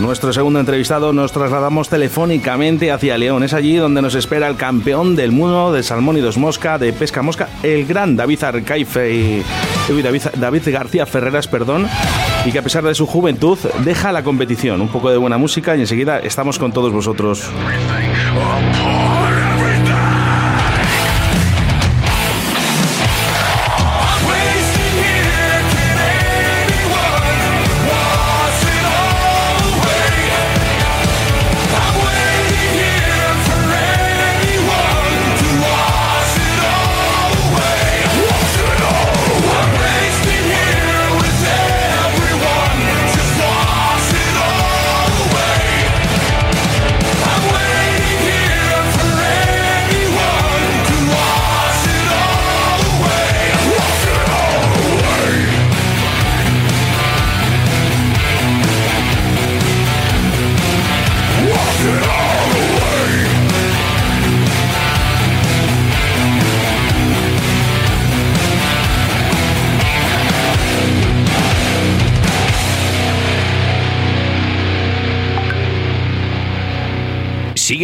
Nuestro 0.00 0.32
segundo 0.32 0.58
entrevistado 0.58 1.12
nos 1.12 1.30
trasladamos 1.32 1.88
telefónicamente 1.88 2.90
hacia 2.90 3.16
León. 3.16 3.44
Es 3.44 3.54
allí 3.54 3.76
donde 3.76 4.02
nos 4.02 4.16
espera 4.16 4.48
el 4.48 4.56
campeón 4.56 5.14
del 5.14 5.30
mundo 5.30 5.72
de 5.72 5.82
salmón 5.82 6.16
y 6.16 6.20
dos 6.20 6.36
mosca, 6.36 6.78
de 6.78 6.92
pesca 6.92 7.22
mosca, 7.22 7.48
el 7.62 7.86
gran 7.86 8.16
David 8.16 8.42
Arcaife 8.42 9.42
David, 10.02 10.22
David 10.36 10.62
García 10.66 11.06
Ferreras, 11.06 11.46
perdón, 11.46 11.86
y 12.44 12.50
que 12.50 12.58
a 12.58 12.62
pesar 12.62 12.82
de 12.84 12.94
su 12.94 13.06
juventud 13.06 13.58
deja 13.84 14.10
la 14.10 14.24
competición. 14.24 14.80
Un 14.80 14.88
poco 14.88 15.10
de 15.10 15.16
buena 15.16 15.38
música 15.38 15.76
y 15.76 15.80
enseguida 15.80 16.18
estamos 16.18 16.58
con 16.58 16.72
todos 16.72 16.92
vosotros. 16.92 17.48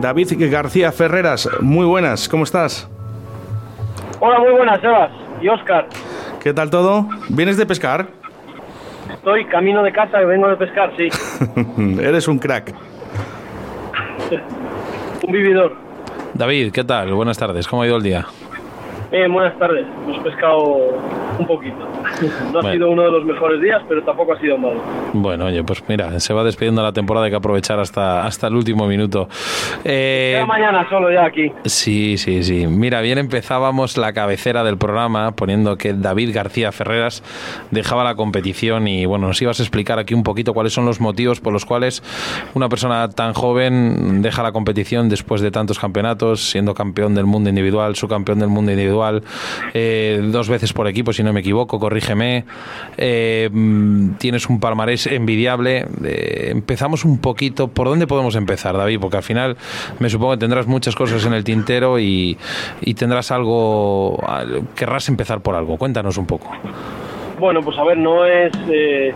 David 0.00 0.28
García 0.50 0.92
Ferreras, 0.92 1.48
muy 1.60 1.84
buenas, 1.84 2.28
¿cómo 2.28 2.44
estás? 2.44 2.88
Hola, 4.20 4.38
muy 4.38 4.52
buenas, 4.52 4.80
Sebas 4.80 5.10
y 5.42 5.48
Oscar. 5.48 5.88
¿Qué 6.40 6.52
tal 6.54 6.70
todo? 6.70 7.08
¿Vienes 7.28 7.56
de 7.56 7.66
pescar? 7.66 8.06
Estoy 9.12 9.44
camino 9.46 9.82
de 9.82 9.90
casa, 9.92 10.18
vengo 10.20 10.46
de 10.48 10.56
pescar, 10.56 10.92
sí. 10.96 11.08
Eres 12.00 12.28
un 12.28 12.38
crack. 12.38 12.72
Un 15.26 15.32
vividor. 15.32 15.74
David, 16.34 16.70
¿qué 16.72 16.84
tal? 16.84 17.12
Buenas 17.12 17.36
tardes, 17.36 17.66
¿cómo 17.66 17.82
ha 17.82 17.86
ido 17.86 17.96
el 17.96 18.02
día? 18.04 18.24
Bien, 19.10 19.32
buenas 19.32 19.58
tardes. 19.58 19.84
Hemos 20.06 20.22
pescado 20.22 20.62
un 21.38 21.46
poquito. 21.46 21.76
No 22.52 22.58
ha 22.58 22.62
Bueno. 22.62 22.70
sido 22.72 22.90
uno 22.90 23.02
de 23.02 23.10
los 23.10 23.24
mejores 23.24 23.60
días, 23.60 23.82
pero 23.88 24.02
tampoco 24.04 24.32
ha 24.34 24.38
sido 24.40 24.56
malo. 24.58 24.80
Bueno, 25.12 25.46
oye, 25.46 25.62
pues 25.64 25.82
mira, 25.88 26.18
se 26.20 26.34
va 26.34 26.44
despidiendo 26.44 26.82
la 26.82 26.92
temporada, 26.92 27.26
hay 27.26 27.30
que 27.30 27.36
aprovechar 27.36 27.78
hasta, 27.80 28.26
hasta 28.26 28.46
el 28.48 28.54
último 28.54 28.86
minuto. 28.86 29.28
Eh, 29.84 30.44
mañana 30.46 30.88
solo 30.88 31.12
ya 31.12 31.24
aquí. 31.24 31.50
Sí, 31.64 32.18
sí, 32.18 32.42
sí. 32.42 32.66
Mira, 32.66 33.00
bien 33.00 33.18
empezábamos 33.18 33.96
la 33.96 34.12
cabecera 34.12 34.64
del 34.64 34.76
programa 34.76 35.32
poniendo 35.32 35.76
que 35.76 35.94
David 35.94 36.34
García 36.34 36.72
Ferreras 36.72 37.22
dejaba 37.70 38.04
la 38.04 38.14
competición 38.14 38.88
y 38.88 39.06
bueno, 39.06 39.28
nos 39.28 39.40
ibas 39.40 39.60
a 39.60 39.62
explicar 39.62 39.98
aquí 39.98 40.14
un 40.14 40.22
poquito 40.22 40.54
cuáles 40.54 40.72
son 40.72 40.84
los 40.84 41.00
motivos 41.00 41.40
por 41.40 41.52
los 41.52 41.64
cuales 41.64 42.02
una 42.54 42.68
persona 42.68 43.08
tan 43.10 43.32
joven 43.34 44.22
deja 44.22 44.42
la 44.42 44.52
competición 44.52 45.08
después 45.08 45.40
de 45.40 45.50
tantos 45.50 45.78
campeonatos, 45.78 46.50
siendo 46.50 46.74
campeón 46.74 47.14
del 47.14 47.26
mundo 47.26 47.48
individual, 47.48 47.96
subcampeón 47.96 48.38
del 48.38 48.48
mundo 48.48 48.72
individual, 48.72 49.22
eh, 49.74 50.20
dos 50.22 50.48
veces 50.48 50.72
por 50.72 50.86
equipo, 50.88 51.12
si 51.12 51.22
no 51.22 51.32
me 51.32 51.40
equivoco, 51.40 51.78
corrígeme. 51.78 52.44
Eh, 52.96 53.48
mm, 53.52 54.10
tienes 54.18 54.48
un 54.48 54.60
palmarés 54.60 55.06
envidiable. 55.14 55.86
Eh, 56.04 56.48
empezamos 56.50 57.04
un 57.04 57.18
poquito. 57.20 57.68
¿Por 57.68 57.88
dónde 57.88 58.06
podemos 58.06 58.34
empezar, 58.36 58.76
David? 58.76 58.98
Porque 59.00 59.16
al 59.18 59.22
final 59.22 59.56
me 59.98 60.08
supongo 60.10 60.32
que 60.32 60.38
tendrás 60.38 60.66
muchas 60.66 60.94
cosas 60.94 61.24
en 61.26 61.32
el 61.34 61.44
tintero 61.44 61.98
y, 61.98 62.36
y 62.80 62.94
tendrás 62.94 63.30
algo. 63.30 64.18
al- 64.26 64.62
Querrás 64.74 65.08
empezar 65.08 65.40
por 65.40 65.54
algo. 65.54 65.76
Cuéntanos 65.76 66.16
un 66.18 66.26
poco. 66.26 66.50
Bueno, 67.38 67.60
pues 67.62 67.78
a 67.78 67.84
ver, 67.84 67.96
no 67.98 68.24
es... 68.24 68.50
eh, 68.68 69.12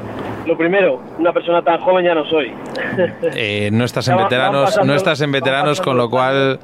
lo 0.46 0.56
primero, 0.56 1.00
una 1.18 1.32
persona 1.32 1.60
tan 1.62 1.80
joven 1.80 2.04
ya 2.04 2.14
no 2.14 2.24
soy. 2.26 2.52
Eh, 3.34 3.68
no 3.72 3.84
estás 3.84 4.06
en 4.08 4.16
veteranos, 4.16 4.64
pasando- 4.66 4.86
no 4.92 4.94
estás 4.96 5.20
en 5.20 5.32
veteranos, 5.32 5.80
con 5.80 5.96
lo 5.96 6.08
cual 6.08 6.58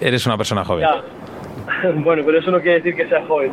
eres 0.00 0.24
una 0.26 0.36
persona 0.36 0.64
joven. 0.64 0.82
Ya. 0.88 1.02
Bueno, 2.04 2.22
pero 2.26 2.38
eso 2.38 2.50
no 2.50 2.60
quiere 2.60 2.76
decir 2.80 2.94
que 2.94 3.08
sea 3.08 3.24
joven. 3.26 3.50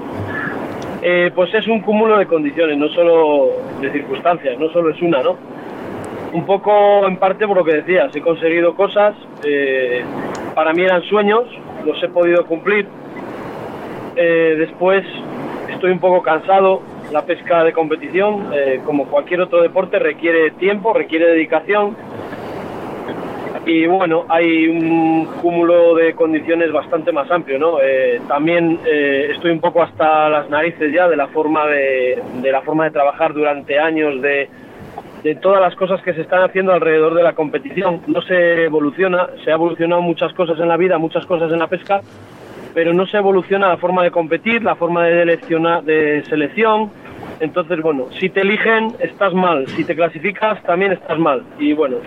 Eh, 1.10 1.32
pues 1.34 1.54
es 1.54 1.66
un 1.70 1.80
cúmulo 1.80 2.18
de 2.18 2.26
condiciones, 2.26 2.78
no 2.78 2.90
solo 2.90 3.52
de 3.80 3.90
circunstancias, 3.94 4.60
no 4.60 4.68
solo 4.74 4.90
es 4.90 5.02
una, 5.02 5.24
¿no? 5.24 5.38
Un 6.34 6.46
poco 6.46 7.08
en 7.08 7.16
parte 7.16 7.48
por 7.48 7.56
lo 7.56 7.64
que 7.64 7.76
decías, 7.76 8.14
he 8.14 8.20
conseguido 8.20 8.76
cosas, 8.76 9.16
eh, 9.46 10.04
para 10.54 10.74
mí 10.74 10.82
eran 10.82 11.02
sueños, 11.04 11.46
los 11.86 12.04
he 12.04 12.10
podido 12.10 12.46
cumplir. 12.46 12.90
Eh, 14.18 14.56
después 14.60 15.06
estoy 15.70 15.92
un 15.92 16.00
poco 16.00 16.22
cansado, 16.22 16.82
la 17.14 17.26
pesca 17.26 17.64
de 17.64 17.72
competición, 17.72 18.52
como 18.84 19.06
cualquier 19.06 19.40
otro 19.40 19.62
deporte, 19.62 20.00
requiere 20.00 20.52
tiempo, 20.52 20.92
requiere 20.92 21.28
dedicación 21.28 21.96
y 23.68 23.86
bueno, 23.86 24.26
hay 24.30 24.68
un 24.68 25.26
cúmulo 25.42 25.94
de 25.96 26.14
condiciones 26.14 26.72
bastante 26.72 27.12
más 27.12 27.30
amplio, 27.30 27.60
¿no? 27.60 27.82
Eh, 27.82 28.22
también 28.28 28.80
eh, 28.86 29.32
estoy 29.34 29.52
un 29.52 29.60
poco 29.60 29.84
hasta 29.84 30.30
las 30.30 30.50
narices 30.50 30.94
ya 30.94 31.10
de 31.10 31.18
la 31.18 31.28
forma 31.28 31.68
de, 31.68 32.18
de 32.42 32.52
la 32.52 32.62
forma 32.62 32.86
de 32.86 32.92
trabajar 32.92 33.34
durante 33.34 33.78
años, 33.78 34.22
de, 34.22 34.48
de 35.22 35.36
todas 35.36 35.60
las 35.60 35.76
cosas 35.76 36.02
que 36.02 36.14
se 36.14 36.22
están 36.22 36.44
haciendo 36.44 36.72
alrededor 36.72 37.14
de 37.14 37.24
la 37.24 37.34
competición. 37.34 38.02
No 38.08 38.22
se 38.22 38.64
evoluciona, 38.64 39.28
se 39.44 39.52
ha 39.52 39.56
evolucionado 39.56 40.02
muchas 40.02 40.34
cosas 40.34 40.58
en 40.60 40.70
la 40.70 40.78
vida, 40.78 40.98
muchas 40.98 41.26
cosas 41.26 41.52
en 41.52 41.60
la 41.60 41.68
pesca, 41.68 42.00
pero 42.74 42.94
no 42.94 43.06
se 43.06 43.18
evoluciona 43.18 43.68
la 43.68 43.78
forma 43.78 44.02
de 44.04 44.12
competir, 44.12 44.64
la 44.64 44.76
forma 44.76 45.04
de, 45.06 45.20
seleccionar, 45.20 45.84
de 45.84 46.24
selección. 46.30 46.90
Entonces, 47.42 47.82
bueno, 47.82 48.06
si 48.18 48.30
te 48.30 48.42
eligen, 48.42 48.94
estás 49.00 49.34
mal. 49.34 49.68
Si 49.68 49.84
te 49.84 49.94
clasificas, 49.94 50.64
también 50.64 50.94
estás 50.94 51.20
mal. 51.20 51.44
Y 51.60 51.74
bueno, 51.74 51.98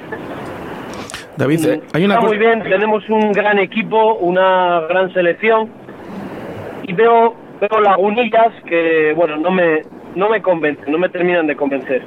David, 1.37 1.81
hay 1.93 2.05
una 2.05 2.15
Está 2.15 2.27
muy 2.27 2.39
bien, 2.39 2.63
tenemos 2.63 3.09
un 3.09 3.33
gran 3.33 3.59
equipo, 3.59 4.15
una 4.17 4.81
gran 4.89 5.13
selección 5.13 5.71
y 6.87 6.93
veo, 6.93 7.35
veo 7.61 7.81
lagunillas 7.81 8.53
que, 8.67 9.13
bueno, 9.17 9.37
no 9.37 9.51
me, 9.51 9.83
no 10.17 10.29
me 10.29 10.43
convencen, 10.43 10.91
no 10.91 10.99
me 10.99 11.09
terminan 11.09 11.47
de 11.47 11.57
convencer. 11.57 12.03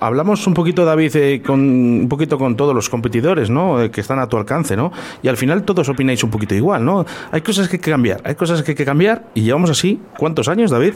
Hablamos 0.00 0.44
un 0.48 0.54
poquito, 0.54 0.84
David, 0.84 1.14
eh, 1.14 1.42
con 1.46 1.60
un 1.60 2.08
poquito 2.08 2.36
con 2.36 2.56
todos 2.56 2.74
los 2.74 2.88
competidores, 2.88 3.50
¿no? 3.50 3.80
Eh, 3.80 3.90
que 3.92 4.00
están 4.00 4.18
a 4.18 4.28
tu 4.28 4.36
alcance, 4.36 4.76
¿no? 4.76 4.90
Y 5.22 5.28
al 5.28 5.36
final 5.36 5.62
todos 5.62 5.88
opináis 5.88 6.24
un 6.24 6.30
poquito 6.30 6.56
igual, 6.56 6.84
¿no? 6.84 7.04
Hay 7.30 7.40
cosas 7.42 7.68
que 7.68 7.76
hay 7.76 7.82
que 7.82 7.90
cambiar, 7.92 8.20
hay 8.24 8.34
cosas 8.34 8.62
que 8.64 8.72
hay 8.72 8.76
que 8.76 8.84
cambiar 8.84 9.22
y 9.34 9.42
llevamos 9.42 9.70
así, 9.70 10.00
¿cuántos 10.18 10.48
años, 10.48 10.72
David? 10.72 10.94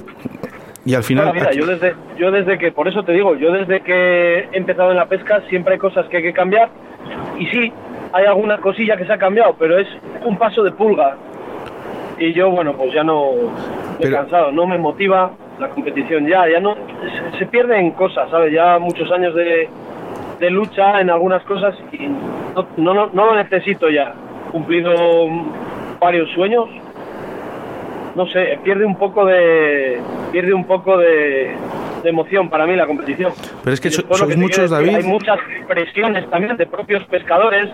Y 0.84 0.94
al 0.94 1.04
final... 1.04 1.32
Yo 1.54 1.66
desde, 1.66 1.94
yo 2.18 2.32
desde 2.32 2.58
que, 2.58 2.72
por 2.72 2.88
eso 2.88 3.04
te 3.04 3.12
digo, 3.12 3.36
yo 3.36 3.52
desde 3.52 3.80
que 3.82 4.48
he 4.52 4.56
empezado 4.56 4.90
en 4.90 4.96
la 4.96 5.06
pesca 5.06 5.40
siempre 5.48 5.74
hay 5.74 5.78
cosas 5.78 6.06
que 6.08 6.16
hay 6.16 6.22
que 6.24 6.32
cambiar 6.32 6.68
y 7.38 7.46
sí, 7.46 7.72
hay 8.12 8.24
alguna 8.24 8.58
cosilla 8.58 8.96
que 8.96 9.04
se 9.04 9.12
ha 9.12 9.18
cambiado, 9.18 9.54
pero 9.58 9.78
es 9.78 9.88
un 10.24 10.36
paso 10.36 10.62
de 10.62 10.72
pulga. 10.72 11.16
Y 12.18 12.32
yo, 12.32 12.50
bueno, 12.50 12.72
pues 12.72 12.92
ya 12.94 13.04
no 13.04 13.32
cansado, 14.00 14.52
no 14.52 14.66
me 14.66 14.78
motiva 14.78 15.32
la 15.58 15.68
competición 15.68 16.26
ya, 16.26 16.48
ya 16.48 16.60
no, 16.60 16.74
se, 16.74 17.38
se 17.38 17.46
pierden 17.46 17.90
cosas, 17.92 18.30
¿sabes? 18.30 18.52
Ya 18.52 18.78
muchos 18.78 19.10
años 19.10 19.34
de, 19.34 19.68
de 20.38 20.50
lucha 20.50 21.00
en 21.00 21.10
algunas 21.10 21.42
cosas 21.44 21.74
y 21.92 22.06
no, 22.06 22.66
no, 22.76 22.94
no, 22.94 23.10
no 23.12 23.26
lo 23.26 23.34
necesito 23.36 23.88
ya. 23.88 24.14
Cumplido 24.52 24.92
varios 26.00 26.30
sueños, 26.30 26.68
no 28.14 28.26
sé, 28.28 28.58
pierde 28.62 28.84
un 28.84 28.96
poco 28.96 29.26
de 29.26 30.00
pierde 30.32 30.54
un 30.54 30.64
poco 30.64 30.96
de, 30.98 31.54
de 32.06 32.10
emoción 32.10 32.48
para 32.48 32.66
mí 32.66 32.76
la 32.76 32.86
competición. 32.86 33.32
Pero 33.64 33.74
es 33.74 33.80
que 33.80 33.90
so- 33.90 34.02
sois 34.14 34.36
muchos, 34.36 34.70
David. 34.70 34.94
Hay 34.94 35.02
muchas 35.02 35.38
presiones 35.68 36.30
también 36.30 36.56
de 36.56 36.66
propios 36.66 37.02
pescadores. 37.04 37.68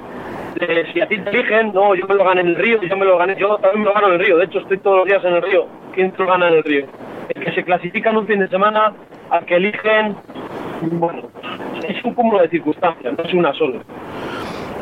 De 0.58 0.86
si 0.92 1.00
a 1.00 1.06
ti 1.06 1.18
te 1.18 1.30
eligen, 1.30 1.72
no, 1.72 1.94
yo 1.94 2.06
me 2.06 2.14
lo 2.14 2.24
gané 2.24 2.40
en 2.42 2.48
el 2.48 2.56
río, 2.56 2.80
yo 2.82 2.96
me 2.96 3.04
lo 3.04 3.16
gané, 3.18 3.36
yo 3.38 3.56
también 3.56 3.80
me 3.80 3.86
lo 3.86 3.94
gano 3.94 4.08
en 4.08 4.12
el 4.14 4.18
río. 4.20 4.36
De 4.38 4.44
hecho, 4.44 4.58
estoy 4.60 4.78
todos 4.78 4.98
los 4.98 5.06
días 5.06 5.22
en 5.24 5.34
el 5.34 5.42
río. 5.42 5.66
¿Quién 5.94 6.12
te 6.12 6.18
lo 6.22 6.28
gana 6.28 6.48
en 6.48 6.54
el 6.54 6.62
río? 6.62 6.86
El 7.34 7.44
que 7.44 7.52
se 7.52 7.62
clasifica 7.64 8.10
en 8.10 8.16
un 8.18 8.26
fin 8.26 8.38
de 8.40 8.48
semana, 8.48 8.92
al 9.30 9.44
que 9.46 9.56
eligen, 9.56 10.16
bueno, 10.92 11.28
es 11.88 12.04
un 12.04 12.14
cúmulo 12.14 12.40
de 12.42 12.48
circunstancias, 12.48 13.14
no 13.16 13.24
es 13.24 13.34
una 13.34 13.52
sola. 13.54 13.80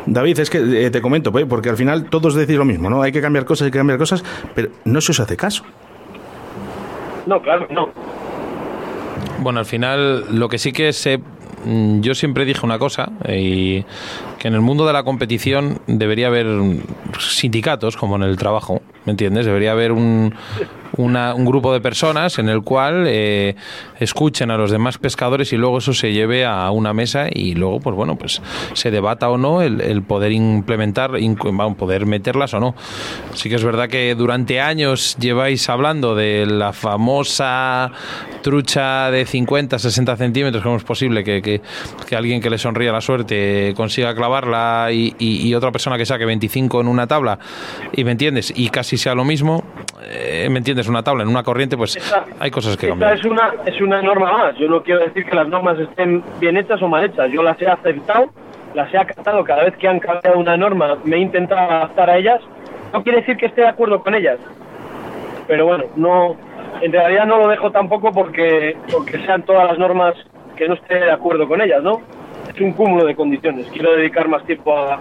David, 0.05 0.39
es 0.39 0.49
que 0.49 0.57
eh, 0.85 0.89
te 0.91 1.01
comento, 1.01 1.31
pues, 1.31 1.45
porque 1.45 1.69
al 1.69 1.77
final 1.77 2.09
todos 2.09 2.35
decís 2.35 2.57
lo 2.57 2.65
mismo, 2.65 2.89
¿no? 2.89 3.01
Hay 3.01 3.11
que 3.11 3.21
cambiar 3.21 3.45
cosas, 3.45 3.65
hay 3.67 3.71
que 3.71 3.77
cambiar 3.77 3.97
cosas, 3.99 4.23
pero 4.55 4.69
no 4.85 4.99
se 5.01 5.11
os 5.11 5.19
hace 5.19 5.37
caso. 5.37 5.63
No, 7.27 7.41
claro, 7.41 7.67
no. 7.69 7.89
Bueno, 9.41 9.59
al 9.59 9.65
final 9.65 10.37
lo 10.37 10.49
que 10.49 10.59
sí 10.59 10.71
que 10.71 10.93
sé, 10.93 11.19
mm, 11.65 12.01
yo 12.01 12.13
siempre 12.13 12.45
dije 12.45 12.63
una 12.63 12.77
cosa, 12.77 13.11
y 13.27 13.83
que 14.37 14.47
en 14.47 14.53
el 14.53 14.61
mundo 14.61 14.85
de 14.85 14.93
la 14.93 15.01
competición 15.01 15.79
debería 15.87 16.27
haber 16.27 16.45
sindicatos 17.19 17.97
como 17.97 18.17
en 18.17 18.21
el 18.21 18.37
trabajo, 18.37 18.83
¿me 19.05 19.11
entiendes? 19.13 19.47
Debería 19.47 19.71
haber 19.71 19.93
un, 19.93 20.35
una- 20.97 21.33
un 21.33 21.45
grupo 21.45 21.73
de 21.73 21.81
personas 21.81 22.37
en 22.39 22.49
el 22.49 22.61
cual 22.61 23.05
eh, 23.07 23.55
escuchen 23.99 24.51
a 24.51 24.57
los 24.57 24.71
demás 24.71 24.97
pescadores 24.97 25.53
y 25.53 25.57
luego 25.57 25.77
eso 25.79 25.93
se 25.93 26.11
lleve 26.13 26.45
a 26.45 26.69
una 26.71 26.93
mesa 26.93 27.27
y 27.31 27.55
luego, 27.55 27.79
pues 27.79 27.95
bueno, 27.95 28.15
pues 28.17 28.41
se 28.73 28.91
debata 28.91 29.29
o 29.29 29.37
no 29.37 29.61
el, 29.61 29.81
el 29.81 30.01
poder 30.03 30.31
implementar, 30.31 31.11
poder 31.77 32.05
meterlas 32.05 32.53
o 32.53 32.59
no. 32.59 32.75
Sí 33.33 33.49
que 33.49 33.55
es 33.55 33.63
verdad 33.63 33.87
que 33.89 34.13
durante 34.15 34.59
años 34.59 35.15
lleváis 35.19 35.69
hablando 35.69 36.15
de 36.15 36.45
la 36.45 36.73
famosa 36.73 37.91
trucha 38.41 39.11
de 39.11 39.25
50, 39.25 39.77
60 39.77 40.15
centímetros, 40.17 40.63
cómo 40.63 40.77
es 40.77 40.83
posible 40.83 41.23
que, 41.23 41.41
que- 41.41 41.61
que 42.07 42.15
alguien 42.15 42.41
que 42.41 42.49
le 42.49 42.57
sonría 42.57 42.91
la 42.91 43.01
suerte 43.01 43.73
consiga 43.75 44.15
clavarla 44.15 44.89
y, 44.91 45.15
y- 45.19 45.47
y 45.47 45.53
otra 45.55 45.71
persona 45.71 45.97
que 45.97 46.05
saque 46.05 46.25
25 46.25 46.81
en 46.81 46.87
una 46.87 47.05
tabla, 47.07 47.37
y 47.93 48.03
me 48.03 48.11
entiendes, 48.11 48.51
y 48.55 48.69
casi 48.69 48.97
sea 48.97 49.13
lo 49.15 49.23
mismo, 49.23 49.63
eh, 50.03 50.47
me 50.49 50.57
entiendes, 50.57 50.80
una 50.87 51.03
tabla 51.03 51.23
en 51.23 51.29
una 51.29 51.43
corriente, 51.43 51.77
pues 51.77 51.97
hay 52.39 52.51
cosas 52.51 52.77
que 52.77 52.87
Esta 52.87 52.89
cambiar. 52.99 53.13
es 53.17 53.25
una, 53.25 53.53
es 53.65 53.81
una 53.81 54.01
norma 54.01 54.31
más. 54.31 54.55
Yo 54.57 54.67
no 54.67 54.81
quiero 54.83 55.01
decir 55.01 55.25
que 55.25 55.35
las 55.35 55.47
normas 55.47 55.77
estén 55.79 56.23
bien 56.39 56.57
hechas 56.57 56.81
o 56.81 56.87
mal 56.87 57.03
hechas. 57.05 57.29
Yo 57.31 57.43
las 57.43 57.61
he 57.61 57.67
aceptado, 57.67 58.29
las 58.73 58.93
he 58.93 58.97
acatado. 58.97 59.43
Cada 59.43 59.63
vez 59.63 59.75
que 59.77 59.87
han 59.87 59.99
cambiado 59.99 60.37
una 60.39 60.57
norma 60.57 60.97
me 61.03 61.17
he 61.17 61.19
intentado 61.19 61.61
adaptar 61.69 62.09
a 62.09 62.17
ellas. 62.17 62.41
No 62.93 63.03
quiere 63.03 63.19
decir 63.19 63.37
que 63.37 63.45
esté 63.47 63.61
de 63.61 63.67
acuerdo 63.67 64.01
con 64.03 64.13
ellas. 64.15 64.37
Pero 65.47 65.65
bueno, 65.65 65.85
no, 65.95 66.35
en 66.81 66.91
realidad 66.91 67.25
no 67.25 67.37
lo 67.37 67.47
dejo 67.47 67.71
tampoco 67.71 68.11
porque, 68.11 68.77
porque 68.91 69.17
sean 69.25 69.43
todas 69.43 69.67
las 69.67 69.77
normas 69.79 70.13
que 70.55 70.67
no 70.67 70.75
esté 70.75 70.95
de 70.95 71.11
acuerdo 71.11 71.47
con 71.47 71.61
ellas, 71.61 71.81
¿no? 71.81 72.01
Es 72.53 72.59
un 72.61 72.73
cúmulo 72.73 73.05
de 73.05 73.15
condiciones. 73.15 73.67
Quiero 73.71 73.93
dedicar 73.95 74.27
más 74.27 74.43
tiempo 74.45 74.77
a, 74.77 74.99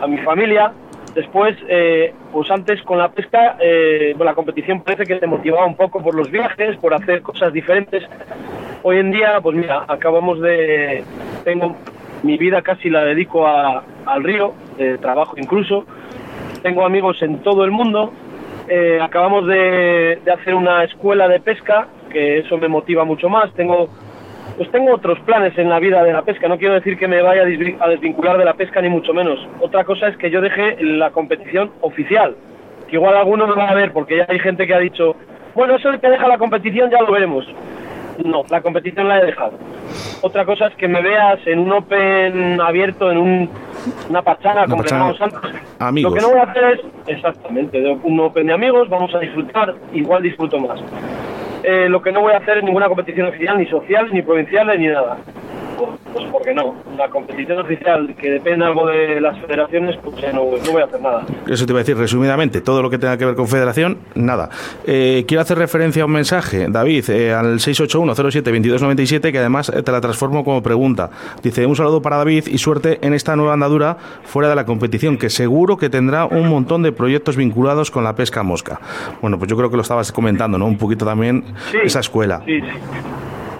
a 0.00 0.06
mi 0.06 0.18
familia. 0.18 0.72
Después, 1.14 1.56
eh, 1.68 2.14
pues 2.32 2.50
antes 2.50 2.80
con 2.82 2.98
la 2.98 3.10
pesca, 3.10 3.56
eh, 3.60 4.14
la 4.18 4.34
competición 4.34 4.82
parece 4.82 5.06
que 5.06 5.16
te 5.16 5.26
motivaba 5.26 5.66
un 5.66 5.74
poco 5.76 6.02
por 6.02 6.14
los 6.14 6.30
viajes, 6.30 6.76
por 6.76 6.94
hacer 6.94 7.20
cosas 7.22 7.52
diferentes. 7.52 8.04
Hoy 8.82 8.98
en 8.98 9.10
día, 9.10 9.40
pues 9.42 9.56
mira, 9.56 9.84
acabamos 9.88 10.40
de... 10.40 11.02
Tengo 11.44 11.76
mi 12.22 12.36
vida 12.36 12.62
casi 12.62 12.90
la 12.90 13.04
dedico 13.04 13.46
a- 13.46 13.82
al 14.06 14.22
río, 14.22 14.52
de 14.78 14.98
trabajo 14.98 15.34
incluso. 15.36 15.84
Tengo 16.62 16.84
amigos 16.84 17.20
en 17.22 17.38
todo 17.38 17.64
el 17.64 17.70
mundo. 17.72 18.12
Eh, 18.68 19.00
acabamos 19.02 19.46
de, 19.48 20.20
de 20.24 20.32
hacer 20.32 20.54
una 20.54 20.84
escuela 20.84 21.26
de 21.26 21.40
pesca, 21.40 21.88
que 22.12 22.38
eso 22.38 22.56
me 22.56 22.68
motiva 22.68 23.04
mucho 23.04 23.28
más. 23.28 23.52
Tengo 23.54 23.88
pues 24.60 24.70
tengo 24.72 24.92
otros 24.92 25.18
planes 25.20 25.56
en 25.56 25.70
la 25.70 25.78
vida 25.78 26.02
de 26.04 26.12
la 26.12 26.20
pesca. 26.20 26.46
No 26.46 26.58
quiero 26.58 26.74
decir 26.74 26.98
que 26.98 27.08
me 27.08 27.22
vaya 27.22 27.40
a 27.44 27.46
desvi- 27.46 27.78
a 27.80 27.88
desvincular 27.88 28.36
de 28.36 28.44
la 28.44 28.52
pesca 28.52 28.82
ni 28.82 28.90
mucho 28.90 29.14
menos. 29.14 29.38
Otra 29.58 29.84
cosa 29.84 30.08
es 30.08 30.18
que 30.18 30.30
yo 30.30 30.42
deje 30.42 30.76
la 30.84 31.08
competición 31.12 31.70
oficial. 31.80 32.36
Que 32.86 32.96
igual 32.96 33.16
alguno 33.16 33.46
me 33.46 33.54
va 33.54 33.70
a 33.70 33.74
ver 33.74 33.90
porque 33.94 34.18
ya 34.18 34.26
hay 34.28 34.38
gente 34.38 34.66
que 34.66 34.74
ha 34.74 34.78
dicho, 34.78 35.16
bueno, 35.54 35.76
eso 35.76 35.90
de 35.90 35.98
que 35.98 36.10
deja 36.10 36.28
la 36.28 36.36
competición 36.36 36.90
ya 36.90 37.00
lo 37.00 37.10
veremos. 37.10 37.46
No, 38.22 38.42
la 38.50 38.60
competición 38.60 39.08
la 39.08 39.22
he 39.22 39.24
dejado. 39.24 39.52
Otra 40.20 40.44
cosa 40.44 40.66
es 40.66 40.74
que 40.74 40.88
me 40.88 41.00
veas 41.00 41.38
en 41.46 41.60
un 41.60 41.72
open 41.72 42.60
abierto, 42.60 43.10
en 43.10 43.16
un- 43.16 43.50
una 44.10 44.20
pachana, 44.20 44.64
como 44.66 44.82
le 44.82 44.90
pachana, 44.90 45.12
llamamos 45.14 45.20
antes. 45.22 45.60
amigos. 45.78 46.12
Lo 46.12 46.16
que 46.16 46.20
no 46.22 46.30
voy 46.32 46.38
a 46.40 46.50
hacer 46.50 46.64
es, 46.64 46.80
exactamente, 47.16 47.82
un 48.02 48.20
open 48.20 48.46
de 48.48 48.52
amigos, 48.52 48.90
vamos 48.90 49.14
a 49.14 49.20
disfrutar, 49.20 49.74
igual 49.94 50.22
disfruto 50.22 50.58
más. 50.58 50.78
Eh, 51.62 51.88
lo 51.88 52.00
que 52.00 52.12
no 52.12 52.20
voy 52.20 52.32
a 52.32 52.38
hacer 52.38 52.58
es 52.58 52.64
ninguna 52.64 52.88
competición 52.88 53.28
oficial, 53.28 53.58
ni 53.58 53.66
social, 53.66 54.08
ni 54.12 54.22
provincial, 54.22 54.66
ni 54.78 54.86
nada. 54.86 55.18
Pues, 56.12 56.26
porque 56.30 56.54
no. 56.54 56.74
La 56.96 57.08
competición 57.08 57.58
oficial 57.58 58.14
que 58.18 58.30
depende 58.30 58.64
algo 58.64 58.86
de 58.86 59.20
las 59.20 59.38
federaciones, 59.40 59.96
pues 60.02 60.16
ya 60.20 60.32
no, 60.32 60.42
no 60.44 60.72
voy 60.72 60.82
a 60.82 60.84
hacer 60.84 61.00
nada. 61.00 61.24
Eso 61.48 61.66
te 61.66 61.72
iba 61.72 61.78
a 61.80 61.82
decir 61.82 61.96
resumidamente, 61.96 62.60
todo 62.60 62.82
lo 62.82 62.90
que 62.90 62.98
tenga 62.98 63.16
que 63.16 63.24
ver 63.24 63.34
con 63.34 63.48
federación, 63.48 63.98
nada. 64.14 64.50
Eh, 64.86 65.24
quiero 65.26 65.40
hacer 65.42 65.58
referencia 65.58 66.02
a 66.02 66.06
un 66.06 66.12
mensaje, 66.12 66.66
David, 66.68 67.08
eh, 67.10 67.32
al 67.32 67.58
681072297, 67.58 69.32
que 69.32 69.38
además 69.38 69.68
eh, 69.70 69.82
te 69.82 69.92
la 69.92 70.00
transformo 70.00 70.44
como 70.44 70.62
pregunta. 70.62 71.10
Dice, 71.42 71.66
un 71.66 71.76
saludo 71.76 72.02
para 72.02 72.16
David 72.16 72.46
y 72.48 72.58
suerte 72.58 72.98
en 73.02 73.14
esta 73.14 73.36
nueva 73.36 73.54
andadura 73.54 73.96
fuera 74.24 74.48
de 74.48 74.54
la 74.56 74.64
competición, 74.66 75.16
que 75.18 75.30
seguro 75.30 75.76
que 75.76 75.88
tendrá 75.90 76.26
un 76.26 76.48
montón 76.48 76.82
de 76.82 76.92
proyectos 76.92 77.36
vinculados 77.36 77.90
con 77.90 78.04
la 78.04 78.14
pesca 78.14 78.42
mosca. 78.42 78.80
Bueno, 79.20 79.38
pues 79.38 79.48
yo 79.50 79.56
creo 79.56 79.70
que 79.70 79.76
lo 79.76 79.82
estabas 79.82 80.12
comentando, 80.12 80.58
¿no? 80.58 80.66
Un 80.66 80.78
poquito 80.78 81.04
también 81.04 81.44
Sí. 81.70 81.78
esa 81.84 82.00
escuela. 82.00 82.42
Sí, 82.44 82.60
sí. 82.60 82.66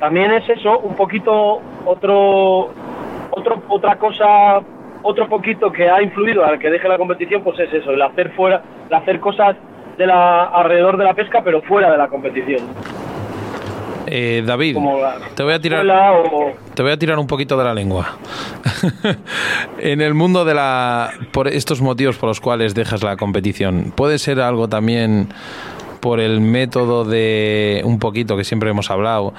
También 0.01 0.33
es 0.33 0.49
eso, 0.49 0.79
un 0.79 0.97
poquito 0.97 1.61
otro, 1.85 2.71
otro, 3.31 3.63
otra 3.69 3.97
cosa, 3.97 4.61
otro 5.03 5.29
poquito 5.29 5.71
que 5.71 5.89
ha 5.89 6.03
influido 6.03 6.45
al 6.45 6.59
que 6.59 6.71
deje 6.71 6.89
la 6.89 6.97
competición, 6.97 7.43
pues 7.43 7.59
es 7.61 7.73
eso, 7.73 7.91
el 7.91 8.01
hacer 8.01 8.33
fuera, 8.33 8.63
el 8.89 8.95
hacer 8.95 9.21
cosas 9.21 9.57
de 9.99 10.07
la, 10.07 10.45
alrededor 10.45 10.97
de 10.97 11.05
la 11.05 11.13
pesca, 11.13 11.43
pero 11.45 11.61
fuera 11.63 11.93
de 11.93 11.99
la 11.99 12.09
competición. 12.09 12.61
Eh, 14.07 14.43
David, 14.45 14.79
te 15.37 15.43
voy 15.43 15.53
a 15.53 15.61
tirar... 15.61 15.87
Te 16.75 16.83
voy 16.83 16.93
a 16.93 16.97
tirar 16.97 17.19
un 17.19 17.27
poquito 17.27 17.59
de 17.59 17.65
la 17.65 17.75
lengua. 17.75 18.17
en 19.79 20.01
el 20.01 20.15
mundo 20.15 20.47
de 20.47 20.55
la. 20.55 21.11
por 21.31 21.47
estos 21.47 21.83
motivos 21.83 22.17
por 22.17 22.29
los 22.29 22.41
cuales 22.41 22.75
dejas 22.75 23.03
la 23.03 23.17
competición, 23.17 23.93
¿puede 23.95 24.19
ser 24.19 24.41
algo 24.41 24.69
también 24.69 25.29
por 26.01 26.21
el 26.21 26.41
método 26.41 27.05
de 27.05 27.83
un 27.85 27.99
poquito 27.99 28.37
que 28.37 28.45
siempre 28.45 28.71
hemos 28.71 28.91
hablado, 28.91 29.33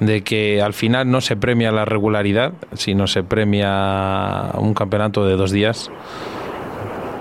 de 0.00 0.22
que 0.22 0.62
al 0.62 0.72
final 0.72 1.10
no 1.10 1.20
se 1.20 1.36
premia 1.36 1.72
la 1.72 1.84
regularidad, 1.84 2.52
sino 2.74 3.06
se 3.06 3.22
premia 3.22 4.50
un 4.58 4.74
campeonato 4.74 5.26
de 5.26 5.36
dos 5.36 5.50
días. 5.50 5.90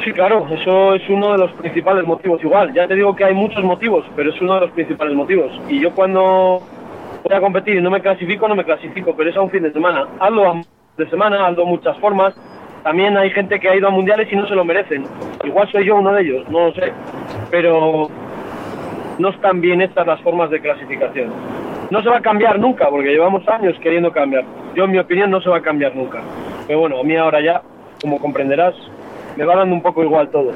Sí, 0.04 0.12
claro, 0.14 0.48
eso 0.50 0.96
es 0.96 1.08
uno 1.10 1.34
de 1.34 1.38
los 1.38 1.52
principales 1.54 2.06
motivos. 2.06 2.44
Igual, 2.44 2.74
ya 2.74 2.88
te 2.88 2.96
digo 2.96 3.16
que 3.16 3.24
hay 3.24 3.36
muchos 3.36 3.64
motivos, 3.64 4.04
pero 4.16 4.32
es 4.32 4.42
uno 4.42 4.56
de 4.56 4.62
los 4.62 4.72
principales 4.72 5.16
motivos. 5.16 5.52
Y 5.70 5.80
yo 5.80 5.92
cuando 5.92 6.62
voy 7.24 7.36
a 7.36 7.40
competir 7.40 7.76
y 7.76 7.82
no 7.82 7.92
me 7.92 8.02
clasifico, 8.02 8.48
no 8.48 8.56
me 8.56 8.64
clasifico, 8.64 9.16
pero 9.16 9.30
es 9.30 9.38
a 9.38 9.42
un 9.42 9.52
fin 9.52 9.62
de 9.62 9.72
semana. 9.72 10.08
Hazlo 10.20 10.50
a 10.50 10.62
de 10.98 11.10
semana, 11.10 11.48
hazlo 11.48 11.66
muchas 11.66 11.98
formas. 12.00 12.34
También 12.84 13.16
hay 13.16 13.30
gente 13.30 13.60
que 13.60 13.70
ha 13.70 13.76
ido 13.76 13.88
a 13.88 13.92
mundiales 13.92 14.28
y 14.32 14.36
no 14.36 14.48
se 14.48 14.56
lo 14.56 14.66
merecen. 14.66 15.04
Igual 15.44 15.72
soy 15.72 15.86
yo 15.86 15.96
uno 15.96 16.14
de 16.14 16.22
ellos, 16.24 16.50
no 16.50 16.68
lo 16.68 16.74
sé. 16.74 16.92
Pero 17.52 18.10
no 19.22 19.30
están 19.30 19.62
bien 19.62 19.82
estas 19.82 20.08
las 20.08 20.20
formas 20.22 20.50
de 20.50 20.60
clasificación. 20.60 21.32
No 21.92 22.02
se 22.02 22.10
va 22.10 22.18
a 22.18 22.22
cambiar 22.22 22.60
nunca, 22.60 22.90
porque 22.90 23.10
llevamos 23.10 23.48
años 23.48 23.78
queriendo 23.82 24.12
cambiar. 24.12 24.44
Yo, 24.76 24.86
en 24.86 24.92
mi 24.92 24.98
opinión, 24.98 25.30
no 25.30 25.42
se 25.42 25.50
va 25.50 25.58
a 25.58 25.62
cambiar 25.62 25.96
nunca. 25.96 26.22
Pero 26.66 26.80
bueno, 26.80 27.00
a 27.00 27.04
mí 27.04 27.16
ahora 27.16 27.40
ya, 27.42 27.62
como 28.02 28.20
comprenderás, 28.20 28.74
me 29.38 29.46
va 29.46 29.56
dando 29.56 29.76
un 29.76 29.82
poco 29.82 30.04
igual 30.04 30.30
todo. 30.30 30.52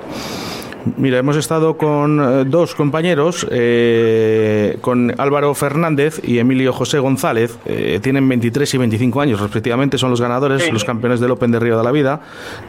Mira, 0.97 1.17
hemos 1.17 1.35
estado 1.35 1.77
con 1.77 2.19
eh, 2.21 2.45
dos 2.45 2.75
compañeros, 2.75 3.47
eh, 3.49 4.77
con 4.81 5.19
Álvaro 5.19 5.53
Fernández 5.55 6.21
y 6.23 6.37
Emilio 6.37 6.73
José 6.73 6.99
González. 6.99 7.57
Eh, 7.65 7.99
tienen 8.03 8.29
23 8.29 8.71
y 8.71 8.77
25 8.77 9.19
años, 9.19 9.39
respectivamente, 9.39 9.97
son 9.97 10.11
los 10.11 10.21
ganadores, 10.21 10.71
los 10.71 10.83
campeones 10.83 11.19
del 11.19 11.31
Open 11.31 11.51
de 11.51 11.59
Río 11.59 11.77
de 11.77 11.83
la 11.83 11.91
Vida, 11.91 12.21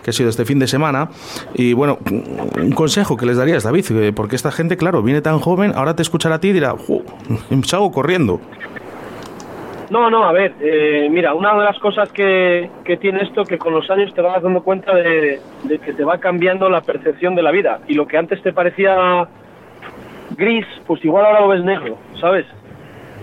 que 0.03 0.11
ha 0.11 0.13
sido 0.15 0.31
este 0.31 0.47
fin 0.47 0.59
de 0.59 0.67
semana. 0.67 1.11
Y 1.55 1.75
bueno, 1.75 1.99
un 2.11 2.73
consejo 2.73 3.19
que 3.19 3.27
les 3.27 3.37
darías, 3.37 3.65
David, 3.65 4.15
porque 4.15 4.35
esta 4.35 4.51
gente, 4.51 4.79
claro, 4.79 5.03
viene 5.03 5.21
tan 5.21 5.39
joven, 5.39 5.73
ahora 5.75 5.95
te 5.95 6.03
escuchará 6.03 6.37
a 6.37 6.41
ti 6.41 6.49
y 6.49 6.53
dirá, 6.55 6.75
salgo 7.65 7.93
corriendo. 7.93 8.41
No, 9.91 10.11
no, 10.11 10.25
a 10.25 10.33
ver, 10.33 10.55
eh, 10.61 11.09
mira, 11.11 11.35
una 11.35 11.55
de 11.55 11.65
las 11.65 11.79
cosas 11.79 12.11
que, 12.11 12.69
que, 12.85 12.97
tiene 12.97 13.23
esto 13.23 13.45
que 13.45 13.57
con 13.57 13.73
los 13.73 13.89
años 13.89 14.13
te 14.15 14.21
vas 14.21 14.43
dando 14.43 14.63
cuenta 14.63 14.93
de, 14.95 15.41
que 15.69 15.93
te 15.93 16.05
va 16.05 16.19
cambiando 16.19 16.69
la 16.69 16.81
percepción 16.81 17.37
de 17.37 17.43
la 17.43 17.53
vida 17.53 17.81
y 17.87 17.95
lo 17.95 18.07
que 18.07 18.17
antes 18.17 18.43
te 18.43 18.53
parecía 18.53 19.29
gris, 20.37 20.67
pues 20.87 21.05
igual 21.05 21.27
ahora 21.27 21.41
lo 21.41 21.49
ves 21.49 21.63
negro, 21.63 21.99
¿sabes? 22.21 22.47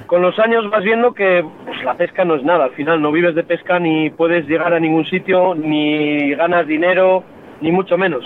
Con 0.08 0.22
los 0.22 0.40
años 0.40 0.70
vas 0.70 0.84
viendo 0.84 1.14
que 1.14 1.44
pues, 1.66 1.84
la 1.84 1.96
pesca 1.96 2.24
no 2.24 2.36
es 2.36 2.44
nada, 2.44 2.66
al 2.66 2.72
final 2.72 3.02
no 3.02 3.12
vives 3.12 3.36
de 3.36 3.44
pesca 3.44 3.78
ni 3.78 4.10
puedes 4.10 4.48
llegar 4.48 4.74
a 4.74 4.80
ningún 4.80 5.06
sitio, 5.06 5.56
ni 5.56 6.34
ganas 6.34 6.66
dinero, 6.66 7.24
ni 7.60 7.74
mucho 7.74 7.98
menos. 7.98 8.24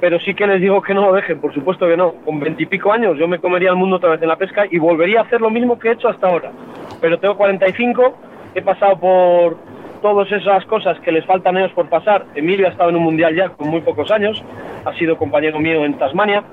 Pero 0.00 0.18
sí 0.20 0.34
que 0.34 0.46
les 0.46 0.62
digo 0.62 0.80
que 0.80 0.94
no 0.94 1.02
lo 1.02 1.12
dejen, 1.12 1.40
por 1.40 1.52
supuesto 1.52 1.86
que 1.86 1.96
no. 1.96 2.12
Con 2.24 2.40
veintipico 2.40 2.92
años 2.92 3.18
yo 3.18 3.28
me 3.28 3.38
comería 3.38 3.70
el 3.70 3.76
mundo 3.76 3.96
otra 3.96 4.10
vez 4.10 4.22
en 4.22 4.28
la 4.28 4.36
pesca 4.36 4.64
y 4.70 4.78
volvería 4.78 5.20
a 5.20 5.22
hacer 5.24 5.40
lo 5.40 5.50
mismo 5.50 5.78
que 5.78 5.88
he 5.88 5.92
hecho 5.92 6.08
hasta 6.08 6.28
ahora 6.28 6.52
pero 7.00 7.18
tengo 7.18 7.36
45, 7.36 8.14
he 8.54 8.62
pasado 8.62 8.98
por 8.98 9.58
todas 10.02 10.30
esas 10.30 10.64
cosas 10.66 10.98
que 11.00 11.12
les 11.12 11.24
faltan 11.24 11.56
ellos 11.56 11.72
por 11.72 11.88
pasar. 11.88 12.26
Emilio 12.34 12.66
ha 12.66 12.70
estado 12.70 12.90
en 12.90 12.96
un 12.96 13.02
mundial 13.02 13.34
ya 13.34 13.48
con 13.50 13.68
muy 13.68 13.80
pocos 13.80 14.10
años, 14.10 14.42
ha 14.84 14.92
sido 14.94 15.16
compañero 15.16 15.58
mío 15.58 15.84
en 15.84 15.98
Tasmania, 15.98 16.44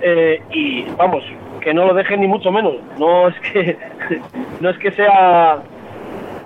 eh, 0.00 0.42
y 0.50 0.84
vamos, 0.96 1.24
que 1.60 1.72
no 1.72 1.86
lo 1.86 1.94
dejen 1.94 2.20
ni 2.20 2.26
mucho 2.26 2.50
menos. 2.50 2.74
No 2.98 3.28
es 3.28 3.34
que, 3.40 3.76
no 4.60 4.70
es 4.70 4.78
que 4.78 4.92
sea 4.92 5.62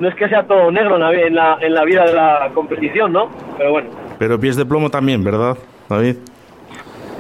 no 0.01 0.09
es 0.09 0.15
que 0.15 0.29
sea 0.29 0.45
todo 0.45 0.71
negro 0.71 0.95
en 0.95 1.35
la, 1.35 1.59
en 1.61 1.75
la, 1.75 1.85
vida 1.85 2.05
de 2.05 2.13
la 2.13 2.51
competición, 2.55 3.13
¿no? 3.13 3.29
Pero 3.57 3.73
bueno. 3.73 3.91
Pero 4.19 4.39
pies 4.39 4.57
de 4.57 4.65
plomo 4.65 4.91
también, 4.91 5.25
¿verdad, 5.25 5.57
David? 5.89 6.17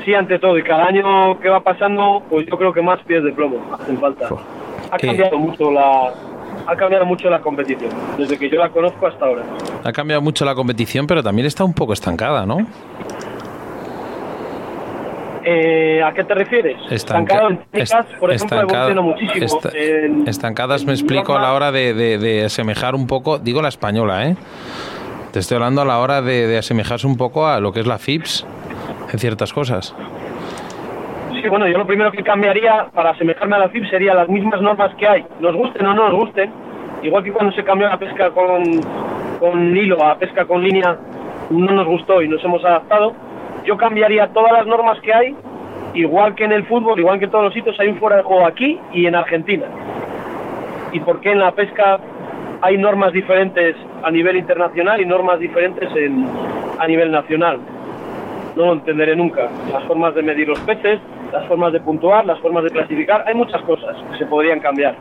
Sí, 0.04 0.14
ante 0.14 0.38
todo. 0.38 0.56
Y 0.56 0.62
cada 0.62 0.86
año 0.86 1.40
que 1.40 1.48
va 1.48 1.60
pasando, 1.60 2.22
pues 2.30 2.46
yo 2.46 2.56
creo 2.56 2.72
que 2.72 2.80
más 2.80 3.00
pies 3.00 3.24
de 3.24 3.32
plomo 3.32 3.58
hacen 3.74 3.98
falta 3.98 4.28
ha 4.90 4.98
cambiado 4.98 5.38
mucho 5.38 5.70
la 5.70 6.12
ha 6.66 6.76
cambiado 6.76 7.06
mucho 7.06 7.30
la 7.30 7.40
competición 7.40 7.90
desde 8.16 8.38
que 8.38 8.50
yo 8.50 8.58
la 8.58 8.68
conozco 8.70 9.06
hasta 9.06 9.24
ahora. 9.24 9.42
Ha 9.84 9.92
cambiado 9.92 10.20
mucho 10.20 10.44
la 10.44 10.54
competición, 10.54 11.06
pero 11.06 11.22
también 11.22 11.46
está 11.46 11.64
un 11.64 11.74
poco 11.74 11.92
estancada, 11.92 12.44
¿no? 12.44 12.58
Eh, 15.44 16.02
¿A 16.02 16.12
qué 16.12 16.24
te 16.24 16.34
refieres? 16.34 16.76
Estanca 16.90 17.48
por 18.20 18.32
ejemplo, 18.32 19.02
muchísimo. 19.02 19.60
estancadas 20.26 20.84
me 20.84 20.92
explico 20.92 21.34
a 21.34 21.40
la 21.40 21.54
hora 21.54 21.72
de, 21.72 21.94
de, 21.94 22.44
asemejar 22.44 22.94
un 22.94 23.06
poco, 23.06 23.38
digo 23.38 23.62
la 23.62 23.68
española, 23.68 24.26
¿eh? 24.26 24.36
Te 25.32 25.38
estoy 25.38 25.56
hablando 25.56 25.80
a 25.80 25.84
la 25.86 26.00
hora 26.00 26.20
de, 26.20 26.46
de 26.46 26.58
asemejarse 26.58 27.06
un 27.06 27.16
poco 27.16 27.46
a 27.46 27.60
lo 27.60 27.72
que 27.72 27.80
es 27.80 27.86
la 27.86 27.98
FIPS 27.98 28.46
en 29.10 29.18
ciertas 29.18 29.52
cosas. 29.54 29.94
Bueno, 31.48 31.66
yo 31.66 31.78
lo 31.78 31.86
primero 31.86 32.12
que 32.12 32.22
cambiaría 32.22 32.88
para 32.92 33.10
asemejarme 33.10 33.56
a 33.56 33.60
la 33.60 33.68
FIP 33.70 33.88
sería 33.88 34.12
las 34.12 34.28
mismas 34.28 34.60
normas 34.60 34.94
que 34.96 35.08
hay, 35.08 35.24
nos 35.40 35.54
gusten 35.54 35.86
o 35.86 35.94
no 35.94 36.10
nos 36.10 36.20
gusten, 36.20 36.52
igual 37.02 37.24
que 37.24 37.32
cuando 37.32 37.52
se 37.52 37.64
cambió 37.64 37.88
la 37.88 37.98
pesca 37.98 38.30
con, 38.30 38.62
con 39.38 39.76
hilo 39.76 40.02
a 40.04 40.18
pesca 40.18 40.44
con 40.44 40.62
línea, 40.62 40.98
no 41.48 41.72
nos 41.72 41.86
gustó 41.86 42.20
y 42.20 42.28
nos 42.28 42.44
hemos 42.44 42.62
adaptado, 42.64 43.14
yo 43.64 43.78
cambiaría 43.78 44.28
todas 44.28 44.52
las 44.52 44.66
normas 44.66 45.00
que 45.00 45.14
hay, 45.14 45.34
igual 45.94 46.34
que 46.34 46.44
en 46.44 46.52
el 46.52 46.66
fútbol, 46.66 46.98
igual 47.00 47.18
que 47.18 47.24
en 47.24 47.30
todos 47.30 47.44
los 47.44 47.54
sitios, 47.54 47.80
hay 47.80 47.88
un 47.88 47.96
fuera 47.98 48.16
de 48.16 48.22
juego 48.24 48.46
aquí 48.46 48.78
y 48.92 49.06
en 49.06 49.14
Argentina. 49.14 49.66
¿Y 50.92 51.00
por 51.00 51.20
qué 51.20 51.32
en 51.32 51.38
la 51.38 51.52
pesca 51.52 51.98
hay 52.60 52.76
normas 52.76 53.12
diferentes 53.12 53.74
a 54.02 54.10
nivel 54.10 54.36
internacional 54.36 55.00
y 55.00 55.06
normas 55.06 55.38
diferentes 55.38 55.88
en, 55.96 56.26
a 56.78 56.86
nivel 56.86 57.10
nacional? 57.10 57.58
No 58.58 58.66
lo 58.66 58.72
entenderé 58.72 59.14
nunca. 59.14 59.48
Las 59.72 59.84
formas 59.84 60.16
de 60.16 60.22
medir 60.24 60.48
los 60.48 60.58
peces, 60.58 60.98
las 61.32 61.46
formas 61.46 61.72
de 61.72 61.78
puntuar, 61.78 62.26
las 62.26 62.40
formas 62.40 62.64
de 62.64 62.70
clasificar, 62.70 63.22
hay 63.24 63.34
muchas 63.34 63.62
cosas 63.62 63.96
que 64.10 64.18
se 64.18 64.26
podrían 64.26 64.58
cambiar. 64.58 64.96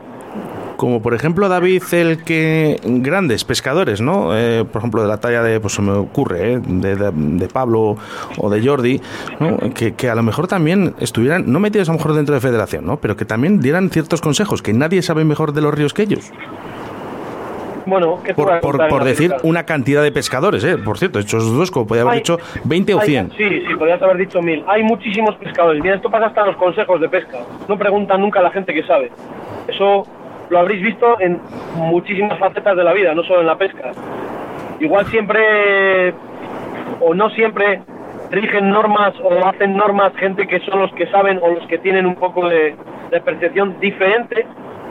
Como 0.76 1.02
por 1.02 1.12
ejemplo, 1.12 1.48
David, 1.48 1.82
el 1.90 2.22
que 2.22 2.78
grandes 2.84 3.44
pescadores, 3.44 4.00
¿no? 4.00 4.38
Eh, 4.38 4.64
por 4.64 4.78
ejemplo, 4.78 5.02
de 5.02 5.08
la 5.08 5.18
talla 5.18 5.42
de, 5.42 5.58
pues 5.58 5.72
se 5.72 5.82
me 5.82 5.90
ocurre, 5.90 6.52
¿eh? 6.52 6.60
de, 6.62 7.48
Pablo 7.52 7.96
o 8.36 8.48
de 8.48 8.64
Jordi, 8.64 9.00
¿no? 9.40 9.58
que, 9.74 9.94
que, 9.94 10.08
a 10.08 10.14
lo 10.14 10.22
mejor 10.22 10.46
también 10.46 10.94
estuvieran, 11.00 11.50
no 11.50 11.58
metidos 11.58 11.88
a 11.88 11.92
lo 11.92 11.98
mejor 11.98 12.14
dentro 12.14 12.36
de 12.36 12.40
federación, 12.40 12.86
¿no? 12.86 12.98
Pero 12.98 13.16
que 13.16 13.24
también 13.24 13.58
dieran 13.58 13.90
ciertos 13.90 14.20
consejos, 14.20 14.62
que 14.62 14.72
nadie 14.72 15.02
sabe 15.02 15.24
mejor 15.24 15.52
de 15.52 15.62
los 15.62 15.74
ríos 15.74 15.92
que 15.94 16.02
ellos. 16.02 16.30
Bueno, 17.88 18.18
por, 18.36 18.60
por, 18.88 19.04
decir 19.04 19.34
una 19.42 19.64
cantidad 19.64 20.02
de 20.02 20.12
pescadores, 20.12 20.62
¿eh? 20.64 20.76
Por 20.76 20.98
cierto, 20.98 21.18
estos 21.18 21.56
dos, 21.56 21.70
como 21.70 21.86
podía 21.86 22.02
haber 22.02 22.16
dicho 22.16 22.38
20 22.64 22.94
o 22.94 23.00
100. 23.00 23.32
sí, 23.36 23.62
sí, 23.66 23.74
podrías 23.76 24.02
haber 24.02 24.18
dicho 24.18 24.42
1000. 24.42 24.64
Hay 24.66 24.82
muchísimos 24.82 25.34
pescadores. 25.36 25.82
Mira, 25.82 25.96
esto 25.96 26.10
pasa 26.10 26.26
hasta 26.26 26.42
en 26.42 26.46
los 26.48 26.56
consejos 26.56 27.00
de 27.00 27.08
pesca. 27.08 27.38
No 27.66 27.78
preguntan 27.78 28.20
nunca 28.20 28.40
a 28.40 28.42
la 28.42 28.50
gente 28.50 28.74
que 28.74 28.82
sabe. 28.84 29.10
Eso 29.66 30.06
lo 30.50 30.58
habréis 30.58 30.82
visto 30.82 31.18
en 31.20 31.40
muchísimas 31.74 32.38
facetas 32.38 32.76
de 32.76 32.84
la 32.84 32.92
vida, 32.92 33.14
no 33.14 33.22
solo 33.22 33.40
en 33.40 33.46
la 33.46 33.56
pesca. 33.56 33.92
Igual 34.80 35.06
siempre, 35.06 36.12
o 37.00 37.14
no 37.14 37.30
siempre, 37.30 37.80
rigen 38.30 38.70
normas 38.70 39.14
o 39.22 39.46
hacen 39.46 39.76
normas 39.76 40.12
gente 40.16 40.46
que 40.46 40.60
son 40.60 40.80
los 40.80 40.92
que 40.92 41.06
saben 41.06 41.38
o 41.42 41.48
los 41.48 41.66
que 41.66 41.78
tienen 41.78 42.04
un 42.04 42.16
poco 42.16 42.48
de, 42.48 42.76
de 43.10 43.20
percepción 43.20 43.80
diferente 43.80 44.46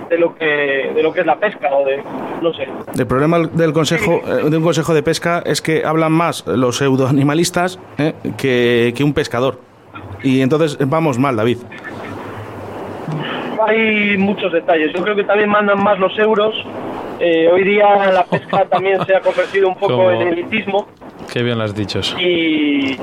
de 0.09 0.17
lo 0.17 0.35
que 0.35 0.91
de 0.95 1.03
lo 1.03 1.13
que 1.13 1.21
es 1.21 1.25
la 1.25 1.35
pesca 1.37 1.69
o 1.73 1.85
de 1.85 2.01
no 2.41 2.53
sé. 2.53 2.67
El 2.97 3.07
problema 3.07 3.39
del 3.39 3.73
consejo 3.73 4.21
eh, 4.25 4.49
de 4.49 4.57
un 4.57 4.63
consejo 4.63 4.93
de 4.93 5.03
pesca 5.03 5.41
es 5.45 5.61
que 5.61 5.83
hablan 5.85 6.11
más 6.11 6.45
los 6.47 6.77
pseudoanimalistas 6.77 7.79
eh, 7.97 8.13
que, 8.37 8.93
que 8.95 9.03
un 9.03 9.13
pescador. 9.13 9.59
Y 10.23 10.41
entonces 10.41 10.77
vamos 10.87 11.17
mal, 11.19 11.35
David. 11.35 11.57
Hay 13.67 14.17
muchos 14.17 14.51
detalles. 14.53 14.93
Yo 14.93 15.03
creo 15.03 15.15
que 15.15 15.23
también 15.23 15.49
mandan 15.49 15.83
más 15.83 15.99
los 15.99 16.17
euros. 16.19 16.53
Eh, 17.19 17.49
hoy 17.51 17.63
día 17.63 18.11
la 18.11 18.23
pesca 18.23 18.65
también 18.69 19.03
se 19.05 19.15
ha 19.15 19.21
convertido 19.21 19.67
un 19.69 19.75
poco 19.75 20.11
en 20.11 20.27
elitismo. 20.27 20.87
Qué 21.31 21.43
bien 21.43 21.57
lo 21.57 21.63
has 21.63 21.75
dicho. 21.75 21.99
Y, 22.19 22.97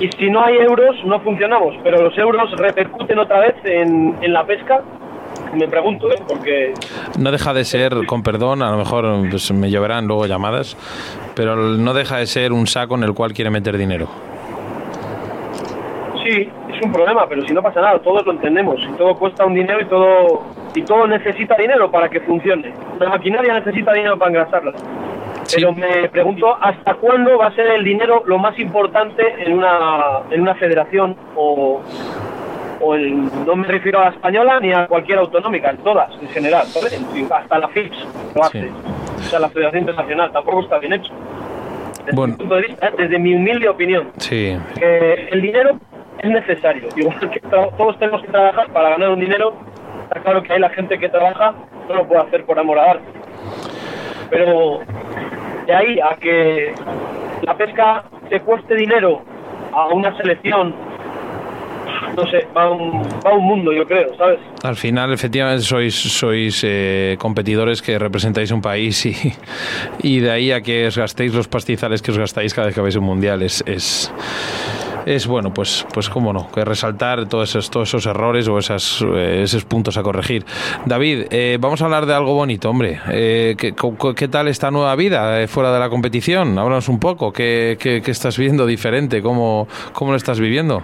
y 0.00 0.10
si 0.18 0.30
no 0.30 0.44
hay 0.44 0.56
euros, 0.56 0.96
no 1.04 1.20
funcionamos. 1.20 1.74
Pero 1.82 2.02
los 2.02 2.16
euros 2.18 2.50
repercuten 2.56 3.18
otra 3.18 3.40
vez 3.40 3.54
en, 3.64 4.14
en 4.20 4.32
la 4.32 4.44
pesca 4.44 4.82
me 5.54 5.68
pregunto, 5.68 6.10
¿eh? 6.10 6.16
porque... 6.26 6.74
No 7.18 7.30
deja 7.30 7.54
de 7.54 7.64
ser, 7.64 8.06
con 8.06 8.22
perdón, 8.22 8.62
a 8.62 8.70
lo 8.70 8.78
mejor 8.78 9.04
pues, 9.30 9.50
me 9.52 9.70
lloverán 9.70 10.06
luego 10.06 10.26
llamadas, 10.26 10.76
pero 11.34 11.56
no 11.56 11.94
deja 11.94 12.18
de 12.18 12.26
ser 12.26 12.52
un 12.52 12.66
saco 12.66 12.94
en 12.96 13.04
el 13.04 13.14
cual 13.14 13.32
quiere 13.32 13.50
meter 13.50 13.76
dinero. 13.76 14.08
Sí, 16.24 16.50
es 16.68 16.82
un 16.82 16.92
problema, 16.92 17.26
pero 17.28 17.46
si 17.46 17.54
no 17.54 17.62
pasa 17.62 17.80
nada, 17.80 17.98
todos 18.00 18.24
lo 18.26 18.32
entendemos. 18.32 18.78
Y 18.82 18.92
todo 18.98 19.14
cuesta 19.16 19.46
un 19.46 19.54
dinero 19.54 19.80
y 19.80 19.86
todo, 19.86 20.42
y 20.74 20.82
todo 20.82 21.06
necesita 21.06 21.56
dinero 21.56 21.90
para 21.90 22.08
que 22.08 22.20
funcione. 22.20 22.72
La 23.00 23.08
maquinaria 23.08 23.54
necesita 23.54 23.92
dinero 23.92 24.18
para 24.18 24.30
engrasarla. 24.30 24.72
Pero 25.54 25.72
me 25.72 26.08
pregunto 26.10 26.54
hasta 26.60 26.94
cuándo 26.94 27.38
va 27.38 27.46
a 27.46 27.54
ser 27.54 27.68
el 27.68 27.84
dinero 27.84 28.22
lo 28.26 28.38
más 28.38 28.58
importante 28.58 29.22
en 29.38 29.54
una, 29.54 30.20
en 30.30 30.42
una 30.42 30.54
federación 30.56 31.16
o, 31.36 31.80
o 32.80 32.96
no 32.96 33.56
me 33.56 33.66
refiero 33.66 34.00
a 34.00 34.04
la 34.04 34.10
española 34.10 34.60
ni 34.60 34.72
a 34.72 34.86
cualquier 34.86 35.18
autonómica, 35.18 35.70
en 35.70 35.78
todas, 35.78 36.10
en 36.20 36.28
general, 36.28 36.66
hasta 36.66 37.58
la 37.58 37.68
FIPS 37.68 38.06
lo 38.34 38.44
hace, 38.44 38.70
o 39.16 39.22
sea, 39.22 39.38
la 39.40 39.48
Federación 39.48 39.80
Internacional, 39.80 40.32
tampoco 40.32 40.60
está 40.60 40.78
bien 40.78 40.94
hecho. 40.94 41.12
Desde 42.06 42.26
mi 42.26 42.32
punto 42.32 42.54
de 42.54 42.62
vista, 42.62 42.90
desde 42.96 43.18
mi 43.18 43.34
humilde 43.34 43.68
opinión, 43.68 44.10
sí. 44.18 44.56
el 44.80 45.42
dinero 45.42 45.78
es 46.18 46.30
necesario. 46.30 46.88
Igual 46.96 47.30
que 47.30 47.40
todos 47.40 47.98
tenemos 47.98 48.22
que 48.22 48.28
trabajar 48.28 48.68
para 48.72 48.90
ganar 48.90 49.10
un 49.10 49.20
dinero, 49.20 49.54
está 50.04 50.20
claro 50.20 50.42
que 50.42 50.52
hay 50.52 50.60
la 50.60 50.70
gente 50.70 50.98
que 50.98 51.08
trabaja 51.08 51.54
no 51.88 51.94
lo 51.94 52.06
puede 52.06 52.20
hacer 52.20 52.44
por 52.44 52.58
amor 52.58 52.78
a 52.78 52.90
arte. 52.92 53.06
Pero 54.30 54.80
de 55.66 55.74
ahí 55.74 55.98
a 56.00 56.16
que 56.16 56.74
la 57.42 57.56
pesca 57.56 58.04
te 58.28 58.40
cueste 58.40 58.74
dinero 58.74 59.22
a 59.72 59.88
una 59.88 60.16
selección, 60.16 60.74
no 62.16 62.26
sé, 62.30 62.46
va 62.56 62.70
un, 62.70 63.02
va 63.24 63.34
un 63.34 63.44
mundo, 63.44 63.72
yo 63.72 63.84
creo, 63.84 64.14
¿sabes? 64.16 64.38
Al 64.62 64.76
final, 64.76 65.12
efectivamente, 65.12 65.62
sois, 65.62 65.94
sois 65.94 66.62
eh, 66.64 67.16
competidores 67.18 67.82
que 67.82 67.98
representáis 67.98 68.50
un 68.50 68.60
país 68.60 69.06
y, 69.06 69.14
y 70.02 70.20
de 70.20 70.30
ahí 70.30 70.52
a 70.52 70.60
que 70.60 70.86
os 70.86 70.96
gastéis 70.96 71.34
los 71.34 71.48
pastizales 71.48 72.02
que 72.02 72.10
os 72.10 72.18
gastáis 72.18 72.54
cada 72.54 72.66
vez 72.66 72.74
que 72.74 72.80
vais 72.80 72.96
a 72.96 72.98
un 72.98 73.06
mundial 73.06 73.42
es, 73.42 73.62
es, 73.66 74.12
es, 75.06 75.26
bueno, 75.26 75.52
pues, 75.54 75.86
pues 75.92 76.08
cómo 76.08 76.32
no, 76.32 76.50
que 76.50 76.64
resaltar 76.64 77.26
todos 77.28 77.50
esos, 77.50 77.70
todos 77.70 77.88
esos 77.88 78.06
errores 78.06 78.48
o 78.48 78.58
esas, 78.58 79.02
eh, 79.02 79.42
esos 79.44 79.64
puntos 79.64 79.96
a 79.96 80.02
corregir. 80.02 80.44
David, 80.84 81.26
eh, 81.30 81.56
vamos 81.60 81.80
a 81.80 81.86
hablar 81.86 82.04
de 82.06 82.14
algo 82.14 82.34
bonito, 82.34 82.68
hombre. 82.68 83.00
Eh, 83.10 83.54
¿qué, 83.56 83.74
qué 84.16 84.28
tal 84.28 84.48
esta 84.48 84.70
nueva 84.70 84.94
vida 84.96 85.40
eh, 85.40 85.48
fuera 85.48 85.72
de 85.72 85.78
la 85.78 85.88
competición? 85.88 86.58
Háblanos 86.58 86.88
un 86.88 86.98
poco, 86.98 87.32
¿qué, 87.32 87.76
qué, 87.80 88.02
qué 88.02 88.10
estás 88.10 88.36
viendo 88.36 88.66
diferente? 88.66 89.22
¿Cómo, 89.22 89.68
¿Cómo 89.92 90.10
lo 90.10 90.16
estás 90.16 90.40
viviendo? 90.40 90.82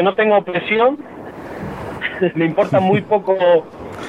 Que 0.00 0.04
no 0.04 0.14
tengo 0.14 0.40
presión, 0.42 0.96
me 2.34 2.46
importan 2.46 2.82
muy 2.82 3.02
poco 3.02 3.36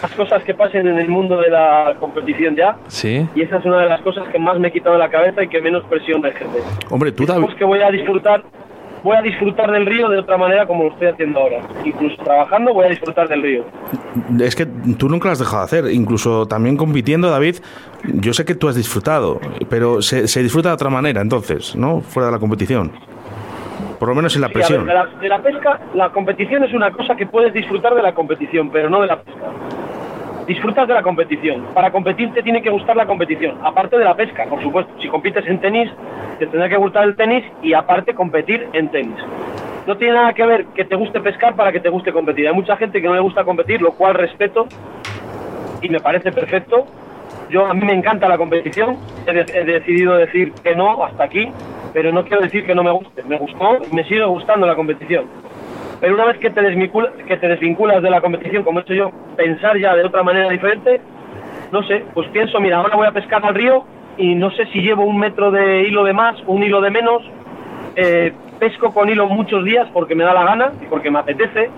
las 0.01 0.11
cosas 0.13 0.41
que 0.45 0.53
pasen 0.53 0.87
en 0.87 0.97
el 0.97 1.09
mundo 1.09 1.35
de 1.41 1.49
la 1.49 1.95
competición 1.99 2.55
ya, 2.55 2.77
Sí. 2.87 3.27
y 3.35 3.41
esa 3.41 3.57
es 3.57 3.65
una 3.65 3.79
de 3.81 3.89
las 3.89 3.99
cosas 3.99 4.25
que 4.29 4.39
más 4.39 4.57
me 4.57 4.69
he 4.69 4.71
quitado 4.71 4.93
de 4.93 4.99
la 4.99 5.09
cabeza 5.09 5.43
y 5.43 5.49
que 5.49 5.59
menos 5.59 5.83
presión 5.89 6.21
me 6.21 6.29
ejerce. 6.29 6.59
Hombre, 6.89 7.11
tú, 7.11 7.25
Pues 7.25 7.55
que 7.55 7.65
voy 7.65 7.81
a 7.81 7.91
disfrutar, 7.91 8.41
voy 9.03 9.17
a 9.17 9.21
disfrutar 9.21 9.69
del 9.69 9.85
río 9.85 10.07
de 10.07 10.19
otra 10.19 10.37
manera 10.37 10.65
como 10.65 10.85
lo 10.85 10.91
estoy 10.91 11.09
haciendo 11.09 11.41
ahora. 11.41 11.59
Incluso 11.83 12.15
trabajando 12.23 12.73
voy 12.73 12.85
a 12.85 12.89
disfrutar 12.89 13.27
del 13.27 13.41
río. 13.43 13.65
es 14.39 14.55
que 14.55 14.65
tú 14.97 15.09
nunca 15.09 15.27
lo 15.27 15.33
has 15.33 15.39
dejado 15.39 15.57
de 15.57 15.65
hacer. 15.65 15.91
Incluso 15.93 16.45
también 16.45 16.77
compitiendo, 16.77 17.29
David, 17.29 17.57
yo 18.05 18.31
sé 18.31 18.45
que 18.45 18.55
tú 18.55 18.69
has 18.69 18.75
disfrutado, 18.77 19.41
pero 19.69 20.01
se, 20.01 20.29
se 20.29 20.41
disfruta 20.41 20.69
de 20.69 20.75
otra 20.75 20.89
manera, 20.89 21.19
entonces, 21.19 21.75
¿no? 21.75 21.99
Fuera 21.99 22.27
de 22.27 22.31
la 22.31 22.39
competición. 22.39 22.93
Por 23.99 24.09
lo 24.09 24.15
menos 24.15 24.34
sin 24.34 24.41
la 24.41 24.47
Sí, 24.47 24.53
a 24.53 24.57
ver, 24.57 24.65
presión. 24.67 24.86
de, 24.88 24.93
la, 24.93 25.05
de 25.05 25.29
la 25.29 25.39
pesca, 25.39 25.79
la 25.93 26.09
competición 26.09 26.63
es 26.63 26.73
una 26.73 26.91
cosa 26.91 27.15
que 27.15 27.25
puedes 27.27 27.53
disfrutar 27.53 27.93
de 27.95 28.01
la 28.01 28.13
competición, 28.13 28.69
pero 28.71 28.89
no 28.89 28.99
de 29.01 29.07
la 29.07 29.17
pesca. 29.21 29.47
Disfrutas 30.47 30.88
de 30.88 30.93
la 30.93 31.03
competición. 31.03 31.65
Para 31.73 31.91
competir 31.91 32.34
te 32.34 32.41
tiene 32.41 32.61
que 32.61 32.69
gustar 32.69 32.95
la 32.95 33.05
competición, 33.05 33.57
aparte 33.63 33.97
de 33.97 34.03
la 34.03 34.15
pesca, 34.15 34.45
por 34.45 34.61
supuesto. 34.61 34.91
Si 34.99 35.07
compites 35.07 35.45
en 35.47 35.59
tenis, 35.61 35.89
te 36.39 36.47
tendrá 36.47 36.67
que 36.67 36.77
gustar 36.77 37.03
el 37.03 37.15
tenis 37.15 37.43
y 37.61 37.73
aparte 37.73 38.13
competir 38.15 38.67
en 38.73 38.89
tenis. 38.89 39.15
No 39.88 39.95
tiene 39.97 40.13
nada 40.15 40.34
que 40.34 40.45
ver 40.45 40.65
que 40.75 40.84
te 40.86 40.95
guste 40.95 41.19
pescar 41.21 41.55
para 41.55 41.71
que 41.71 41.79
te 41.79 41.89
guste 41.89 42.11
competir. 42.11 42.47
Hay 42.47 42.53
mucha 42.53 42.75
gente 42.77 43.01
que 43.01 43.07
no 43.07 43.13
le 43.13 43.19
gusta 43.21 43.43
competir, 43.43 43.82
lo 43.82 43.91
cual 43.93 44.15
respeto 44.15 44.67
y 45.82 45.89
me 45.89 45.99
parece 45.99 46.32
perfecto. 46.32 46.86
Yo 47.49 47.65
a 47.65 47.73
mí 47.73 47.86
me 47.86 47.93
encanta 47.93 48.27
la 48.27 48.38
competición, 48.38 48.97
he, 49.27 49.34
de- 49.34 49.45
he 49.59 49.63
decidido 49.65 50.15
decir 50.15 50.53
que 50.63 50.75
no 50.75 51.03
hasta 51.03 51.23
aquí, 51.23 51.49
pero 51.93 52.11
no 52.11 52.23
quiero 52.23 52.41
decir 52.41 52.65
que 52.65 52.75
no 52.75 52.83
me 52.83 52.91
guste. 52.91 53.23
Me 53.23 53.37
gustó 53.37 53.79
me 53.91 54.03
sigue 54.05 54.23
gustando 54.25 54.67
la 54.67 54.75
competición. 54.75 55.25
Pero 55.99 56.15
una 56.15 56.25
vez 56.25 56.37
que 56.39 56.49
te, 56.49 56.61
que 57.27 57.37
te 57.37 57.47
desvinculas 57.47 58.01
de 58.01 58.09
la 58.09 58.21
competición, 58.21 58.63
como 58.63 58.79
he 58.79 58.81
hecho 58.81 58.95
yo, 58.95 59.11
pensar 59.35 59.77
ya 59.77 59.95
de 59.95 60.03
otra 60.03 60.23
manera 60.23 60.49
diferente, 60.49 60.99
no 61.71 61.83
sé, 61.83 62.03
pues 62.13 62.27
pienso, 62.29 62.59
mira, 62.59 62.77
ahora 62.77 62.95
voy 62.95 63.07
a 63.07 63.11
pescar 63.11 63.45
al 63.45 63.53
río 63.53 63.83
y 64.17 64.33
no 64.33 64.49
sé 64.51 64.65
si 64.67 64.81
llevo 64.81 65.05
un 65.05 65.19
metro 65.19 65.51
de 65.51 65.83
hilo 65.83 66.03
de 66.03 66.13
más, 66.13 66.35
un 66.47 66.63
hilo 66.63 66.81
de 66.81 66.89
menos, 66.89 67.21
eh, 67.95 68.33
pesco 68.59 68.91
con 68.93 69.09
hilo 69.09 69.27
muchos 69.27 69.63
días 69.63 69.87
porque 69.93 70.15
me 70.15 70.23
da 70.23 70.33
la 70.33 70.43
gana 70.43 70.71
y 70.81 70.85
porque 70.85 71.11
me 71.11 71.19
apetece, 71.19 71.69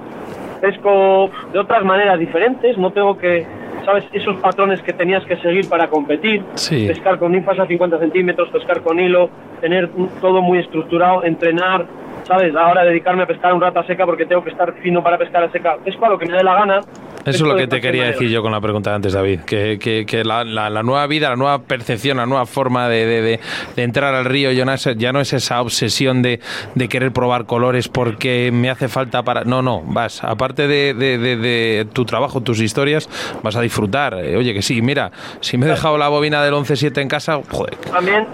pesco 0.61 1.29
de 1.51 1.59
otras 1.59 1.83
maneras 1.83 2.17
diferentes, 2.17 2.77
no 2.77 2.91
tengo 2.91 3.17
que, 3.17 3.45
¿sabes? 3.85 4.05
Esos 4.13 4.37
patrones 4.37 4.81
que 4.81 4.93
tenías 4.93 5.23
que 5.25 5.35
seguir 5.37 5.67
para 5.69 5.89
competir, 5.89 6.43
Sí. 6.55 6.87
pescar 6.87 7.19
con 7.19 7.31
ninfas 7.31 7.59
a 7.59 7.65
50 7.67 7.99
centímetros, 7.99 8.49
pescar 8.49 8.81
con 8.81 8.99
hilo, 8.99 9.29
tener 9.61 9.89
todo 10.21 10.41
muy 10.41 10.59
estructurado, 10.59 11.23
entrenar, 11.23 11.85
¿sabes? 12.27 12.55
Ahora 12.55 12.83
dedicarme 12.83 13.23
a 13.23 13.27
pescar 13.27 13.53
un 13.53 13.61
rato 13.61 13.79
a 13.79 13.85
seca 13.87 14.05
porque 14.05 14.25
tengo 14.25 14.43
que 14.43 14.49
estar 14.51 14.73
fino 14.81 15.03
para 15.03 15.17
pescar 15.17 15.43
a 15.43 15.51
seca, 15.51 15.75
pesco 15.83 16.05
a 16.05 16.09
lo 16.09 16.17
que 16.19 16.25
me 16.27 16.37
dé 16.37 16.43
la 16.43 16.55
gana. 16.55 16.79
Eso 17.25 17.29
es 17.45 17.49
lo 17.49 17.55
que 17.55 17.67
te 17.67 17.79
quería 17.79 18.01
manera. 18.01 18.17
decir 18.19 18.29
yo 18.29 18.41
con 18.41 18.51
la 18.51 18.59
pregunta 18.59 18.89
de 18.89 18.95
antes, 18.97 19.13
David. 19.13 19.41
Que, 19.41 19.79
que- 19.79 20.05
que 20.05 20.25
la, 20.25 20.43
la- 20.43 20.69
la 20.69 20.83
nueva 20.83 21.07
vida, 21.07 21.29
la 21.29 21.37
nueva 21.37 21.59
percepción, 21.59 22.17
la 22.17 22.25
nueva 22.25 22.45
forma 22.45 22.89
de, 22.89 23.05
de- 23.05 23.21
de- 23.21 23.39
de 23.77 23.83
entrar 23.83 24.13
al 24.13 24.25
río 24.25 24.51
ya 24.51 24.65
no 24.65 24.73
es, 24.73 24.83
ya 24.97 25.13
no 25.13 25.21
es 25.21 25.31
esa 25.31 25.61
obsesión 25.61 26.21
de, 26.21 26.41
de 26.75 26.89
querer 26.89 27.13
probar 27.13 27.45
colores 27.45 27.87
porque 27.87 28.49
me 28.51 28.69
hace 28.69 28.89
falta 28.89 29.23
para. 29.23 29.45
No, 29.45 29.61
no, 29.61 29.81
vas. 29.85 30.21
Aparte 30.23 30.67
de, 30.67 30.93
de- 30.93 31.17
de- 31.17 31.37
de 31.37 31.87
tu 31.93 32.03
trabajo, 32.03 32.41
tus 32.41 32.59
historias, 32.59 33.07
vas 33.41 33.55
a 33.55 33.61
disfrutar. 33.61 34.15
Eh, 34.15 34.35
Oye, 34.35 34.53
que 34.53 34.61
sí, 34.61 34.81
mira, 34.81 35.11
si 35.39 35.57
me 35.57 35.65
he 35.65 35.69
dejado 35.69 35.97
la 35.97 36.09
bobina 36.09 36.43
del 36.43 36.53
11-7 36.55 37.01
en 37.01 37.07
casa, 37.07 37.39
joder, 37.49 37.75
También, 37.77 38.27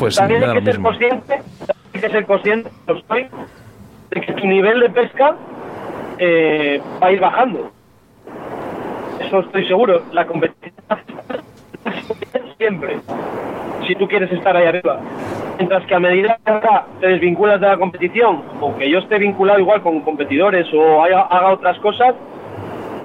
pues 0.00 0.16
también 0.16 0.42
hay 0.42 0.48
lo 0.48 0.54
que 0.64 0.72
ser 0.72 0.80
consciente, 0.82 1.42
que 1.98 2.10
ser 2.10 2.26
consciente, 2.26 2.70
de 4.10 4.20
que 4.20 4.32
tu 4.32 4.46
nivel 4.46 4.80
de 4.80 4.90
pesca 4.90 5.36
eh, 6.18 6.80
va 7.02 7.08
a 7.08 7.12
ir 7.12 7.20
bajando. 7.20 7.70
Eso 9.20 9.40
estoy 9.40 9.66
seguro. 9.66 10.02
La 10.12 10.26
competición 10.26 10.74
siempre, 12.58 12.98
si 13.86 13.94
tú 13.94 14.08
quieres 14.08 14.30
estar 14.32 14.56
ahí 14.56 14.66
arriba. 14.66 15.00
Mientras 15.58 15.86
que 15.86 15.94
a 15.94 16.00
medida 16.00 16.38
que 16.44 16.52
te 17.00 17.06
desvinculas 17.06 17.60
de 17.60 17.66
la 17.66 17.78
competición, 17.78 18.42
o 18.60 18.76
que 18.76 18.90
yo 18.90 18.98
esté 18.98 19.18
vinculado 19.18 19.58
igual 19.58 19.82
con 19.82 20.00
competidores 20.00 20.66
o 20.74 21.02
haga 21.02 21.52
otras 21.52 21.78
cosas, 21.78 22.14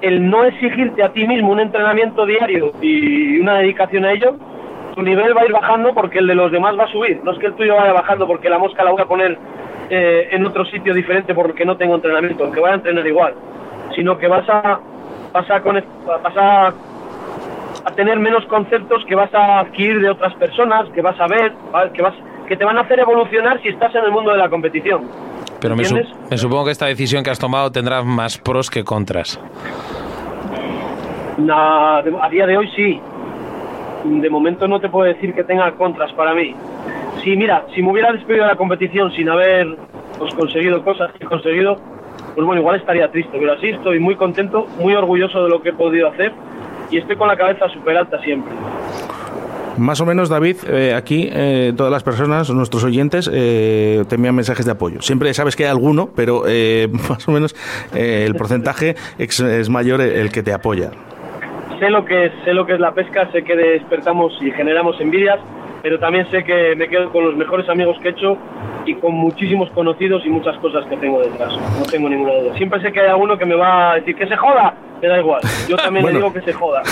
el 0.02 0.30
no 0.30 0.44
exigirte 0.44 1.04
a 1.04 1.14
ti 1.14 1.28
mismo 1.28 1.52
un 1.52 1.60
entrenamiento 1.60 2.26
diario 2.26 2.74
y 2.82 3.40
una 3.40 3.60
dedicación 3.60 4.06
a 4.06 4.12
ello, 4.12 4.36
tu 4.96 5.02
nivel 5.02 5.36
va 5.36 5.42
a 5.42 5.46
ir 5.46 5.52
bajando 5.52 5.94
porque 5.94 6.20
el 6.20 6.28
de 6.28 6.36
los 6.36 6.52
demás 6.52 6.78
va 6.78 6.84
a 6.86 6.92
subir. 6.92 7.22
No 7.24 7.32
es 7.32 7.40
que 7.40 7.48
el 7.48 7.54
tuyo 7.54 7.76
vaya 7.76 7.94
bajando 7.94 8.28
porque 8.28 8.50
la 8.50 8.58
mosca 8.60 8.84
la 8.84 8.92
voy 8.92 9.02
a 9.02 9.06
poner 9.06 9.38
eh, 9.90 10.30
en 10.32 10.46
otro 10.46 10.66
sitio 10.66 10.94
diferente 10.94 11.34
porque 11.34 11.66
no 11.66 11.78
tengo 11.78 11.96
entrenamiento, 11.96 12.44
aunque 12.44 12.60
vaya 12.60 12.74
a 12.74 12.78
entrenar 12.78 13.06
igual, 13.08 13.34
sino 13.96 14.18
que 14.18 14.28
vas 14.28 14.48
a, 14.50 14.80
vas 15.34 15.50
a, 15.50 15.60
vas 15.60 16.38
a, 16.38 16.68
a 17.86 17.92
tener 17.96 18.20
menos 18.20 18.46
conceptos 18.46 19.04
que 19.06 19.16
vas 19.16 19.34
a 19.34 19.60
adquirir 19.62 20.02
de 20.02 20.10
otras 20.10 20.34
personas, 20.36 20.90
que 20.94 21.02
vas 21.02 21.20
a 21.20 21.28
ver, 21.28 21.54
que, 21.94 22.02
vas, 22.02 22.14
que 22.48 22.56
te 22.58 22.64
van 22.66 22.78
a 22.78 22.82
hacer 22.82 23.00
evolucionar 23.00 23.62
si 23.62 23.70
estás 23.70 23.94
en 23.96 24.04
el 24.06 24.12
mundo 24.12 24.32
de 24.32 24.38
la 24.38 24.50
competición. 24.50 25.10
Pero 25.60 25.76
me, 25.76 25.84
me 26.30 26.38
supongo 26.38 26.66
que 26.66 26.72
esta 26.72 26.88
decisión 26.88 27.24
que 27.24 27.30
has 27.30 27.40
tomado 27.40 27.72
tendrá 27.72 28.02
más 28.04 28.38
pros 28.38 28.70
que 28.70 28.84
contras. 28.84 29.40
De- 31.38 32.18
a 32.22 32.30
día 32.30 32.46
de 32.46 32.58
hoy 32.58 32.68
sí. 32.76 33.02
De 34.04 34.30
momento 34.30 34.68
no 34.68 34.80
te 34.80 34.90
puedo 34.90 35.06
decir 35.06 35.34
que 35.34 35.44
tenga 35.44 35.72
contras 35.74 36.12
para 36.14 36.34
mí. 36.34 36.56
Sí, 37.24 37.36
mira, 37.36 37.66
si 37.76 37.82
me 37.82 37.92
hubiera 37.92 38.12
despedido 38.12 38.46
de 38.46 38.52
la 38.52 38.58
competición 38.58 39.12
sin 39.12 39.30
haber 39.30 39.76
pues, 40.18 40.34
conseguido 40.34 40.84
cosas 40.84 41.12
que 41.14 41.26
he 41.26 41.28
conseguido, 41.28 41.78
pues 42.34 42.46
bueno, 42.46 42.62
igual 42.62 42.78
estaría 42.78 43.12
triste. 43.12 43.38
Pero 43.38 43.54
así 43.54 43.70
estoy 43.70 44.00
muy 44.00 44.16
contento, 44.16 44.68
muy 44.80 44.96
orgulloso 44.96 45.44
de 45.44 45.50
lo 45.50 45.62
que 45.62 45.70
he 45.70 45.74
podido 45.74 46.08
hacer 46.08 46.32
y 46.90 46.98
estoy 46.98 47.16
con 47.16 47.28
la 47.28 47.38
cabeza 47.38 47.70
súper 47.70 47.98
alta 47.98 48.22
siempre. 48.22 48.54
Más 49.78 50.02
o 50.02 50.06
menos, 50.06 50.30
David, 50.30 50.58
eh, 50.68 50.94
aquí 50.94 51.30
eh, 51.32 51.74
todas 51.76 51.92
las 51.92 52.04
personas, 52.04 52.50
nuestros 52.50 52.84
oyentes, 52.84 53.30
eh, 53.32 54.04
te 54.08 54.16
envían 54.16 54.36
mensajes 54.36 54.66
de 54.66 54.74
apoyo. 54.74 55.02
Siempre 55.02 55.34
sabes 55.34 55.56
que 55.56 55.64
hay 55.64 55.72
alguno, 55.72 56.10
pero 56.16 56.44
eh, 56.48 56.90
más 57.10 57.28
o 57.28 57.32
menos 57.32 57.56
el 57.96 58.36
porcentaje 58.36 58.96
es 59.18 59.70
mayor 59.70 60.02
el 60.02 60.32
que 60.32 60.44
te 60.44 60.54
apoya. 60.54 60.92
Sé 61.82 61.90
lo 61.90 62.06
que 62.06 62.26
es, 62.26 62.32
sé 62.46 62.54
lo 62.54 62.64
que 62.64 62.74
es 62.74 62.80
la 62.80 62.94
pesca, 62.94 63.28
sé 63.32 63.44
que 63.44 63.56
despertamos 63.56 64.38
y 64.40 64.52
generamos 64.52 65.02
envidias, 65.02 65.40
pero 65.82 65.98
también 65.98 66.30
sé 66.30 66.44
que 66.44 66.76
me 66.76 66.88
quedo 66.88 67.10
con 67.12 67.26
los 67.26 67.36
mejores 67.36 67.68
amigos 67.70 67.98
que 68.04 68.10
he 68.10 68.12
hecho 68.12 68.38
y 68.86 68.94
con 68.94 69.16
muchísimos 69.16 69.68
conocidos 69.72 70.24
y 70.24 70.30
muchas 70.30 70.56
cosas 70.60 70.86
que 70.86 70.96
tengo 70.98 71.20
detrás. 71.22 71.52
No 71.80 71.84
tengo 71.92 72.08
ninguna 72.08 72.34
duda. 72.36 72.54
Siempre 72.56 72.80
sé 72.82 72.92
que 72.92 73.02
hay 73.02 73.08
alguno 73.08 73.36
que 73.36 73.48
me 73.48 73.56
va 73.56 73.94
a 73.94 73.96
decir 73.96 74.16
que 74.16 74.28
se 74.28 74.36
joda, 74.36 74.76
me 75.02 75.08
da 75.08 75.20
igual. 75.20 75.42
Yo 75.68 75.76
también 75.78 76.04
Bueno. 76.04 76.20
le 76.20 76.26
digo 76.26 76.34
que 76.34 76.42
se 76.42 76.54
joda. 76.54 76.84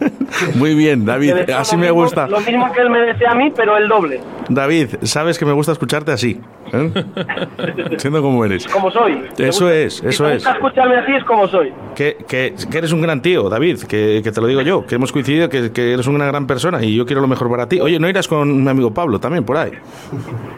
Muy 0.56 0.74
bien, 0.74 1.04
David, 1.04 1.50
así 1.56 1.76
me 1.76 1.86
mismo- 1.88 2.02
gusta. 2.02 2.26
Lo 2.28 2.40
mismo 2.40 2.72
que 2.72 2.80
él 2.80 2.90
me 2.90 3.00
desea 3.00 3.30
a 3.32 3.34
mí, 3.34 3.50
pero 3.54 3.76
el 3.76 3.88
doble, 3.88 4.20
David, 4.48 4.88
sabes 5.02 5.38
que 5.38 5.44
me 5.46 5.52
gusta 5.52 5.72
escucharte 5.72 6.12
así, 6.12 6.40
¿eh? 6.72 6.90
siendo 7.98 8.20
como 8.22 8.44
eres. 8.44 8.66
como 8.68 8.90
soy. 8.90 9.22
Eso 9.38 9.64
gusta- 9.64 9.74
es, 9.74 9.94
si 9.94 10.06
eso 10.08 10.24
te 10.26 10.34
es. 10.36 10.46
escucharme 10.46 10.96
así 10.96 11.12
es 11.14 11.24
como 11.24 11.46
soy. 11.48 11.72
Que, 11.94 12.16
que, 12.28 12.54
que 12.70 12.78
eres 12.78 12.92
un 12.92 13.00
gran 13.02 13.22
tío, 13.22 13.48
David, 13.48 13.78
que, 13.88 14.20
que 14.22 14.32
te 14.32 14.40
lo 14.40 14.46
digo 14.46 14.60
yo, 14.62 14.84
que 14.86 14.96
hemos 14.96 15.12
coincidido, 15.12 15.48
que, 15.48 15.72
que 15.72 15.92
eres 15.94 16.06
una 16.06 16.26
gran 16.26 16.46
persona 16.46 16.82
y 16.84 16.94
yo 16.94 17.06
quiero 17.06 17.20
lo 17.22 17.28
mejor 17.28 17.50
para 17.50 17.68
ti. 17.68 17.80
Oye, 17.80 17.98
¿no 17.98 18.08
irás 18.08 18.28
con 18.28 18.62
mi 18.64 18.68
amigo 18.70 18.92
Pablo 18.92 19.18
también 19.18 19.44
por 19.44 19.56
ahí? 19.56 19.72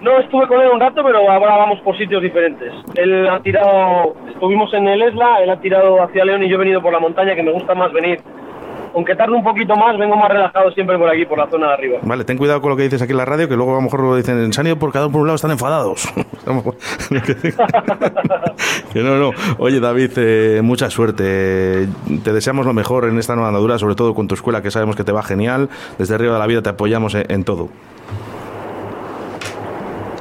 No 0.03 0.19
estuve 0.19 0.47
con 0.49 0.61
él 0.61 0.69
un 0.73 0.81
rato, 0.81 1.03
pero 1.05 1.19
ahora 1.31 1.57
vamos 1.59 1.81
por 1.81 1.97
sitios 1.97 2.23
diferentes. 2.23 2.73
Él 2.95 3.29
ha 3.29 3.41
tirado, 3.41 4.17
estuvimos 4.29 4.73
en 4.75 4.89
el 4.89 5.03
Esla, 5.03 5.41
él 5.43 5.51
ha 5.51 5.61
tirado 5.61 6.03
hacia 6.03 6.25
León 6.25 6.43
y 6.43 6.49
yo 6.49 6.57
he 6.57 6.59
venido 6.59 6.81
por 6.83 6.93
la 6.97 7.01
montaña, 7.01 7.35
que 7.35 7.43
me 7.43 7.53
gusta 7.53 7.75
más 7.75 7.93
venir 7.93 8.21
aunque 8.97 9.15
tarde 9.15 9.35
un 9.35 9.45
poquito 9.45 9.77
más, 9.77 9.97
vengo 9.99 10.17
más 10.17 10.31
relajado 10.31 10.73
siempre 10.73 10.97
por 10.97 11.11
aquí, 11.11 11.27
por 11.27 11.37
la 11.37 11.47
zona 11.49 11.69
de 11.69 11.75
arriba. 11.75 11.99
Vale, 12.01 12.25
ten 12.25 12.39
cuidado 12.39 12.63
con 12.63 12.71
lo 12.71 12.79
que 12.79 12.85
dices 12.85 13.03
aquí 13.03 13.13
en 13.13 13.19
la 13.19 13.27
radio, 13.27 13.47
que 13.47 13.55
luego 13.55 13.73
a 13.73 13.75
lo 13.75 13.83
mejor 13.83 14.01
lo 14.01 14.17
dicen 14.17 14.39
en 14.39 14.55
Sanio 14.55 14.79
por 14.79 14.91
cada 14.91 15.05
uno 15.05 15.13
por 15.13 15.21
un 15.21 15.27
lado 15.27 15.35
están 15.35 15.51
enfadados. 15.51 16.09
que 18.93 19.03
no, 19.03 19.19
no. 19.19 19.33
Oye, 19.59 19.81
David, 19.81 20.13
eh, 20.17 20.61
mucha 20.63 20.89
suerte. 20.89 21.87
Te 22.25 22.33
deseamos 22.33 22.65
lo 22.65 22.73
mejor 22.73 23.05
en 23.05 23.19
esta 23.19 23.35
nueva 23.35 23.49
andadura, 23.49 23.79
sobre 23.79 23.97
todo 23.97 24.15
con 24.15 24.29
tu 24.29 24.35
escuela, 24.35 24.63
que 24.63 24.71
sabemos 24.71 24.97
que 24.97 25.05
te 25.05 25.13
va 25.13 25.23
genial. 25.23 25.69
Desde 25.99 26.17
Río 26.17 26.33
de 26.33 26.39
la 26.39 26.47
Vida 26.47 26.63
te 26.63 26.71
apoyamos 26.71 27.15
en, 27.15 27.31
en 27.31 27.45
todo. 27.45 27.69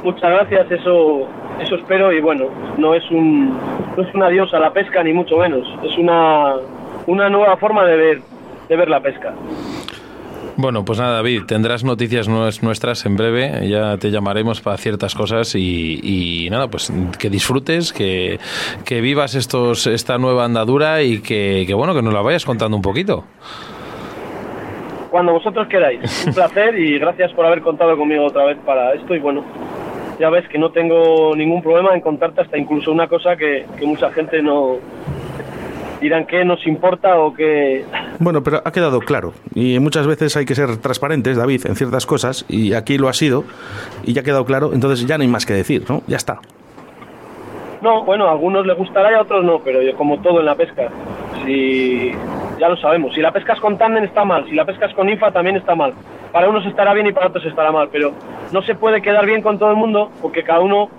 Muchas 0.04 0.30
gracias, 0.30 0.70
eso 0.70 1.26
eso 1.60 1.76
espero 1.76 2.12
y 2.12 2.20
bueno, 2.20 2.46
no 2.78 2.94
es 2.94 3.08
un 3.10 3.48
no 3.96 4.02
es 4.02 4.14
un 4.14 4.22
adiós 4.22 4.52
a 4.54 4.58
la 4.58 4.72
pesca 4.72 5.02
ni 5.02 5.12
mucho 5.12 5.36
menos, 5.38 5.66
es 5.84 5.96
una 5.98 6.54
una 7.06 7.28
nueva 7.30 7.56
forma 7.56 7.84
de 7.84 7.96
ver 7.96 8.20
de 8.68 8.76
ver 8.76 8.88
la 8.88 9.00
pesca. 9.00 9.32
Bueno, 10.58 10.86
pues 10.86 10.98
nada, 10.98 11.16
David, 11.16 11.42
tendrás 11.46 11.84
noticias 11.84 12.30
nues- 12.30 12.62
nuestras 12.62 13.04
en 13.04 13.14
breve, 13.14 13.68
ya 13.68 13.98
te 13.98 14.10
llamaremos 14.10 14.62
para 14.62 14.78
ciertas 14.78 15.14
cosas 15.14 15.54
y, 15.54 16.00
y 16.02 16.48
nada, 16.48 16.68
pues 16.68 16.90
que 17.18 17.28
disfrutes, 17.28 17.92
que, 17.92 18.40
que 18.86 19.02
vivas 19.02 19.34
estos 19.34 19.86
esta 19.86 20.16
nueva 20.16 20.46
andadura 20.46 21.02
y 21.02 21.20
que, 21.20 21.64
que 21.66 21.74
bueno, 21.74 21.92
que 21.94 22.00
nos 22.00 22.14
la 22.14 22.22
vayas 22.22 22.46
contando 22.46 22.74
un 22.74 22.82
poquito. 22.82 23.24
Cuando 25.10 25.32
vosotros 25.32 25.68
queráis, 25.68 26.24
un 26.26 26.34
placer 26.34 26.78
y 26.78 26.98
gracias 26.98 27.32
por 27.34 27.44
haber 27.46 27.60
contado 27.60 27.96
conmigo 27.96 28.24
otra 28.24 28.44
vez 28.46 28.56
para 28.64 28.92
esto 28.94 29.14
y 29.14 29.18
bueno, 29.18 29.44
ya 30.18 30.30
ves 30.30 30.48
que 30.48 30.58
no 30.58 30.70
tengo 30.70 31.34
ningún 31.36 31.62
problema 31.62 31.94
en 31.94 32.00
contarte 32.00 32.40
hasta 32.40 32.58
incluso 32.58 32.90
una 32.92 33.08
cosa 33.08 33.36
que, 33.36 33.66
que 33.78 33.86
mucha 33.86 34.10
gente 34.10 34.42
no 34.42 34.78
dirán 36.00 36.26
que 36.26 36.44
nos 36.44 36.66
importa 36.66 37.18
o 37.18 37.32
que 37.34 37.84
Bueno, 38.18 38.42
pero 38.42 38.62
ha 38.64 38.72
quedado 38.72 39.00
claro. 39.00 39.32
Y 39.54 39.78
muchas 39.78 40.06
veces 40.06 40.36
hay 40.36 40.44
que 40.44 40.54
ser 40.54 40.76
transparentes, 40.78 41.36
David, 41.36 41.66
en 41.66 41.76
ciertas 41.76 42.06
cosas. 42.06 42.44
Y 42.48 42.74
aquí 42.74 42.98
lo 42.98 43.08
ha 43.08 43.12
sido. 43.12 43.44
Y 44.04 44.12
ya 44.12 44.20
ha 44.20 44.24
quedado 44.24 44.44
claro. 44.44 44.72
Entonces 44.72 45.06
ya 45.06 45.16
no 45.18 45.22
hay 45.22 45.28
más 45.28 45.46
que 45.46 45.54
decir, 45.54 45.84
¿no? 45.88 46.02
Ya 46.06 46.16
está. 46.16 46.40
No, 47.82 48.04
bueno, 48.04 48.28
a 48.28 48.32
algunos 48.32 48.66
les 48.66 48.76
gustará 48.76 49.12
y 49.12 49.14
a 49.14 49.20
otros 49.20 49.44
no, 49.44 49.60
pero 49.60 49.82
yo 49.82 49.94
como 49.96 50.18
todo 50.20 50.40
en 50.40 50.46
la 50.46 50.54
pesca, 50.54 50.88
si 51.44 52.10
ya 52.58 52.68
lo 52.68 52.76
sabemos, 52.78 53.14
si 53.14 53.20
la 53.20 53.32
pescas 53.32 53.60
con 53.60 53.76
tándem 53.76 54.04
está 54.04 54.24
mal, 54.24 54.46
si 54.48 54.54
la 54.54 54.64
pescas 54.64 54.92
con 54.94 55.08
infa 55.08 55.30
también 55.30 55.56
está 55.56 55.74
mal. 55.74 55.92
Para 56.36 56.50
unos 56.50 56.66
estará 56.66 56.92
bien 56.92 57.06
y 57.06 57.12
para 57.12 57.28
otros 57.28 57.46
estará 57.46 57.72
mal, 57.72 57.88
pero 57.90 58.12
no 58.52 58.60
se 58.60 58.74
puede 58.74 59.00
quedar 59.00 59.24
bien 59.24 59.40
con 59.40 59.58
todo 59.58 59.70
el 59.70 59.76
mundo 59.76 60.10
porque 60.20 60.42
cada 60.42 60.60
uno 60.60 60.90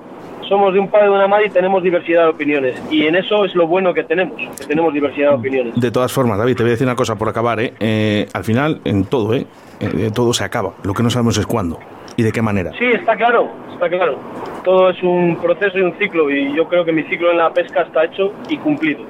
somos 0.50 0.74
de 0.74 0.80
un 0.80 0.90
padre 0.90 1.06
y 1.06 1.10
de 1.10 1.16
una 1.16 1.28
madre 1.28 1.46
y 1.46 1.50
tenemos 1.52 1.84
diversidad 1.84 2.24
de 2.24 2.30
opiniones. 2.30 2.82
Y 2.90 3.06
en 3.06 3.16
eso 3.16 3.46
es 3.46 3.54
lo 3.54 3.68
bueno 3.68 3.94
que 3.94 4.04
tenemos, 4.04 4.36
que 4.36 4.66
tenemos 4.66 4.92
diversidad 4.92 5.30
de 5.30 5.36
opiniones. 5.36 5.80
De 5.80 5.92
todas 5.92 6.12
formas, 6.12 6.40
David, 6.40 6.56
te 6.56 6.64
voy 6.64 6.72
a 6.72 6.74
decir 6.74 6.88
una 6.88 6.96
cosa 6.96 7.18
por 7.18 7.30
acabar, 7.30 7.60
¿eh? 7.60 7.72
Eh, 7.80 8.26
al 8.34 8.44
final, 8.44 8.82
en 8.84 9.06
todo, 9.06 9.36
¿eh? 9.36 9.46
Eh, 9.80 10.10
todo 10.12 10.34
se 10.34 10.44
acaba. 10.44 10.74
Lo 10.82 10.96
que 10.96 11.04
no 11.04 11.12
sabemos 11.12 11.38
es 11.38 11.46
cuándo 11.46 11.78
y 12.16 12.24
de 12.24 12.32
qué 12.32 12.42
manera. 12.42 12.72
Sí, 12.72 12.86
está 12.86 13.16
claro, 13.16 13.48
está 13.74 13.90
claro. 13.90 14.18
Todo 14.64 14.90
es 14.90 15.04
un 15.04 15.38
proceso 15.40 15.78
y 15.78 15.82
un 15.82 15.94
ciclo 16.00 16.32
y 16.32 16.52
yo 16.56 16.68
creo 16.68 16.84
que 16.84 16.92
mi 16.92 17.04
ciclo 17.04 17.30
en 17.30 17.38
la 17.38 17.52
pesca 17.52 17.84
está 17.84 18.06
hecho 18.06 18.34
y 18.50 18.58
cumplido. 18.58 19.02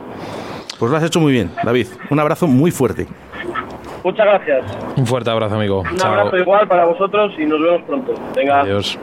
Pues 0.77 0.91
lo 0.91 0.97
has 0.97 1.03
hecho 1.05 1.21
muy 1.21 1.31
bien, 1.31 1.51
David. 1.63 1.87
Un 2.09 2.19
abrazo 2.19 2.47
muy 2.47 2.69
fuerte. 2.69 3.07
Muchas 4.03 4.25
gracias. 4.25 4.65
Un 4.95 5.05
fuerte 5.05 5.29
abrazo, 5.29 5.55
amigo. 5.55 5.81
Un 5.81 5.95
Chao. 5.97 6.11
abrazo 6.13 6.37
igual 6.37 6.67
para 6.67 6.85
vosotros 6.85 7.33
y 7.37 7.45
nos 7.45 7.61
vemos 7.61 7.81
pronto. 7.83 8.13
Venga. 8.35 8.61
Adiós. 8.61 8.97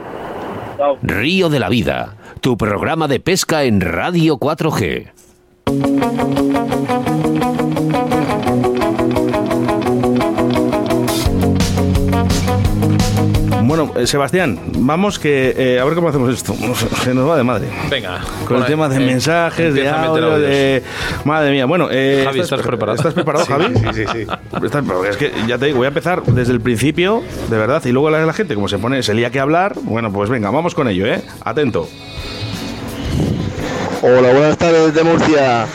Chao. 0.77 0.97
Río 1.01 1.49
de 1.49 1.59
la 1.59 1.69
Vida, 1.69 2.15
tu 2.41 2.57
programa 2.57 3.07
de 3.07 3.19
pesca 3.19 3.63
en 3.63 3.81
Radio 3.81 4.37
4G. 4.37 5.11
Bueno, 13.67 13.91
eh, 13.95 14.05
Sebastián, 14.05 14.59
vamos 14.77 15.17
que 15.17 15.55
eh, 15.57 15.79
a 15.79 15.85
ver 15.85 15.95
cómo 15.95 16.09
hacemos 16.09 16.31
esto. 16.31 16.53
Se 17.03 17.15
nos 17.15 17.27
va 17.27 17.35
de 17.35 17.43
madre. 17.43 17.67
Venga. 17.89 18.21
Con 18.47 18.57
el 18.57 18.65
tema 18.65 18.87
de 18.87 18.97
eh, 18.97 18.99
mensajes, 18.99 19.73
de 19.73 19.89
audio, 19.89 20.37
de... 20.37 20.83
Madre 21.23 21.51
mía, 21.51 21.65
bueno... 21.65 21.87
eh, 21.89 22.21
Javi, 22.25 22.41
¿estás 22.41 22.61
preparado? 22.61 22.95
¿Estás 22.95 23.15
preparado, 23.15 23.43
Sí, 23.43 23.51
Javi? 23.51 23.65
sí, 23.75 23.83
sí, 23.93 24.03
sí. 24.11 24.27
Estás- 24.63 24.83
es 25.09 25.17
que 25.17 25.31
ya 25.47 25.57
te 25.57 25.65
digo, 25.65 25.79
voy 25.79 25.85
a 25.85 25.87
empezar 25.87 26.21
desde 26.25 26.53
el 26.53 26.61
principio, 26.61 27.23
de 27.49 27.57
verdad, 27.57 27.81
y 27.85 27.91
luego 27.91 28.11
la, 28.11 28.23
la 28.23 28.33
gente, 28.33 28.53
como 28.53 28.67
se 28.67 28.77
pone, 28.77 29.01
se 29.01 29.15
lía 29.15 29.31
que 29.31 29.39
hablar, 29.39 29.73
bueno, 29.81 30.13
pues 30.13 30.29
venga, 30.29 30.51
vamos 30.51 30.75
con 30.75 30.87
ello, 30.87 31.07
¿eh? 31.07 31.23
Atento. 31.43 31.89
Hola, 34.03 34.31
buenas 34.31 34.57
tardes 34.59 34.93
de 34.93 35.03
Murcia. 35.03 35.65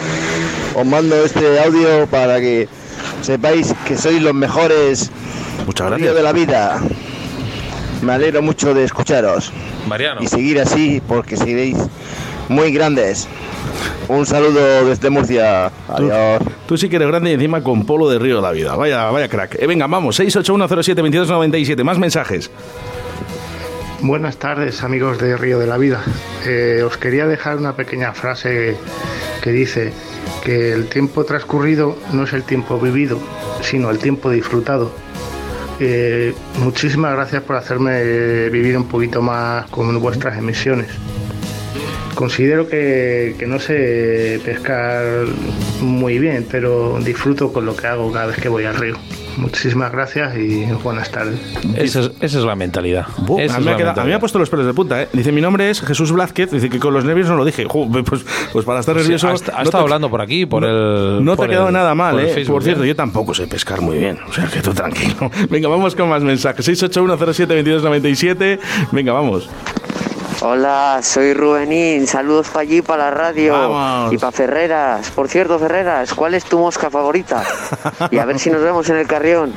Os 0.76 0.86
mando 0.86 1.16
este 1.24 1.58
audio 1.60 2.06
para 2.06 2.38
que 2.38 2.68
sepáis 3.22 3.74
que 3.84 3.96
sois 3.96 4.22
los 4.22 4.34
mejores 4.34 5.10
Muchas 5.66 5.88
gracias. 5.88 6.14
de 6.14 6.22
la 6.22 6.32
vida. 6.32 6.80
Me 8.02 8.12
alegro 8.12 8.42
mucho 8.42 8.72
de 8.74 8.84
escucharos 8.84 9.52
Mariano. 9.88 10.22
y 10.22 10.26
seguir 10.26 10.60
así 10.60 11.02
porque 11.06 11.36
seréis 11.36 11.76
muy 12.48 12.72
grandes. 12.72 13.28
Un 14.08 14.26
saludo 14.26 14.84
desde 14.86 15.10
Murcia. 15.10 15.70
Adiós. 15.88 16.42
Tú 16.66 16.76
sí 16.76 16.88
que 16.88 16.96
eres 16.96 17.08
grande 17.08 17.30
y 17.30 17.34
encima 17.34 17.62
con 17.62 17.84
polo 17.86 18.08
de 18.08 18.18
Río 18.18 18.36
de 18.36 18.42
la 18.42 18.50
Vida. 18.52 18.74
Vaya, 18.74 19.04
vaya 19.10 19.28
crack. 19.28 19.56
Eh, 19.60 19.66
venga, 19.66 19.86
vamos, 19.86 20.18
681072297, 20.18 21.84
más 21.84 21.98
mensajes. 21.98 22.50
Buenas 24.00 24.38
tardes 24.38 24.82
amigos 24.82 25.18
de 25.18 25.36
Río 25.36 25.58
de 25.58 25.66
la 25.66 25.76
Vida. 25.76 26.02
Eh, 26.46 26.82
os 26.84 26.96
quería 26.96 27.26
dejar 27.26 27.58
una 27.58 27.74
pequeña 27.76 28.12
frase 28.14 28.76
que 29.42 29.52
dice 29.52 29.92
que 30.42 30.72
el 30.72 30.86
tiempo 30.88 31.24
transcurrido 31.24 31.96
no 32.12 32.24
es 32.24 32.32
el 32.32 32.42
tiempo 32.44 32.80
vivido, 32.80 33.18
sino 33.60 33.90
el 33.90 33.98
tiempo 33.98 34.30
disfrutado. 34.30 34.90
Muchísimas 36.58 37.14
gracias 37.14 37.42
por 37.42 37.56
hacerme 37.56 38.50
vivir 38.50 38.76
un 38.76 38.86
poquito 38.86 39.22
más 39.22 39.66
con 39.70 39.98
vuestras 40.00 40.36
emisiones. 40.36 40.88
Considero 42.14 42.68
que, 42.68 43.34
que 43.38 43.46
no 43.46 43.58
sé 43.58 44.40
pescar 44.44 45.24
muy 45.80 46.18
bien, 46.18 46.46
pero 46.50 46.98
disfruto 47.00 47.50
con 47.52 47.64
lo 47.64 47.74
que 47.74 47.86
hago 47.86 48.12
cada 48.12 48.26
vez 48.26 48.36
que 48.36 48.50
voy 48.50 48.64
al 48.64 48.76
río. 48.76 48.96
Muchísimas 49.40 49.90
gracias 49.90 50.36
y 50.36 50.64
buenas 50.84 51.10
tardes. 51.10 51.38
Esa 51.76 52.00
es, 52.00 52.10
esa 52.20 52.38
es 52.38 52.44
la 52.44 52.54
mentalidad. 52.54 53.06
A, 53.06 53.10
es 53.12 53.18
mí 53.18 53.24
me 53.26 53.36
la 53.36 53.40
ha 53.40 53.48
quedado- 53.48 53.60
a 53.60 53.74
mí 53.74 53.74
me 53.74 53.80
ha 53.80 53.84
mentalidad. 53.84 54.20
puesto 54.20 54.38
los 54.38 54.50
pelos 54.50 54.66
de 54.66 54.74
punta, 54.74 55.02
¿eh? 55.02 55.08
Dice, 55.12 55.32
mi 55.32 55.40
nombre 55.40 55.70
es 55.70 55.80
Jesús 55.80 56.12
Blázquez. 56.12 56.50
Dice 56.50 56.68
que 56.68 56.78
con 56.78 56.92
los 56.94 57.04
nervios 57.04 57.28
no 57.28 57.36
lo 57.36 57.44
dije. 57.44 57.66
Pues, 58.10 58.24
pues 58.52 58.64
para 58.64 58.80
estar 58.80 58.94
Sí, 58.96 59.02
nervioso... 59.02 59.28
ha, 59.28 59.32
est- 59.34 59.48
ha 59.48 59.58
no 59.58 59.62
estado 59.64 59.84
te- 59.84 59.88
hablando 59.88 60.10
por 60.10 60.20
aquí, 60.20 60.46
por 60.46 60.64
el. 60.64 61.24
No 61.24 61.36
te 61.36 61.44
ha 61.44 61.48
quedado 61.48 61.68
el- 61.68 61.72
nada 61.74 61.94
mal, 61.94 62.12
por 62.16 62.24
¿eh? 62.24 62.28
Facebook, 62.34 62.54
Por 62.56 62.62
cierto, 62.64 62.84
¿eh? 62.84 62.88
yo 62.88 62.96
tampoco 62.96 63.32
sé 63.34 63.46
pescar 63.46 63.80
muy 63.80 63.98
bien. 63.98 64.18
O 64.28 64.32
sea, 64.32 64.46
que 64.46 64.60
tú 64.60 64.72
tranquilo. 64.74 65.30
Venga, 65.50 65.68
vamos 65.68 65.94
con 65.96 66.08
más 66.08 66.22
mensajes. 66.22 66.68
681072297. 66.68 68.58
Venga, 68.92 69.12
vamos. 69.12 69.48
Hola, 70.42 71.00
soy 71.02 71.34
Rubenín. 71.34 72.06
Saludos 72.06 72.48
para 72.48 72.62
allí, 72.62 72.80
para 72.80 73.04
la 73.04 73.10
radio. 73.10 73.52
Vamos. 73.52 74.14
Y 74.14 74.16
para 74.16 74.32
Ferreras. 74.32 75.10
Por 75.10 75.28
cierto, 75.28 75.58
Ferreras, 75.58 76.14
¿cuál 76.14 76.32
es 76.32 76.44
tu 76.46 76.58
mosca 76.58 76.88
favorita? 76.88 77.44
Y 78.10 78.16
a 78.16 78.24
ver 78.24 78.38
si 78.38 78.48
nos 78.48 78.62
vemos 78.62 78.88
en 78.88 78.96
el 78.96 79.06
carrión. 79.06 79.52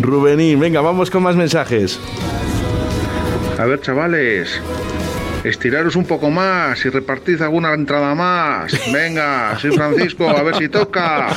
Rubenín, 0.00 0.58
venga, 0.58 0.80
vamos 0.80 1.08
con 1.08 1.22
más 1.22 1.36
mensajes. 1.36 2.00
A 3.60 3.64
ver, 3.64 3.80
chavales, 3.80 4.60
estiraros 5.44 5.96
un 5.96 6.04
poco 6.04 6.30
más 6.30 6.84
y 6.84 6.88
repartid 6.90 7.40
alguna 7.42 7.74
entrada 7.74 8.14
más. 8.14 8.72
Venga, 8.92 9.58
soy 9.58 9.72
Francisco, 9.72 10.28
a 10.28 10.42
ver 10.42 10.56
si 10.56 10.68
toca. 10.68 11.28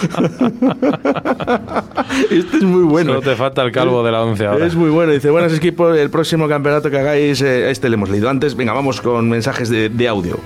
Este 2.32 2.58
es 2.58 2.64
muy 2.64 2.84
bueno. 2.84 3.14
Solo 3.14 3.22
te 3.22 3.36
falta 3.36 3.62
el 3.64 3.72
calvo 3.72 4.04
de 4.04 4.12
la 4.12 4.24
11 4.24 4.46
ahora. 4.46 4.66
Es 4.66 4.76
muy 4.76 4.90
bueno. 4.90 5.12
Dice, 5.12 5.30
buenas 5.30 5.54
equipo, 5.54 5.94
el 5.94 6.10
próximo 6.10 6.48
campeonato 6.48 6.90
que 6.90 6.98
hagáis, 6.98 7.42
eh, 7.42 7.70
este 7.70 7.90
le 7.90 7.96
hemos 7.96 8.10
leído 8.10 8.30
antes. 8.30 8.56
Venga, 8.56 8.74
vamos 8.74 9.02
con 9.02 9.30
mensajes 9.30 9.70
de, 9.70 9.90
de 9.90 10.08
audio. 10.08 10.40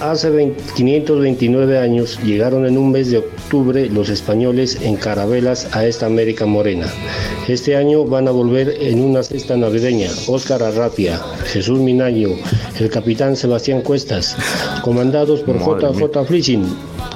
Hace 0.00 0.30
20 0.30 0.62
529 0.76 1.78
años 1.78 2.18
llegaron 2.22 2.64
en 2.64 2.78
un 2.78 2.90
mes 2.90 3.10
de 3.10 3.18
octubre 3.18 3.88
los 3.90 4.08
españoles 4.08 4.78
en 4.80 4.96
carabelas 4.96 5.68
a 5.76 5.84
esta 5.84 6.06
América 6.06 6.46
morena. 6.46 6.86
Este 7.48 7.76
año 7.76 8.04
van 8.04 8.26
a 8.26 8.30
volver 8.30 8.76
en 8.80 9.00
una 9.02 9.22
cesta 9.22 9.56
navideña. 9.58 10.08
Óscar 10.26 10.62
Arratia, 10.62 11.20
Jesús 11.46 11.78
Minayo, 11.80 12.30
el 12.78 12.88
capitán 12.88 13.36
Sebastián 13.36 13.82
Cuestas, 13.82 14.36
comandados 14.82 15.40
por 15.40 15.56
Madre 15.60 15.88
JJ 15.92 16.24
Fishing, 16.26 16.64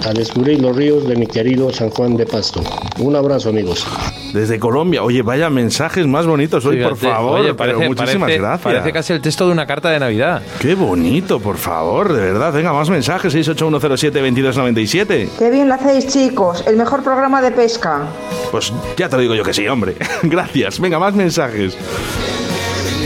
a 0.06 0.12
descubrir 0.12 0.60
los 0.60 0.76
ríos 0.76 1.08
de 1.08 1.16
mi 1.16 1.26
querido 1.26 1.72
San 1.72 1.88
Juan 1.88 2.16
de 2.18 2.26
Pasto. 2.26 2.62
Un 2.98 3.16
abrazo 3.16 3.48
amigos. 3.48 3.86
Desde 4.34 4.58
Colombia. 4.58 5.04
Oye, 5.04 5.22
vaya 5.22 5.48
mensajes 5.48 6.08
más 6.08 6.26
bonitos 6.26 6.66
hoy, 6.66 6.82
por 6.82 6.96
favor. 6.96 7.38
oye, 7.40 7.54
pero 7.54 7.80
muchísimas 7.82 8.26
parece- 8.28 8.38
gracias. 8.40 8.60
Parece 8.62 8.92
casi 8.92 9.12
el 9.12 9.20
texto 9.20 9.46
de 9.46 9.52
una 9.52 9.64
carta 9.64 9.90
de 9.90 10.00
Navidad. 10.00 10.42
Qué 10.58 10.74
bonito, 10.74 11.38
por 11.38 11.56
favor, 11.56 12.12
de 12.12 12.20
verdad. 12.20 12.52
Venga, 12.52 12.72
más 12.74 12.90
mensajes. 12.90 13.34
681072297. 13.34 15.28
Qué 15.38 15.50
bien 15.50 15.68
lo 15.68 15.74
hacéis, 15.74 16.06
chicos. 16.06 16.64
El 16.66 16.76
mejor 16.76 17.02
programa 17.02 17.40
de 17.42 17.50
pesca. 17.50 18.06
Pues 18.50 18.72
ya 18.96 19.08
te 19.08 19.16
lo 19.16 19.22
digo 19.22 19.34
yo 19.34 19.42
que 19.44 19.54
sí, 19.54 19.66
hombre. 19.68 19.96
Gracias. 20.22 20.80
Venga, 20.80 20.98
más 20.98 21.14
mensajes. 21.14 21.76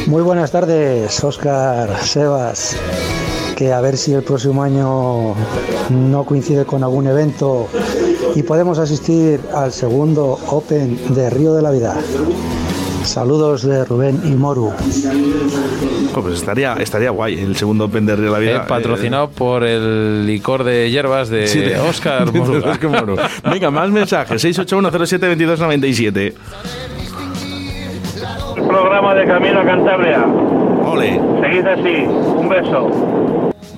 Muy 0.07 0.23
buenas 0.23 0.51
tardes, 0.51 1.23
Oscar, 1.23 1.99
Sebas. 2.03 2.77
Que 3.57 3.73
a 3.73 3.81
ver 3.81 3.97
si 3.97 4.13
el 4.15 4.23
próximo 4.23 4.63
año 4.63 5.35
no 5.91 6.25
coincide 6.25 6.65
con 6.65 6.83
algún 6.83 7.07
evento 7.09 7.69
y 8.35 8.43
podemos 8.43 8.79
asistir 8.79 9.41
al 9.53 9.73
segundo 9.73 10.39
Open 10.47 11.15
de 11.15 11.29
Río 11.29 11.55
de 11.55 11.63
la 11.63 11.71
Vida. 11.71 11.97
Saludos 13.05 13.63
de 13.63 13.85
Rubén 13.85 14.21
y 14.25 14.31
Moru. 14.37 14.73
Pues 16.23 16.35
estaría, 16.35 16.75
estaría 16.75 17.11
guay 17.11 17.39
el 17.39 17.57
segundo 17.57 17.85
Open 17.87 18.07
de 18.07 18.17
Río 18.17 18.27
de 18.27 18.31
la 18.33 18.39
Vida. 18.39 18.57
Eh, 18.57 18.61
patrocinado 18.69 19.31
por 19.31 19.65
el 19.65 20.27
licor 20.27 20.65
de 20.65 20.91
hierbas 20.91 21.29
de, 21.29 21.47
Sí, 21.47 21.61
de- 21.61 21.79
Oscar 21.79 22.31
de 22.33 22.39
Moruga. 22.39 22.71
Oscar 22.71 22.91
Moruga. 22.91 23.29
Venga, 23.51 23.71
más 23.71 23.91
mensajes. 23.91 24.45
681072297. 24.45 26.33
El 28.57 28.63
programa 28.67 29.15
de 29.15 29.27
Camino 29.27 29.61
a 29.61 29.65
Cantabria. 29.65 30.25
Ole. 30.85 31.21
Seguid 31.43 31.67
así. 31.67 32.05
Un 32.07 32.49
beso. 32.49 32.91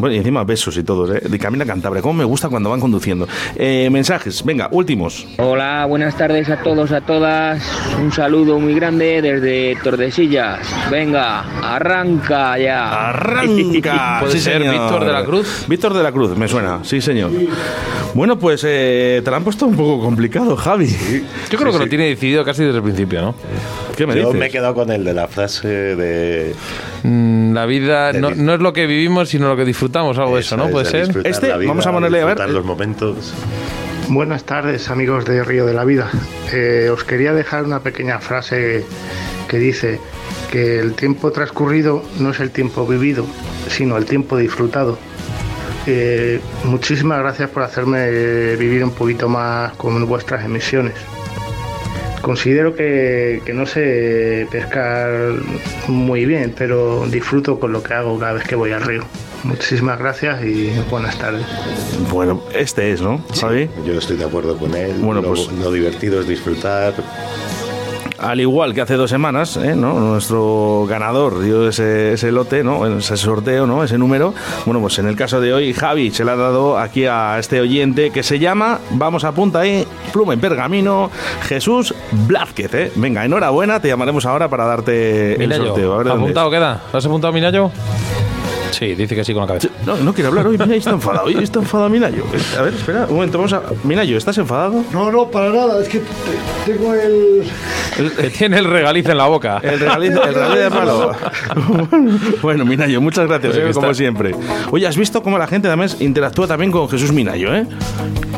Bueno, 0.01 0.14
y 0.14 0.18
encima 0.18 0.44
besos 0.44 0.76
y 0.78 0.82
todo, 0.82 1.14
¿eh? 1.14 1.20
De 1.28 1.38
Camina 1.38 1.66
Cantabria. 1.66 2.01
¿Cómo 2.01 2.14
me 2.14 2.24
gusta 2.24 2.48
cuando 2.48 2.70
van 2.70 2.80
conduciendo? 2.80 3.28
Eh, 3.55 3.88
mensajes, 3.90 4.42
venga, 4.44 4.68
últimos. 4.72 5.26
Hola, 5.38 5.84
buenas 5.84 6.16
tardes 6.16 6.48
a 6.48 6.62
todos, 6.62 6.90
a 6.92 7.03
todas. 7.03 7.62
Un 8.01 8.11
saludo 8.11 8.59
muy 8.59 8.74
grande 8.74 9.20
desde 9.20 9.76
Tordesillas. 9.82 10.61
Venga, 10.90 11.40
arranca 11.62 12.59
ya. 12.59 13.11
¡Arranca! 13.11 14.18
¿Puede 14.20 14.38
ser 14.38 14.62
Víctor 14.62 15.05
de 15.05 15.12
la 15.12 15.24
Cruz? 15.24 15.66
Víctor 15.68 15.92
de 15.94 16.03
la 16.03 16.12
Cruz, 16.12 16.36
me 16.36 16.48
suena, 16.48 16.80
sí, 16.82 17.01
señor. 17.03 17.30
Bueno, 18.14 18.38
pues 18.38 18.64
eh, 18.66 19.20
te 19.22 19.30
lo 19.30 19.36
han 19.36 19.44
puesto 19.44 19.66
un 19.66 19.76
poco 19.76 20.03
complicado, 20.03 20.57
Javi. 20.57 20.88
Yo 21.51 21.59
creo 21.59 21.72
que 21.72 21.78
lo 21.78 21.86
tiene 21.88 22.07
decidido 22.07 22.44
casi 22.44 22.64
desde 22.64 22.78
el 22.78 22.82
principio, 22.82 23.20
¿no? 23.20 23.34
¿Qué 23.96 24.07
me 24.07 24.14
Yo 24.14 24.26
dices? 24.26 24.40
me 24.40 24.46
he 24.46 24.51
quedado 24.51 24.74
con 24.74 24.90
el 24.90 25.05
de 25.05 25.14
la 25.14 25.28
frase 25.28 25.68
de. 25.68 26.55
Mm, 27.03 27.39
La 27.55 27.66
vida 27.66 28.12
no, 28.12 28.30
no 28.30 28.55
es 28.55 28.61
lo 28.61 28.72
que 28.72 28.86
vivimos, 28.86 29.28
sino 29.28 29.48
lo 29.48 29.57
que 29.57 29.64
disfrutamos, 29.64 30.18
algo 30.18 30.34
de 30.34 30.40
eso, 30.40 30.57
¿no? 30.57 30.66
es, 30.66 30.70
Puede 30.70 30.84
de 30.84 30.90
ser. 31.07 31.26
Este, 31.26 31.46
vida, 31.46 31.68
vamos 31.68 31.86
a 31.86 31.92
ponerle, 31.92 32.22
a 32.22 32.26
ver, 32.26 32.51
los 32.51 32.64
momentos. 32.64 33.32
Buenas 34.09 34.44
tardes 34.44 34.90
amigos 34.90 35.24
de 35.24 35.44
Río 35.44 35.66
de 35.66 35.74
la 35.74 35.84
Vida. 35.84 36.11
Eh, 36.53 36.90
os 36.92 37.05
quería 37.05 37.32
dejar 37.32 37.64
una 37.64 37.80
pequeña 37.80 38.18
frase 38.18 38.84
que 39.48 39.59
dice 39.59 40.01
que 40.51 40.80
el 40.80 40.94
tiempo 40.94 41.30
transcurrido 41.30 42.03
no 42.18 42.30
es 42.30 42.40
el 42.40 42.51
tiempo 42.51 42.86
vivido, 42.86 43.24
sino 43.68 43.96
el 43.96 44.07
tiempo 44.07 44.36
disfrutado. 44.36 44.98
Eh, 45.86 46.40
muchísimas 46.64 47.20
gracias 47.20 47.51
por 47.51 47.62
hacerme 47.62 48.57
vivir 48.57 48.84
un 48.84 48.90
poquito 48.90 49.28
más 49.28 49.72
con 49.74 50.07
vuestras 50.07 50.44
emisiones. 50.44 50.94
Considero 52.23 52.75
que, 52.75 53.41
que 53.47 53.53
no 53.55 53.64
sé 53.66 54.47
pescar 54.51 55.11
muy 55.89 56.27
bien, 56.27 56.55
pero 56.57 57.07
disfruto 57.07 57.59
con 57.59 57.73
lo 57.73 57.83
que 57.83 57.95
hago 57.95 58.18
cada 58.18 58.35
vez 58.35 58.45
que 58.47 58.55
voy 58.57 58.73
al 58.73 58.83
río. 58.83 59.03
Muchísimas 59.43 59.99
gracias 59.99 60.45
y 60.45 60.71
buenas 60.91 61.18
tardes. 61.18 61.43
Bueno, 62.11 62.43
este 62.55 62.93
es, 62.93 63.01
¿no, 63.01 63.25
Javi? 63.41 63.71
Yo 63.87 63.95
estoy 63.95 64.18
de 64.18 64.25
acuerdo 64.27 64.59
con 64.59 64.75
él. 64.75 64.93
Bueno, 65.01 65.23
lo, 65.23 65.29
pues- 65.29 65.51
lo 65.53 65.73
divertido 65.73 66.21
es 66.21 66.29
disfrutar. 66.29 66.93
Al 68.21 68.39
igual 68.39 68.75
que 68.75 68.83
hace 68.83 68.97
dos 68.97 69.09
semanas, 69.09 69.57
¿eh? 69.57 69.75
¿no? 69.75 69.99
nuestro 69.99 70.85
ganador 70.87 71.41
dio 71.41 71.68
ese, 71.68 72.12
ese 72.12 72.31
lote, 72.31 72.62
¿no? 72.62 72.87
ese 72.99 73.16
sorteo, 73.16 73.66
¿no? 73.66 73.83
ese 73.83 73.97
número. 73.97 74.35
Bueno, 74.66 74.81
pues 74.81 74.99
en 74.99 75.09
el 75.09 75.16
caso 75.16 75.41
de 75.41 75.55
hoy, 75.55 75.73
Javi 75.73 76.11
se 76.11 76.25
le 76.25 76.33
ha 76.33 76.37
dado 76.37 76.79
aquí 76.79 77.07
a 77.07 77.39
este 77.39 77.61
oyente 77.61 78.11
que 78.11 78.23
se 78.23 78.39
llama, 78.39 78.79
vamos 78.91 79.25
a 79.25 79.33
punta 79.33 79.61
ahí, 79.61 79.87
pluma 80.12 80.35
en 80.35 80.41
pergamino, 80.41 81.11
Jesús 81.43 81.95
Blázquez. 82.27 82.75
¿eh? 82.75 82.93
Venga, 82.97 83.25
enhorabuena, 83.25 83.81
te 83.81 83.89
llamaremos 83.89 84.27
ahora 84.27 84.49
para 84.49 84.66
darte 84.66 85.43
el 85.43 85.55
sorteo. 85.55 85.95
A 85.95 85.97
ver 85.97 86.05
de 86.05 86.11
dónde 86.11 86.25
¿Apuntado 86.25 86.51
queda? 86.51 86.83
¿Lo 86.93 86.99
has 86.99 87.07
apuntado, 87.07 87.33
Minayo? 87.33 87.71
Sí, 88.71 88.95
dice 88.95 89.14
que 89.14 89.25
sí 89.25 89.33
con 89.33 89.43
la 89.43 89.47
cabeza. 89.49 89.68
No, 89.85 89.97
no 89.97 90.12
quiere 90.14 90.29
hablar 90.29 90.47
hoy, 90.47 90.57
Minayo 90.57 90.75
está 90.79 90.91
enfadado. 90.91 91.27
Hoy 91.27 91.37
está 91.43 91.59
enfadado 91.59 91.91
Minayo. 91.91 92.25
A 92.59 92.62
ver, 92.62 92.75
espera, 92.75 93.07
un 93.09 93.14
momento, 93.16 93.39
vamos 93.39 93.53
a. 93.53 93.62
Minayo, 93.85 94.16
¿estás 94.16 94.39
enfadado? 94.39 94.85
No, 94.93 95.11
no, 95.11 95.29
para 95.31 95.51
nada. 95.51 95.83
Es 95.83 95.89
que 95.89 95.99
te- 95.99 96.73
tengo 96.73 96.95
el. 96.95 97.43
Que 98.16 98.31
tiene 98.31 98.59
el 98.59 98.64
regaliz 98.64 99.07
en 99.09 99.16
la 99.16 99.27
boca. 99.27 99.59
El 99.62 99.81
regaliz, 99.81 100.11
el 100.12 100.35
regaliz 100.35 100.59
de 100.64 100.71
palo. 100.71 101.12
bueno, 102.43 102.64
Minayo, 102.64 103.01
muchas 103.01 103.27
gracias, 103.27 103.53
Pues 103.55 103.66
eh, 103.68 103.73
como 103.73 103.87
está- 103.87 103.95
siempre. 103.95 104.35
Oye, 104.71 104.87
has 104.87 104.97
visto 104.97 105.23
cómo 105.23 105.37
la 105.39 105.47
gente 105.47 105.68
también 105.68 105.91
interactúa 106.01 106.47
también 106.47 106.71
con 106.73 106.89
Jesús 106.89 107.12
Minayo, 107.12 107.55
¿eh? 107.55 107.66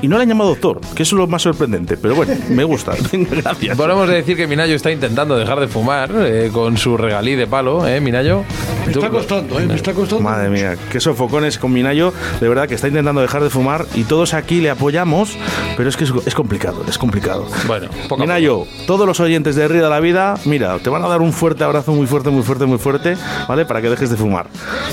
Y 0.02 0.08
no 0.08 0.16
le 0.16 0.24
han 0.24 0.28
llamado 0.28 0.50
doctor, 0.50 0.80
que 0.96 1.04
eso 1.04 1.14
es 1.14 1.20
lo 1.20 1.28
más 1.28 1.42
sorprendente. 1.42 1.96
Pero 1.96 2.16
bueno, 2.16 2.34
me 2.50 2.64
gusta. 2.64 2.92
Gracias. 3.12 3.76
Podemos 3.76 4.08
decir 4.08 4.36
que 4.36 4.48
Minayo 4.48 4.74
está 4.74 4.90
intentando 4.90 5.36
dejar 5.36 5.60
de 5.60 5.68
fumar 5.68 6.10
eh, 6.16 6.50
con 6.52 6.76
su 6.76 6.96
regalí 6.96 7.36
de 7.36 7.46
palo, 7.46 7.86
¿eh, 7.86 8.00
Minayo? 8.00 8.42
Me 8.84 8.92
está 8.92 9.10
costando, 9.10 9.60
¿eh? 9.60 9.66
Me 9.66 9.74
está 9.74 9.92
costando. 9.94 10.24
Madre 10.24 10.50
mía, 10.50 10.76
qué 10.90 10.98
sofocones 10.98 11.56
con 11.56 11.72
Minayo. 11.72 12.12
De 12.40 12.48
verdad 12.48 12.66
que 12.66 12.74
está 12.74 12.88
intentando 12.88 13.20
dejar 13.20 13.44
de 13.44 13.50
fumar 13.50 13.86
y 13.94 14.02
todos 14.02 14.34
aquí 14.34 14.60
le 14.60 14.70
apoyamos, 14.70 15.38
pero 15.76 15.88
es 15.88 15.96
que 15.96 16.02
es, 16.02 16.12
es 16.26 16.34
complicado, 16.34 16.84
es 16.88 16.98
complicado. 16.98 17.46
Bueno, 17.68 17.88
poco 18.08 18.22
a 18.22 18.26
Minayo, 18.26 18.66
todos 18.88 19.06
los 19.06 19.20
oyentes 19.20 19.54
de 19.54 19.68
Río 19.68 19.84
de 19.84 19.90
la 19.90 20.00
Vida, 20.00 20.34
mira, 20.46 20.78
te 20.80 20.90
van 20.90 21.04
a 21.04 21.08
dar 21.08 21.20
un 21.20 21.32
fuerte 21.32 21.62
abrazo 21.62 21.92
muy 21.92 22.08
fuerte, 22.08 22.30
muy 22.30 22.42
fuerte, 22.42 22.66
muy 22.66 22.78
fuerte, 22.78 23.16
¿vale? 23.48 23.64
Para 23.66 23.80
que 23.80 23.88
dejes 23.88 24.10
de 24.10 24.16
fumar, 24.16 24.46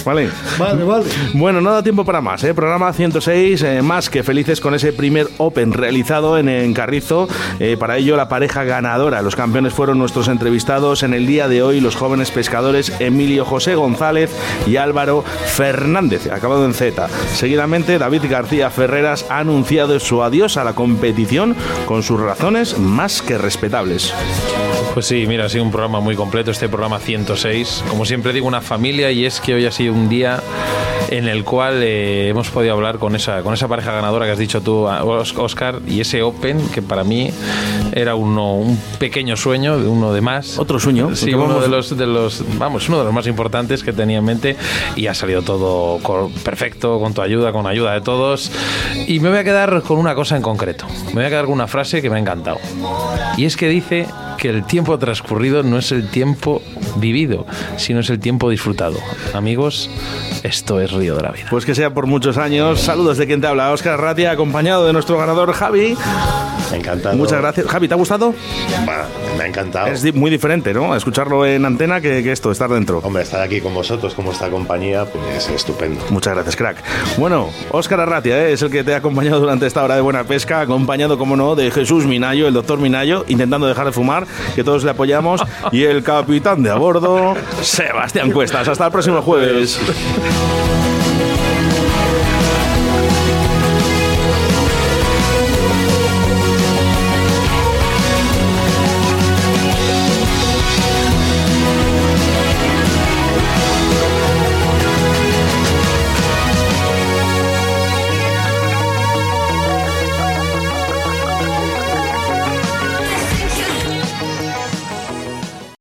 ¿vale? 0.06 0.30
Vale, 0.60 0.84
vale. 0.84 1.06
Bueno, 1.34 1.62
no 1.62 1.72
da 1.72 1.82
tiempo 1.82 2.06
para 2.06 2.22
más, 2.22 2.44
¿eh? 2.44 2.54
Programa 2.54 2.94
106, 2.94 3.64
eh, 3.64 3.82
más 3.82 4.08
que 4.10 4.22
felices 4.22 4.62
con 4.62 4.76
ese 4.76 4.94
primer 5.00 5.30
Open 5.38 5.72
realizado 5.72 6.38
en, 6.38 6.50
en 6.50 6.74
Carrizo. 6.74 7.30
Eh, 7.62 7.78
para 7.80 7.96
ello, 7.96 8.18
la 8.18 8.28
pareja 8.28 8.66
ganadora. 8.66 9.22
Los 9.22 9.38
campeones 9.38 9.74
fueron 9.74 9.98
nuestros 9.98 10.28
entrevistados 10.28 11.04
en 11.04 11.14
el 11.14 11.26
día 11.26 11.48
de 11.48 11.64
hoy, 11.64 11.80
los 11.80 11.96
jóvenes 11.96 12.32
pescadores 12.32 12.92
Emilio 13.00 13.46
José 13.46 13.76
González 13.76 14.30
y 14.68 14.76
Álvaro 14.76 15.24
Fernández, 15.46 16.30
acabado 16.30 16.66
en 16.66 16.74
Z. 16.74 17.08
Seguidamente, 17.34 17.98
David 17.98 18.24
García 18.30 18.70
Ferreras 18.72 19.26
ha 19.30 19.40
anunciado 19.40 19.98
su 20.02 20.22
adiós 20.22 20.58
a 20.58 20.66
la 20.66 20.74
competición 20.74 21.56
con 21.86 22.04
sus 22.04 22.20
razones 22.20 22.78
más 22.78 23.22
que 23.22 23.38
respetables. 23.38 24.14
Pues 24.94 25.06
sí, 25.06 25.26
mira, 25.28 25.46
ha 25.46 25.50
sido 25.50 25.64
un 25.64 25.72
programa 25.72 26.02
muy 26.02 26.18
completo, 26.18 26.52
este 26.52 26.68
programa 26.68 27.00
106. 27.00 27.86
Como 27.88 28.04
siempre 28.04 28.34
digo, 28.34 28.48
una 28.48 28.60
familia 28.60 29.12
y 29.12 29.26
es 29.26 29.40
que 29.40 29.54
hoy 29.54 29.66
ha 29.66 29.72
sido 29.72 29.94
un 29.94 30.10
día 30.10 30.44
en 31.10 31.28
el 31.28 31.44
cual 31.44 31.82
eh, 31.84 32.30
hemos 32.30 32.50
podido 32.50 32.74
hablar 32.74 33.00
con 33.00 33.16
esa, 33.16 33.42
con 33.42 33.54
esa 33.54 33.68
pareja 33.68 33.92
ganadora 33.92 34.26
que 34.26 34.32
has 34.34 34.38
dicho 34.38 34.62
tú, 34.62 34.86
Os- 34.86 35.36
Oscar, 35.38 35.80
y 35.88 36.02
ese 36.02 36.22
Open 36.22 36.60
que 36.70 36.82
para 36.82 37.04
mí 37.04 37.32
era 37.94 38.16
uno, 38.16 38.56
un 38.56 38.78
pequeño 39.00 39.36
sueño, 39.36 39.78
uno 39.78 40.14
de 40.14 40.22
más. 40.22 40.58
Otro 40.60 40.80
sueño. 40.80 41.16
Sí, 41.16 41.34
uno 41.34 41.48
vamos- 41.48 41.62
de 41.64 41.68
los, 41.70 41.98
de 41.98 42.06
los, 42.08 42.44
vamos, 42.58 42.88
uno 42.90 43.00
de 43.00 43.06
los 43.06 43.14
más 43.14 43.28
importantes 43.28 43.84
que 43.84 43.94
tenía 43.94 44.20
en 44.20 44.26
mente 44.26 44.56
y 44.96 45.08
ha 45.08 45.14
salido 45.14 45.42
todo 45.42 46.00
perfecto, 46.44 47.00
con 47.00 47.14
tu 47.14 47.22
ayuda, 47.22 47.52
con 47.52 47.66
ayuda 47.68 47.94
de 47.94 48.02
todos. 48.02 48.52
Y 49.08 49.20
me 49.20 49.30
voy 49.30 49.40
a 49.40 49.44
quedar 49.44 49.82
con 49.84 49.98
una 49.98 50.16
cosa 50.16 50.36
en 50.36 50.42
concreto. 50.42 50.86
Me 51.08 51.14
voy 51.16 51.26
a 51.26 51.30
quedar 51.30 51.46
con 51.46 51.54
una 51.54 51.68
frase 51.68 52.02
que 52.02 52.10
me 52.10 52.18
ha 52.18 52.20
encantado. 52.20 52.58
Y 53.38 53.46
es 53.46 53.58
que 53.58 53.68
dice 53.68 54.06
que 54.40 54.50
el 54.50 54.64
tiempo 54.66 54.98
transcurrido 54.98 55.64
no 55.64 55.78
es 55.78 55.92
el 55.92 56.10
tiempo 56.10 56.62
vivido, 56.96 57.46
sino 57.78 58.00
es 58.00 58.10
el 58.10 58.20
tiempo 58.20 58.50
disfrutado. 58.50 58.98
Amigos, 59.34 59.90
esto 60.44 60.80
es 60.80 60.92
Río 60.92 61.16
de 61.16 61.24
la 61.24 61.32
Vida. 61.32 61.48
Pues 61.50 61.66
que 61.66 61.76
sea 61.76 61.94
por 61.94 62.08
muchos 62.08 62.38
años. 62.38 62.80
Saludos 62.80 63.18
de 63.18 63.28
quien 63.28 63.42
te 63.42 63.48
habla, 63.48 63.72
Oscar 63.72 64.00
Ratia, 64.00 64.32
acompañado 64.32 64.88
de 64.88 64.94
nuestro 64.94 65.18
ganador 65.18 65.52
Javi. 65.54 65.96
Encantado. 66.74 67.16
Muchas 67.16 67.40
gracias. 67.40 67.68
Javi, 67.68 67.88
¿te 67.88 67.94
ha 67.94 67.98
gustado? 67.98 68.34
Va, 68.88 69.08
me 69.38 69.44
ha 69.44 69.48
encantado. 69.48 69.88
Es 69.88 70.14
muy 70.14 70.32
diferente, 70.32 70.74
¿no? 70.74 70.96
Escucharlo 70.96 71.46
en 71.46 71.66
antena 71.66 72.02
que, 72.02 72.24
que 72.24 72.32
esto, 72.32 72.52
estar 72.52 72.70
dentro. 72.70 73.00
Hombre, 73.00 73.24
estar 73.24 73.42
aquí 73.42 73.62
con 73.62 73.74
vosotros, 73.74 74.14
como 74.14 74.32
esta 74.32 74.50
compañía, 74.50 75.06
pues 75.06 75.50
estupendo. 75.50 76.04
Muchas 76.10 76.34
gracias, 76.34 76.56
crack. 76.56 76.78
Bueno, 77.18 77.50
Óscar 77.72 78.00
Arratia 78.00 78.38
¿eh? 78.38 78.54
es 78.54 78.62
el 78.62 78.70
que 78.70 78.84
te 78.84 78.94
ha 78.94 78.98
acompañado 78.98 79.40
durante 79.40 79.66
esta 79.66 79.84
hora 79.84 79.96
de 79.96 80.02
buena 80.02 80.24
pesca, 80.24 80.62
acompañado, 80.62 81.18
como 81.18 81.36
no, 81.36 81.56
de 81.56 81.72
Jesús 81.72 82.06
Minayo, 82.06 82.48
el 82.48 82.54
doctor 82.54 82.80
Minayo, 82.80 83.26
intentando 83.28 83.68
dejar 83.68 83.86
de 83.86 83.92
fumar, 83.92 84.26
que 84.56 84.64
todos 84.64 84.84
le 84.84 84.92
apoyamos, 84.92 85.42
y 85.72 85.84
el 85.84 86.04
capitán 86.04 86.64
de 86.64 86.70
a 86.70 86.76
bordo, 86.76 87.36
Sebastián 87.62 88.32
Cuestas. 88.32 88.68
Hasta 88.68 88.86
el 88.86 88.92
próximo 88.92 89.22
jueves. 89.22 89.80